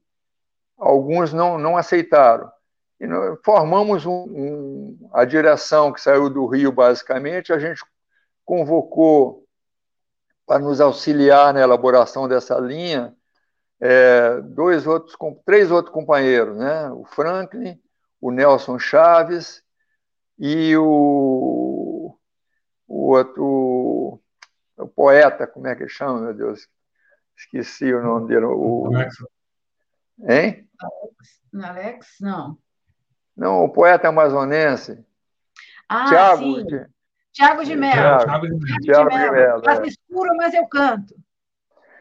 [0.78, 2.52] alguns não, não aceitaram.
[3.00, 3.06] E
[3.44, 7.84] formamos um, um, a direção que saiu do Rio, basicamente, a gente
[8.46, 9.45] convocou
[10.46, 13.16] para nos auxiliar na elaboração dessa linha,
[13.80, 15.16] é, dois outros,
[15.46, 16.90] três outros companheiros, né?
[16.92, 17.80] o Franklin,
[18.22, 19.64] o Nelson Chaves
[20.38, 22.18] e o,
[22.88, 24.22] o outro
[24.78, 26.68] o poeta, como é que chama, meu Deus?
[27.38, 28.46] Esqueci o nome dele.
[28.46, 28.88] O...
[28.88, 29.16] Alex.
[30.28, 30.70] Hein?
[31.64, 32.08] Alex?
[32.20, 32.58] Não.
[33.36, 35.04] Não, o poeta amazonense.
[35.88, 36.86] Ah, Tiago, sim.
[37.36, 38.18] Tiago de Mello.
[38.82, 39.62] Tiago de Mello.
[39.64, 39.88] Faz é.
[39.88, 41.14] escuro, mas eu canto.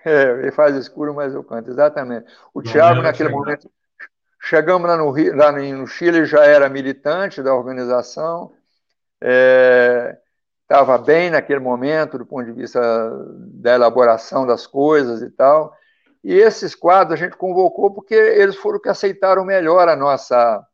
[0.04, 2.26] É, ele faz escuro, mas eu canto, exatamente.
[2.54, 3.68] O Tiago, naquele momento,
[4.40, 8.52] chegamos lá no, Rio, lá no Chile, já era militante da organização,
[10.62, 12.80] estava é, bem naquele momento, do ponto de vista
[13.36, 15.74] da elaboração das coisas e tal.
[16.22, 20.64] E esses quadros a gente convocou porque eles foram que aceitaram melhor a nossa,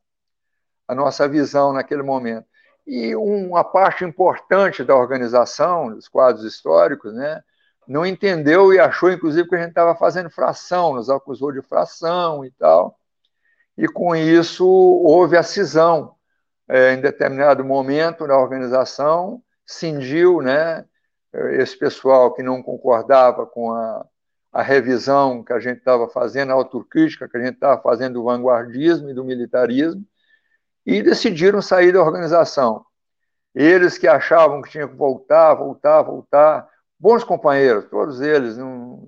[0.86, 2.49] a nossa visão naquele momento.
[2.92, 7.40] E uma parte importante da organização, dos quadros históricos, né,
[7.86, 12.44] não entendeu e achou, inclusive, que a gente estava fazendo fração, nos acusou de fração
[12.44, 12.98] e tal.
[13.78, 16.16] E com isso houve a cisão
[16.68, 20.84] é, em determinado momento na organização, cindiu né,
[21.60, 24.04] esse pessoal que não concordava com a,
[24.52, 28.24] a revisão que a gente estava fazendo, a autocrítica que a gente estava fazendo do
[28.24, 30.04] vanguardismo e do militarismo,
[30.90, 32.84] e decidiram sair da organização.
[33.54, 36.68] Eles que achavam que tinham que voltar, voltar, voltar,
[36.98, 38.56] bons companheiros, todos eles,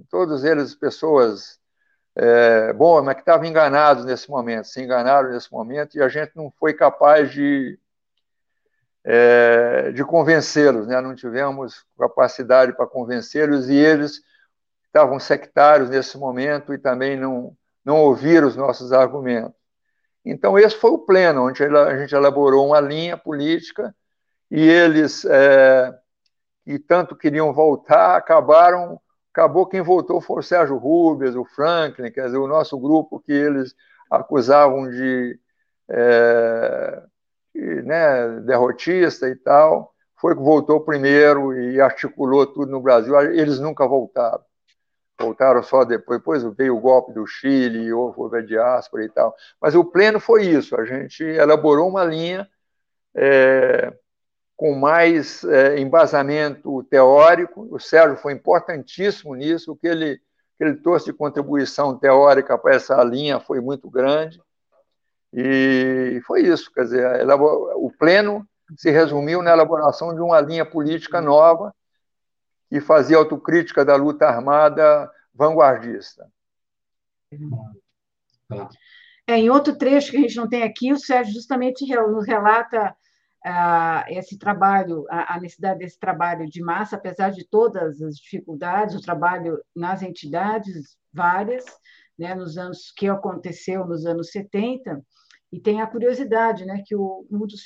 [0.08, 1.58] todos eles pessoas
[2.14, 6.30] é, boas, mas que estavam enganados nesse momento, se enganaram nesse momento e a gente
[6.36, 7.76] não foi capaz de,
[9.02, 11.00] é, de convencê-los, né?
[11.00, 14.22] não tivemos capacidade para convencê-los e eles
[14.86, 19.61] estavam sectários nesse momento e também não, não ouviram os nossos argumentos.
[20.24, 23.94] Então, esse foi o pleno, onde a gente elaborou uma linha política
[24.50, 25.92] e eles, é,
[26.64, 29.00] que tanto queriam voltar, acabaram.
[29.32, 33.32] Acabou quem voltou foi o Sérgio Rubens, o Franklin, quer dizer, o nosso grupo que
[33.32, 33.74] eles
[34.10, 35.38] acusavam de,
[35.88, 37.02] é,
[37.54, 43.18] de né, derrotista e tal, foi que voltou primeiro e articulou tudo no Brasil.
[43.32, 44.44] Eles nunca voltaram
[45.22, 49.34] voltaram só depois, depois veio o golpe do Chile, houve a diáspora e tal.
[49.60, 52.48] Mas o pleno foi isso, a gente elaborou uma linha
[53.14, 53.92] é,
[54.56, 60.18] com mais é, embasamento teórico, o Sérgio foi importantíssimo nisso, o que ele,
[60.58, 64.40] que ele trouxe de contribuição teórica para essa linha foi muito grande,
[65.32, 67.26] e foi isso, quer dizer,
[67.76, 68.46] o pleno
[68.76, 71.74] se resumiu na elaboração de uma linha política nova,
[72.72, 76.26] que fazia autocrítica da luta armada vanguardista.
[79.26, 82.96] É, em outro trecho que a gente não tem aqui, o Sérgio justamente nos relata
[83.44, 88.94] ah, esse trabalho, a, a, necessidade desse trabalho de massa, apesar de todas as dificuldades,
[88.94, 91.66] o trabalho nas entidades várias,
[92.18, 95.04] né, nos anos que aconteceu nos anos 70,
[95.52, 97.64] e tem a curiosidade, né, que o, um dos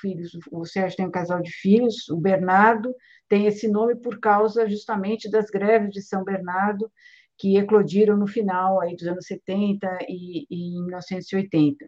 [0.00, 2.94] filhos, o Sérgio tem um casal de filhos, o Bernardo
[3.28, 6.90] tem esse nome por causa justamente das greves de São Bernardo,
[7.38, 11.86] que eclodiram no final aí dos anos 70 e, e em 1980.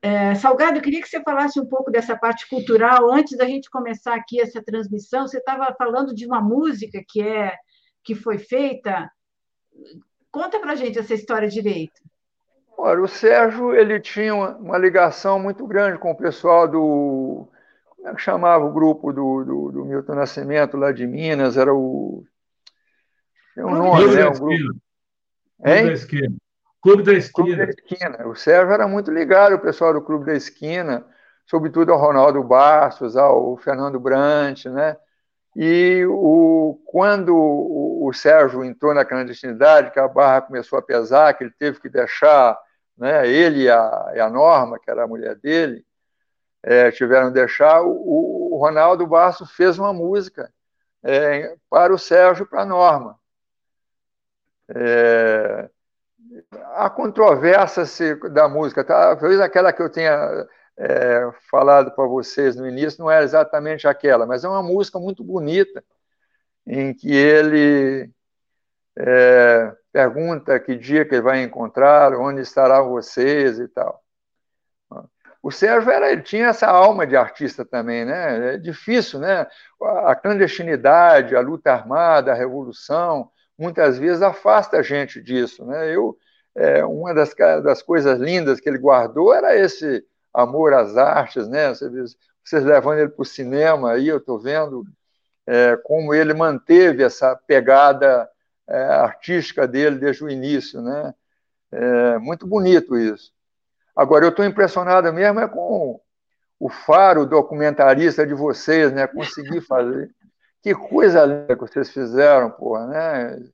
[0.00, 3.70] É, Salgado, eu queria que você falasse um pouco dessa parte cultural antes da gente
[3.70, 5.26] começar aqui essa transmissão.
[5.26, 7.56] Você estava falando de uma música que é
[8.04, 9.10] que foi feita.
[10.30, 12.00] Conta para gente essa história direito.
[12.80, 17.48] Olha, o Sérgio ele tinha uma, ligação muito grande com o pessoal do
[17.88, 21.56] como é que chamava o grupo do, do, do Milton Nascimento lá de Minas?
[21.56, 22.24] Era o
[23.52, 24.28] tem um nome, Clube né?
[24.28, 24.46] Um grupo.
[25.60, 26.36] Clube da Esquina.
[26.80, 27.46] Clube da Esquina.
[27.46, 28.28] Clube da Esquina.
[28.28, 31.04] O Sérgio era muito ligado ao pessoal do Clube da Esquina,
[31.44, 34.96] sobretudo ao Ronaldo Bastos, ao Fernando Brant, né?
[35.56, 41.34] E o, quando o, o Sérgio entrou na clandestinidade, que a barra começou a pesar,
[41.34, 42.56] que ele teve que deixar,
[42.98, 45.84] né, ele e a, e a Norma, que era a mulher dele,
[46.62, 50.52] é, tiveram que deixar, o, o Ronaldo Bastos fez uma música
[51.02, 53.18] é, para o Sérgio para a Norma.
[54.68, 55.70] É,
[56.74, 60.46] a controvérsia da música, talvez aquela que eu tenha
[60.76, 65.24] é, falado para vocês no início não é exatamente aquela, mas é uma música muito
[65.24, 65.82] bonita,
[66.66, 68.10] em que ele
[68.96, 74.02] é, pergunta que dia que ele vai encontrar, onde estarão vocês e tal.
[75.42, 78.54] O Sérgio era, ele tinha essa alma de artista também, né?
[78.54, 79.46] É difícil, né?
[79.80, 85.64] A clandestinidade, a luta armada, a revolução, muitas vezes afasta a gente disso.
[85.64, 85.94] Né?
[85.94, 86.18] Eu,
[86.54, 90.04] é, uma das, das coisas lindas que ele guardou era esse
[90.34, 91.68] amor às artes, né?
[91.68, 94.84] Vocês, vocês levando ele para o cinema, aí eu estou vendo
[95.46, 98.28] é, como ele manteve essa pegada
[98.68, 101.14] é, artística dele desde o início, né?
[101.72, 103.32] É, muito bonito isso.
[103.96, 106.00] Agora, eu estou impressionado mesmo é com
[106.60, 109.06] o faro documentarista de vocês, né?
[109.06, 110.10] Conseguir fazer
[110.62, 113.50] que coisa linda que vocês fizeram, porra, né?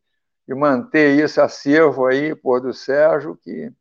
[0.46, 3.72] E manter esse acervo aí, pô, do Sérgio, que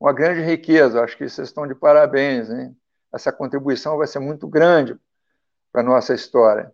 [0.00, 1.02] uma grande riqueza.
[1.02, 2.76] Acho que vocês estão de parabéns, hein?
[3.12, 4.96] Essa contribuição vai ser muito grande
[5.72, 6.72] para a nossa história.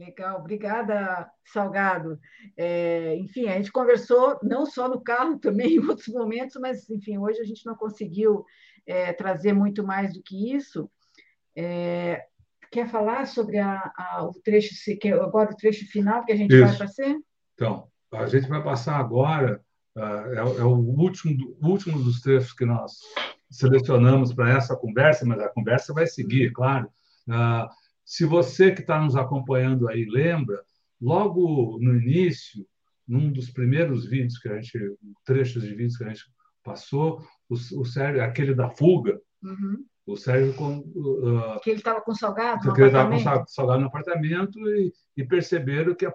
[0.00, 2.18] Legal, obrigada, Salgado.
[2.56, 7.18] É, enfim, a gente conversou não só no carro, também em outros momentos, mas, enfim,
[7.18, 8.44] hoje a gente não conseguiu
[8.86, 10.90] é, trazer muito mais do que isso.
[11.54, 12.24] É,
[12.70, 16.54] Quer falar sobre a, a, o trecho, é agora o trecho final que a gente
[16.54, 16.64] Isso.
[16.64, 17.18] vai fazer?
[17.54, 19.60] Então, a gente vai passar agora,
[19.96, 22.92] uh, é, é, o último, último dos trechos que nós
[23.50, 26.88] selecionamos para essa conversa, mas a conversa vai seguir, claro.
[27.28, 27.68] Uh,
[28.10, 30.60] se você que está nos acompanhando aí lembra,
[31.00, 32.66] logo no início,
[33.06, 36.24] num dos primeiros vídeos que a gente, trechos de vídeos que a gente
[36.60, 39.84] passou, o, o Sérgio, aquele da fuga, uhum.
[40.04, 40.52] O Sérgio.
[40.60, 42.66] Uh, que ele estava com salgado?
[42.66, 46.12] No que ele estava com salgado no apartamento e, e perceberam que a,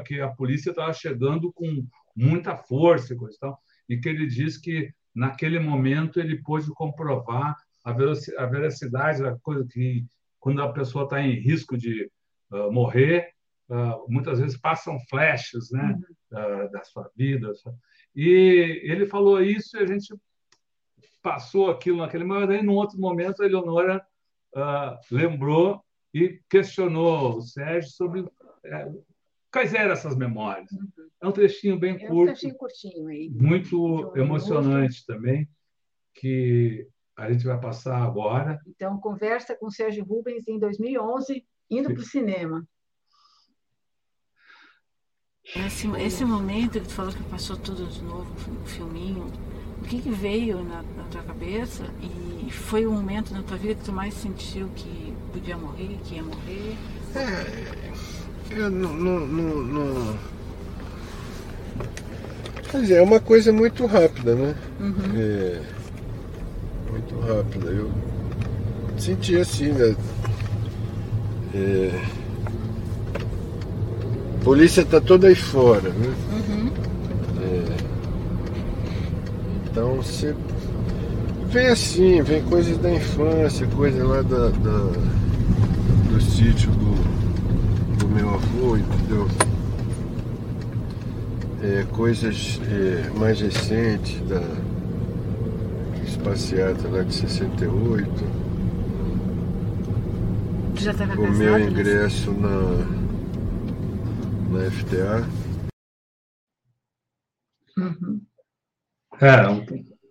[0.00, 3.58] que a polícia estava chegando com muita força e coisa e tal.
[3.88, 10.04] E que ele diz que, naquele momento, ele pôde comprovar a veracidade da coisa que,
[10.48, 12.10] quando a pessoa está em risco de
[12.50, 13.34] uh, morrer,
[13.68, 15.94] uh, muitas vezes passam flashes né,
[16.32, 16.70] uhum.
[16.70, 17.52] da sua vida.
[18.16, 20.14] E ele falou isso e a gente
[21.22, 24.02] passou aquilo naquele momento, e num outro momento a Eleonora
[24.56, 25.84] uh, lembrou
[26.14, 28.24] e questionou o Sérgio sobre
[28.64, 28.90] é,
[29.52, 30.70] quais eram essas memórias.
[31.20, 35.46] É um trechinho bem curto, é um trechinho curtinho aí, muito emocionante também,
[36.14, 36.88] que
[37.18, 38.60] a gente vai passar agora.
[38.64, 42.64] Então, conversa com o Sérgio Rubens em 2011, indo para o cinema.
[45.56, 49.26] Esse, esse momento que tu falou que passou tudo de novo, um filminho,
[49.82, 53.74] o que, que veio na, na, tua cabeça e foi o momento na tua vida
[53.74, 56.76] que tu mais sentiu que podia morrer, que ia morrer?
[57.16, 60.18] É, eu não, não, não, não...
[62.70, 64.54] Quer dizer, é uma coisa muito rápida, né?
[64.78, 65.16] Uhum.
[65.16, 65.77] É,
[66.90, 67.70] muito rápida.
[67.70, 67.90] Eu
[68.96, 69.94] senti assim, né?
[71.54, 72.00] É,
[74.34, 76.14] a polícia tá toda aí fora, né?
[76.32, 76.70] Uhum.
[77.42, 77.76] É,
[79.70, 80.34] então você
[81.48, 85.18] vem assim, vem coisas da infância, coisas lá da, da
[86.10, 89.28] do sítio do, do meu avô, entendeu?
[91.62, 94.42] É, coisas é, mais recentes da
[96.18, 98.10] espaciata lá de 68.
[100.74, 101.38] Tu já estava O casado?
[101.38, 101.64] meu né?
[101.64, 102.58] ingresso na,
[104.50, 105.28] na FTA.
[107.78, 108.20] Uhum.
[109.20, 109.64] É, um-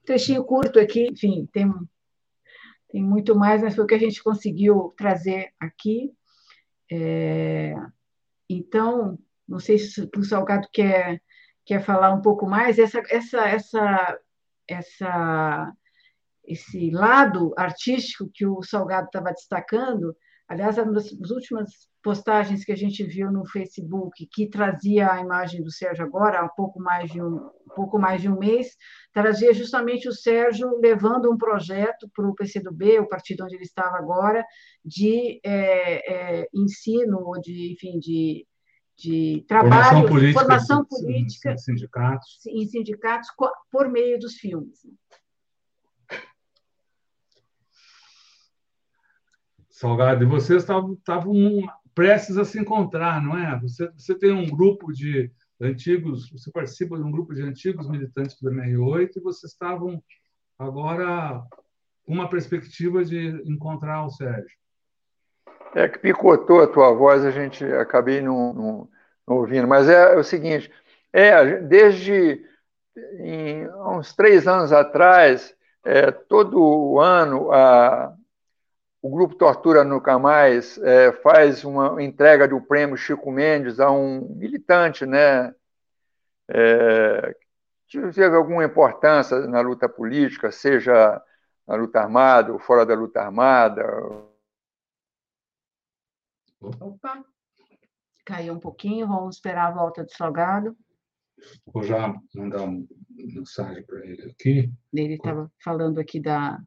[0.06, 1.70] Trechinho curto aqui, enfim, tem,
[2.90, 6.14] tem muito mais, mas foi o que a gente conseguiu trazer aqui.
[6.90, 7.76] É,
[8.50, 11.22] então, não sei se o Salgado quer,
[11.66, 12.80] quer falar um pouco mais.
[12.80, 14.20] Essa, essa, essa,
[14.66, 15.74] essa,
[16.48, 20.16] esse lado artístico que o Salgado estava destacando,
[20.48, 21.70] aliás, uma das últimas
[22.02, 26.48] postagens que a gente viu no Facebook, que trazia a imagem do Sérgio agora, há
[26.48, 28.70] pouco mais de um, pouco mais de um mês,
[29.12, 33.98] trazia justamente o Sérgio levando um projeto para o PCdoB, o partido onde ele estava
[33.98, 34.46] agora,
[34.86, 38.48] de é, é, ensino, ou de, enfim, de,
[38.98, 42.46] de trabalho, formação política, formação política de sindicatos.
[42.48, 43.30] em sindicatos
[43.70, 44.80] por meio dos filmes.
[49.78, 50.98] Salgado, e vocês estavam
[51.94, 53.60] prestes a se encontrar, não é?
[53.60, 55.32] Você, você tem um grupo de
[55.62, 60.02] antigos, você participa de um grupo de antigos militantes do MR8 e vocês estavam
[60.58, 61.44] agora
[62.04, 64.50] com uma perspectiva de encontrar o Sérgio.
[65.76, 68.90] É que picotou a tua voz, a gente acabei não, não-
[69.28, 69.68] não ouvindo.
[69.68, 70.72] Mas é, o seguinte,
[71.14, 72.44] é desde
[73.20, 75.56] em, uns três anos atrás,
[75.86, 78.17] é, todo ano a,
[79.02, 84.36] o grupo Tortura Nunca Mais é, faz uma entrega do prêmio Chico Mendes a um
[84.36, 85.54] militante, né?
[86.50, 87.36] É,
[87.88, 91.22] que teve alguma importância na luta política, seja
[91.66, 93.84] na luta armada ou fora da luta armada,
[96.60, 97.24] Opa,
[98.26, 100.76] caiu um pouquinho, vamos esperar a volta do Salgado.
[101.68, 104.72] Vou já mandar uma mensagem para ele aqui.
[104.92, 106.60] Ele estava falando aqui da.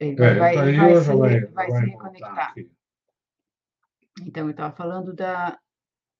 [0.00, 2.54] Ele É, vai, vai se, vai, vai se reconectar.
[4.22, 5.58] Então, eu estava falando da,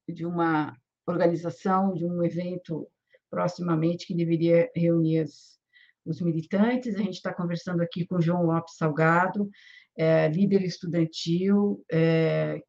[0.09, 0.77] de uma
[1.07, 2.87] organização, de um evento
[3.31, 5.59] proximamente que deveria reunir as-
[6.05, 6.95] os militantes.
[6.95, 9.49] A gente está conversando aqui com João Lopes Salgado,
[9.97, 12.61] é, líder estudantil, é,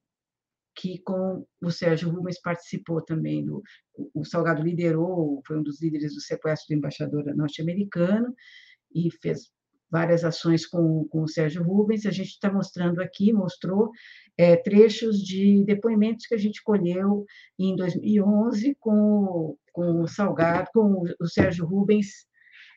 [0.75, 3.61] que com o Sérgio Rubens participou também do.
[4.13, 8.33] O Salgado liderou, foi um dos líderes do sequestro do embaixador norte-americano
[8.93, 9.51] e fez
[9.91, 12.05] várias ações com, com o Sérgio Rubens.
[12.05, 13.91] A gente está mostrando aqui, mostrou
[14.37, 17.25] é, trechos de depoimentos que a gente colheu
[17.59, 18.91] em 2011 com,
[19.23, 22.25] o- com o Salgado, com o Sérgio Rubens,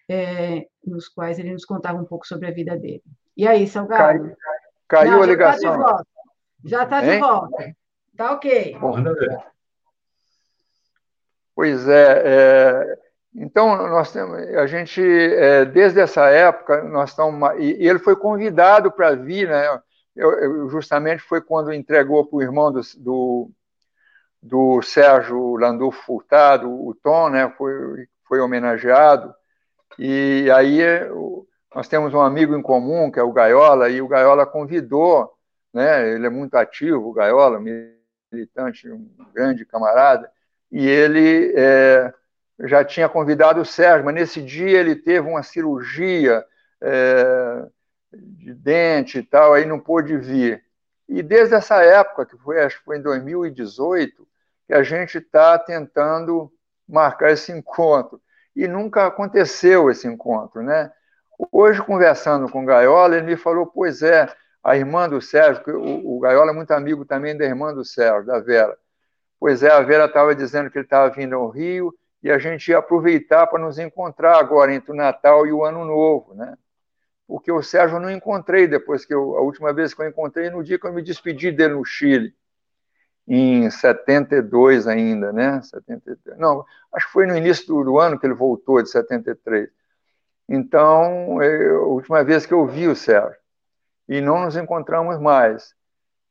[0.09, 3.03] é, nos quais ele nos contava um pouco sobre a vida dele.
[3.37, 4.19] E aí, Salgado?
[4.19, 4.37] Caiu,
[4.89, 5.79] caiu Não, a já está de ligação.
[5.79, 6.07] volta.
[6.65, 7.77] Já está de volta.
[8.17, 8.77] Tá ok.
[9.15, 9.39] Ver.
[11.55, 12.99] Pois é, é,
[13.35, 18.93] então nós temos, a gente é, desde essa época nós estamos e, ele foi convidado
[18.93, 19.67] para vir, né?
[20.15, 23.51] Eu, eu- justamente foi quando entregou para o irmão do, do,
[24.43, 27.51] do Sérgio Landulfo Furtado, o Tom, né?
[27.59, 29.35] Foi foi homenageado
[29.99, 30.81] e aí
[31.75, 35.31] nós temos um amigo em comum que é o Gaiola e o Gaiola convidou,
[35.73, 36.11] né?
[36.13, 37.61] Ele é muito ativo, o Gaiola,
[38.33, 40.31] militante, um grande camarada
[40.71, 42.13] e ele é,
[42.61, 46.45] já tinha convidado o Sérgio, mas nesse dia ele teve uma cirurgia
[46.81, 47.67] é,
[48.13, 50.63] de dente e tal, aí não pôde vir.
[51.09, 54.27] E desde essa época, que foi, acho que foi em 2018,
[54.67, 56.51] que a gente está tentando
[56.89, 58.21] marcar esse encontro.
[58.57, 60.93] E nunca aconteceu esse encontro, né?
[61.51, 64.33] Hoje, conversando com o Gaiola, ele me falou, pois é,
[64.63, 68.27] a irmã do Sérgio, o, o Gaiola é muito amigo também da irmã do Sérgio,
[68.27, 68.79] da Vera.
[69.41, 71.93] Pois é, a Vera estava dizendo que ele estava vindo ao Rio
[72.25, 75.85] e a gente ia aproveitar para nos encontrar agora entre o Natal e o Ano
[75.85, 76.57] Novo, né?
[77.29, 80.49] Porque o Sérgio eu não encontrei depois que eu, a última vez que eu encontrei,
[80.49, 82.35] no dia que eu me despedi dele no Chile,
[83.29, 85.61] em 72 ainda, né?
[85.61, 86.39] 73.
[86.39, 86.65] Não,
[86.95, 89.69] acho que foi no início do, do ano que ele voltou, de 73.
[90.49, 93.39] Então, eu, a última vez que eu vi o Sérgio.
[94.09, 95.75] E não nos encontramos mais.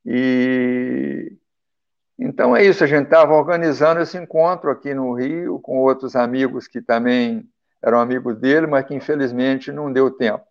[0.03, 1.37] E
[2.25, 6.69] então é isso, a gente estava organizando esse encontro aqui no Rio com outros amigos
[6.69, 7.45] que também
[7.81, 10.45] eram amigos dele, mas que infelizmente não deu tempo.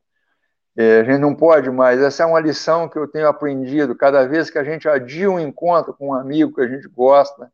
[0.76, 4.28] É, a gente não pode mais, essa é uma lição que eu tenho aprendido, cada
[4.28, 7.50] vez que a gente adia um encontro com um amigo que a gente gosta,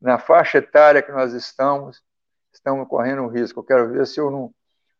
[0.00, 2.02] na faixa etária que nós estamos,
[2.52, 3.60] estamos correndo um risco.
[3.60, 4.52] Eu quero ver se eu não,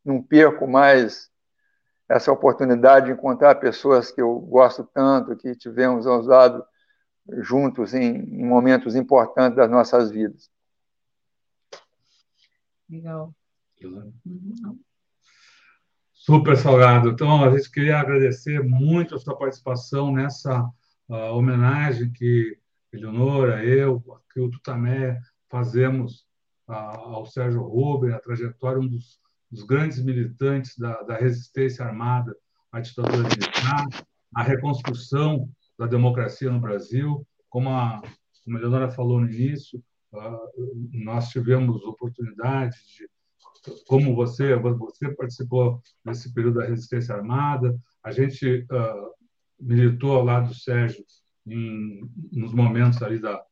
[0.05, 1.29] não perco mais
[2.09, 6.63] essa oportunidade de encontrar pessoas que eu gosto tanto, que tivemos aos lados
[7.41, 10.51] juntos em, em momentos importantes das nossas vidas.
[12.89, 13.35] Legal.
[13.85, 14.79] Uhum.
[16.15, 17.11] Super Salgado.
[17.11, 20.63] Então, a gente queria agradecer muito a sua participação nessa
[21.09, 22.59] uh, homenagem que
[22.93, 26.27] Eleonora, eu, aqui o Tutamé fazemos
[26.69, 32.35] uh, ao Sérgio Rubem, a trajetória, um dos, dos grandes militantes da, da, resistência armada
[32.73, 33.87] à ditadura militar,
[34.35, 35.49] a reconstrução
[35.79, 38.03] da democracia no Brasil, como a,
[38.45, 39.83] como a falou no início,
[40.93, 43.09] nós tivemos oportunidade de
[43.87, 49.13] como você, você participou nesse período da resistência armada, a gente uh,
[49.61, 51.05] militou ao lado do Sérgio
[51.47, 53.43] em, nos momentos ali da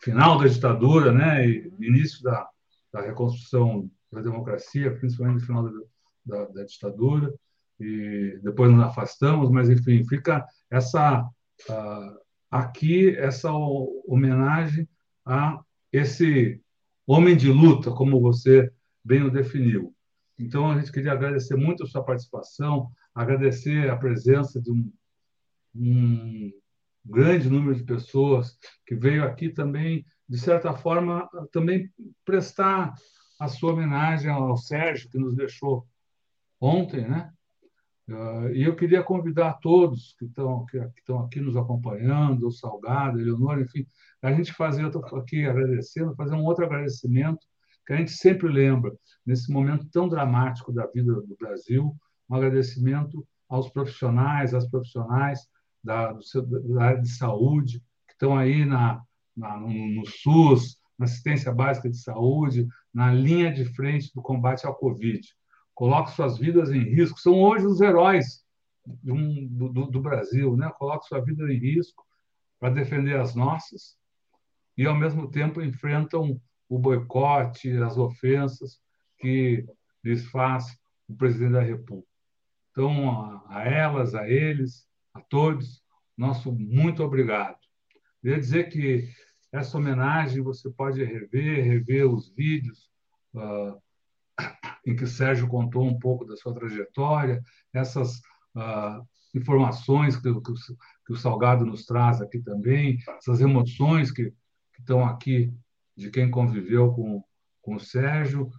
[0.00, 2.48] final da ditadura, né, e início da,
[2.92, 5.70] da reconstrução da democracia, principalmente no final da,
[6.24, 7.32] da, da, ditadura,
[7.80, 12.20] e depois nos afastamos, mas enfim, fica essa uh,
[12.50, 14.88] aqui essa homenagem
[15.24, 15.60] a
[15.92, 16.60] esse
[17.06, 18.70] homem de luta, como você
[19.04, 19.94] bem o definiu.
[20.38, 24.92] Então, a gente queria agradecer muito a sua participação, agradecer a presença de um,
[25.74, 26.52] um
[27.04, 31.90] grande número de pessoas que veio aqui também, de certa forma, também
[32.24, 32.94] prestar
[33.38, 35.86] a sua homenagem ao Sérgio, que nos deixou
[36.60, 37.32] ontem, né?
[38.10, 43.20] Uh, e eu queria convidar todos que estão, que, estão aqui nos acompanhando, o Salgado,
[43.20, 43.86] Eleonora, enfim,
[44.20, 47.46] a gente fazer, eu estou aqui agradecendo, fazer um outro agradecimento
[47.86, 48.92] que a gente sempre lembra,
[49.24, 51.94] nesse momento tão dramático da vida do Brasil,
[52.28, 55.46] um agradecimento aos profissionais, às profissionais
[55.82, 57.78] da, da área de saúde,
[58.08, 59.02] que estão aí na,
[59.36, 64.66] na, no, no SUS, na assistência básica de saúde, na linha de frente do combate
[64.66, 65.20] ao Covid.
[65.74, 68.44] Colocam suas vidas em risco, são hoje os heróis
[68.84, 70.70] do, do, do Brasil, né?
[70.78, 72.04] colocam sua vida em risco
[72.58, 73.96] para defender as nossas
[74.76, 78.80] e, ao mesmo tempo, enfrentam o boicote, as ofensas
[79.18, 79.66] que
[80.02, 80.78] lhes faz
[81.08, 82.08] o presidente da República.
[82.70, 85.82] Então, a, elas, a eles, a todos,
[86.16, 87.58] nosso muito obrigado.
[88.22, 89.08] Queria dizer que
[89.52, 92.88] essa homenagem você pode rever, rever os vídeos
[93.34, 93.80] uh,
[94.86, 97.42] em que Sérgio contou um pouco da sua trajetória,
[97.72, 98.16] essas
[98.56, 100.52] uh, informações que, que,
[101.06, 105.52] que, o Salgado nos traz aqui também, essas emoções que, que estão aqui
[105.96, 107.22] de quem conviveu com,
[107.62, 108.50] com o Sérgio,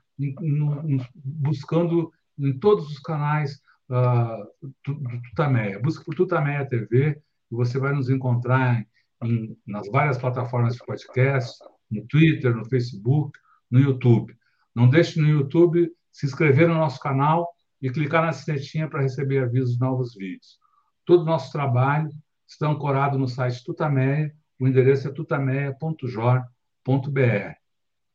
[1.15, 5.79] buscando em todos os canais uh, do, do Tutameia.
[5.79, 7.19] Busque por Tutameia TV
[7.51, 8.85] e você vai nos encontrar
[9.23, 13.37] em, nas várias plataformas de podcast, no Twitter, no Facebook,
[13.69, 14.35] no YouTube.
[14.73, 17.47] Não deixe no YouTube se inscrever no nosso canal
[17.81, 20.59] e clicar na sinetinha para receber avisos de novos vídeos.
[21.05, 22.09] Todo o nosso trabalho
[22.47, 26.51] está ancorado no site Tutameia, o endereço é tutameia.jor.com
[26.83, 27.53] br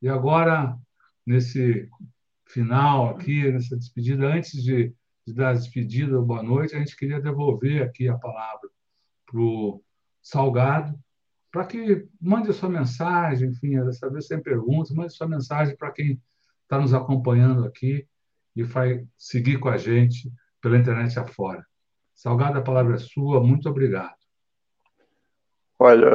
[0.03, 0.77] E agora,
[1.25, 1.89] nesse
[2.47, 4.95] final aqui, nessa despedida, antes de,
[5.27, 8.69] de dar a despedida, boa noite, a gente queria devolver aqui a palavra
[9.25, 9.83] para o
[10.23, 10.99] Salgado,
[11.51, 15.93] para que mande a sua mensagem, enfim, dessa vez sem perguntas, mande sua mensagem para
[15.93, 16.21] quem
[16.67, 18.07] está nos acompanhando aqui
[18.55, 21.65] e vai seguir com a gente pela internet afora.
[22.15, 24.17] Salgado, a palavra é sua, muito obrigado.
[25.79, 26.07] Olha,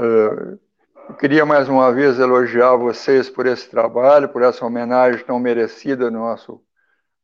[1.07, 6.05] eu queria mais uma vez elogiar vocês por esse trabalho, por essa homenagem tão merecida
[6.05, 6.61] ao nosso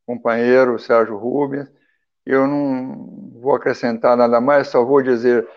[0.06, 1.68] companheiro Sérgio Rubens.
[2.26, 5.48] Eu não vou acrescentar nada mais, só vou dizer,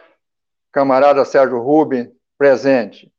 [0.72, 3.12] camarada Sérgio Rubens, presente.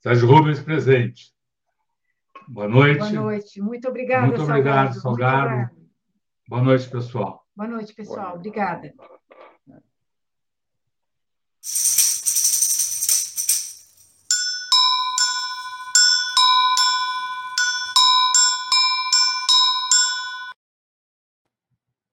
[0.00, 1.36] Sérgio Rubens, presente.
[2.48, 2.98] Boa noite.
[2.98, 3.60] Boa noite.
[3.60, 5.50] Muito obrigada, Muito obrigado, Salgado.
[5.50, 5.88] Muito obrigado.
[6.48, 7.46] Boa noite, pessoal.
[7.54, 8.16] Boa noite, pessoal.
[8.16, 8.38] Boa noite.
[8.38, 8.94] Obrigada.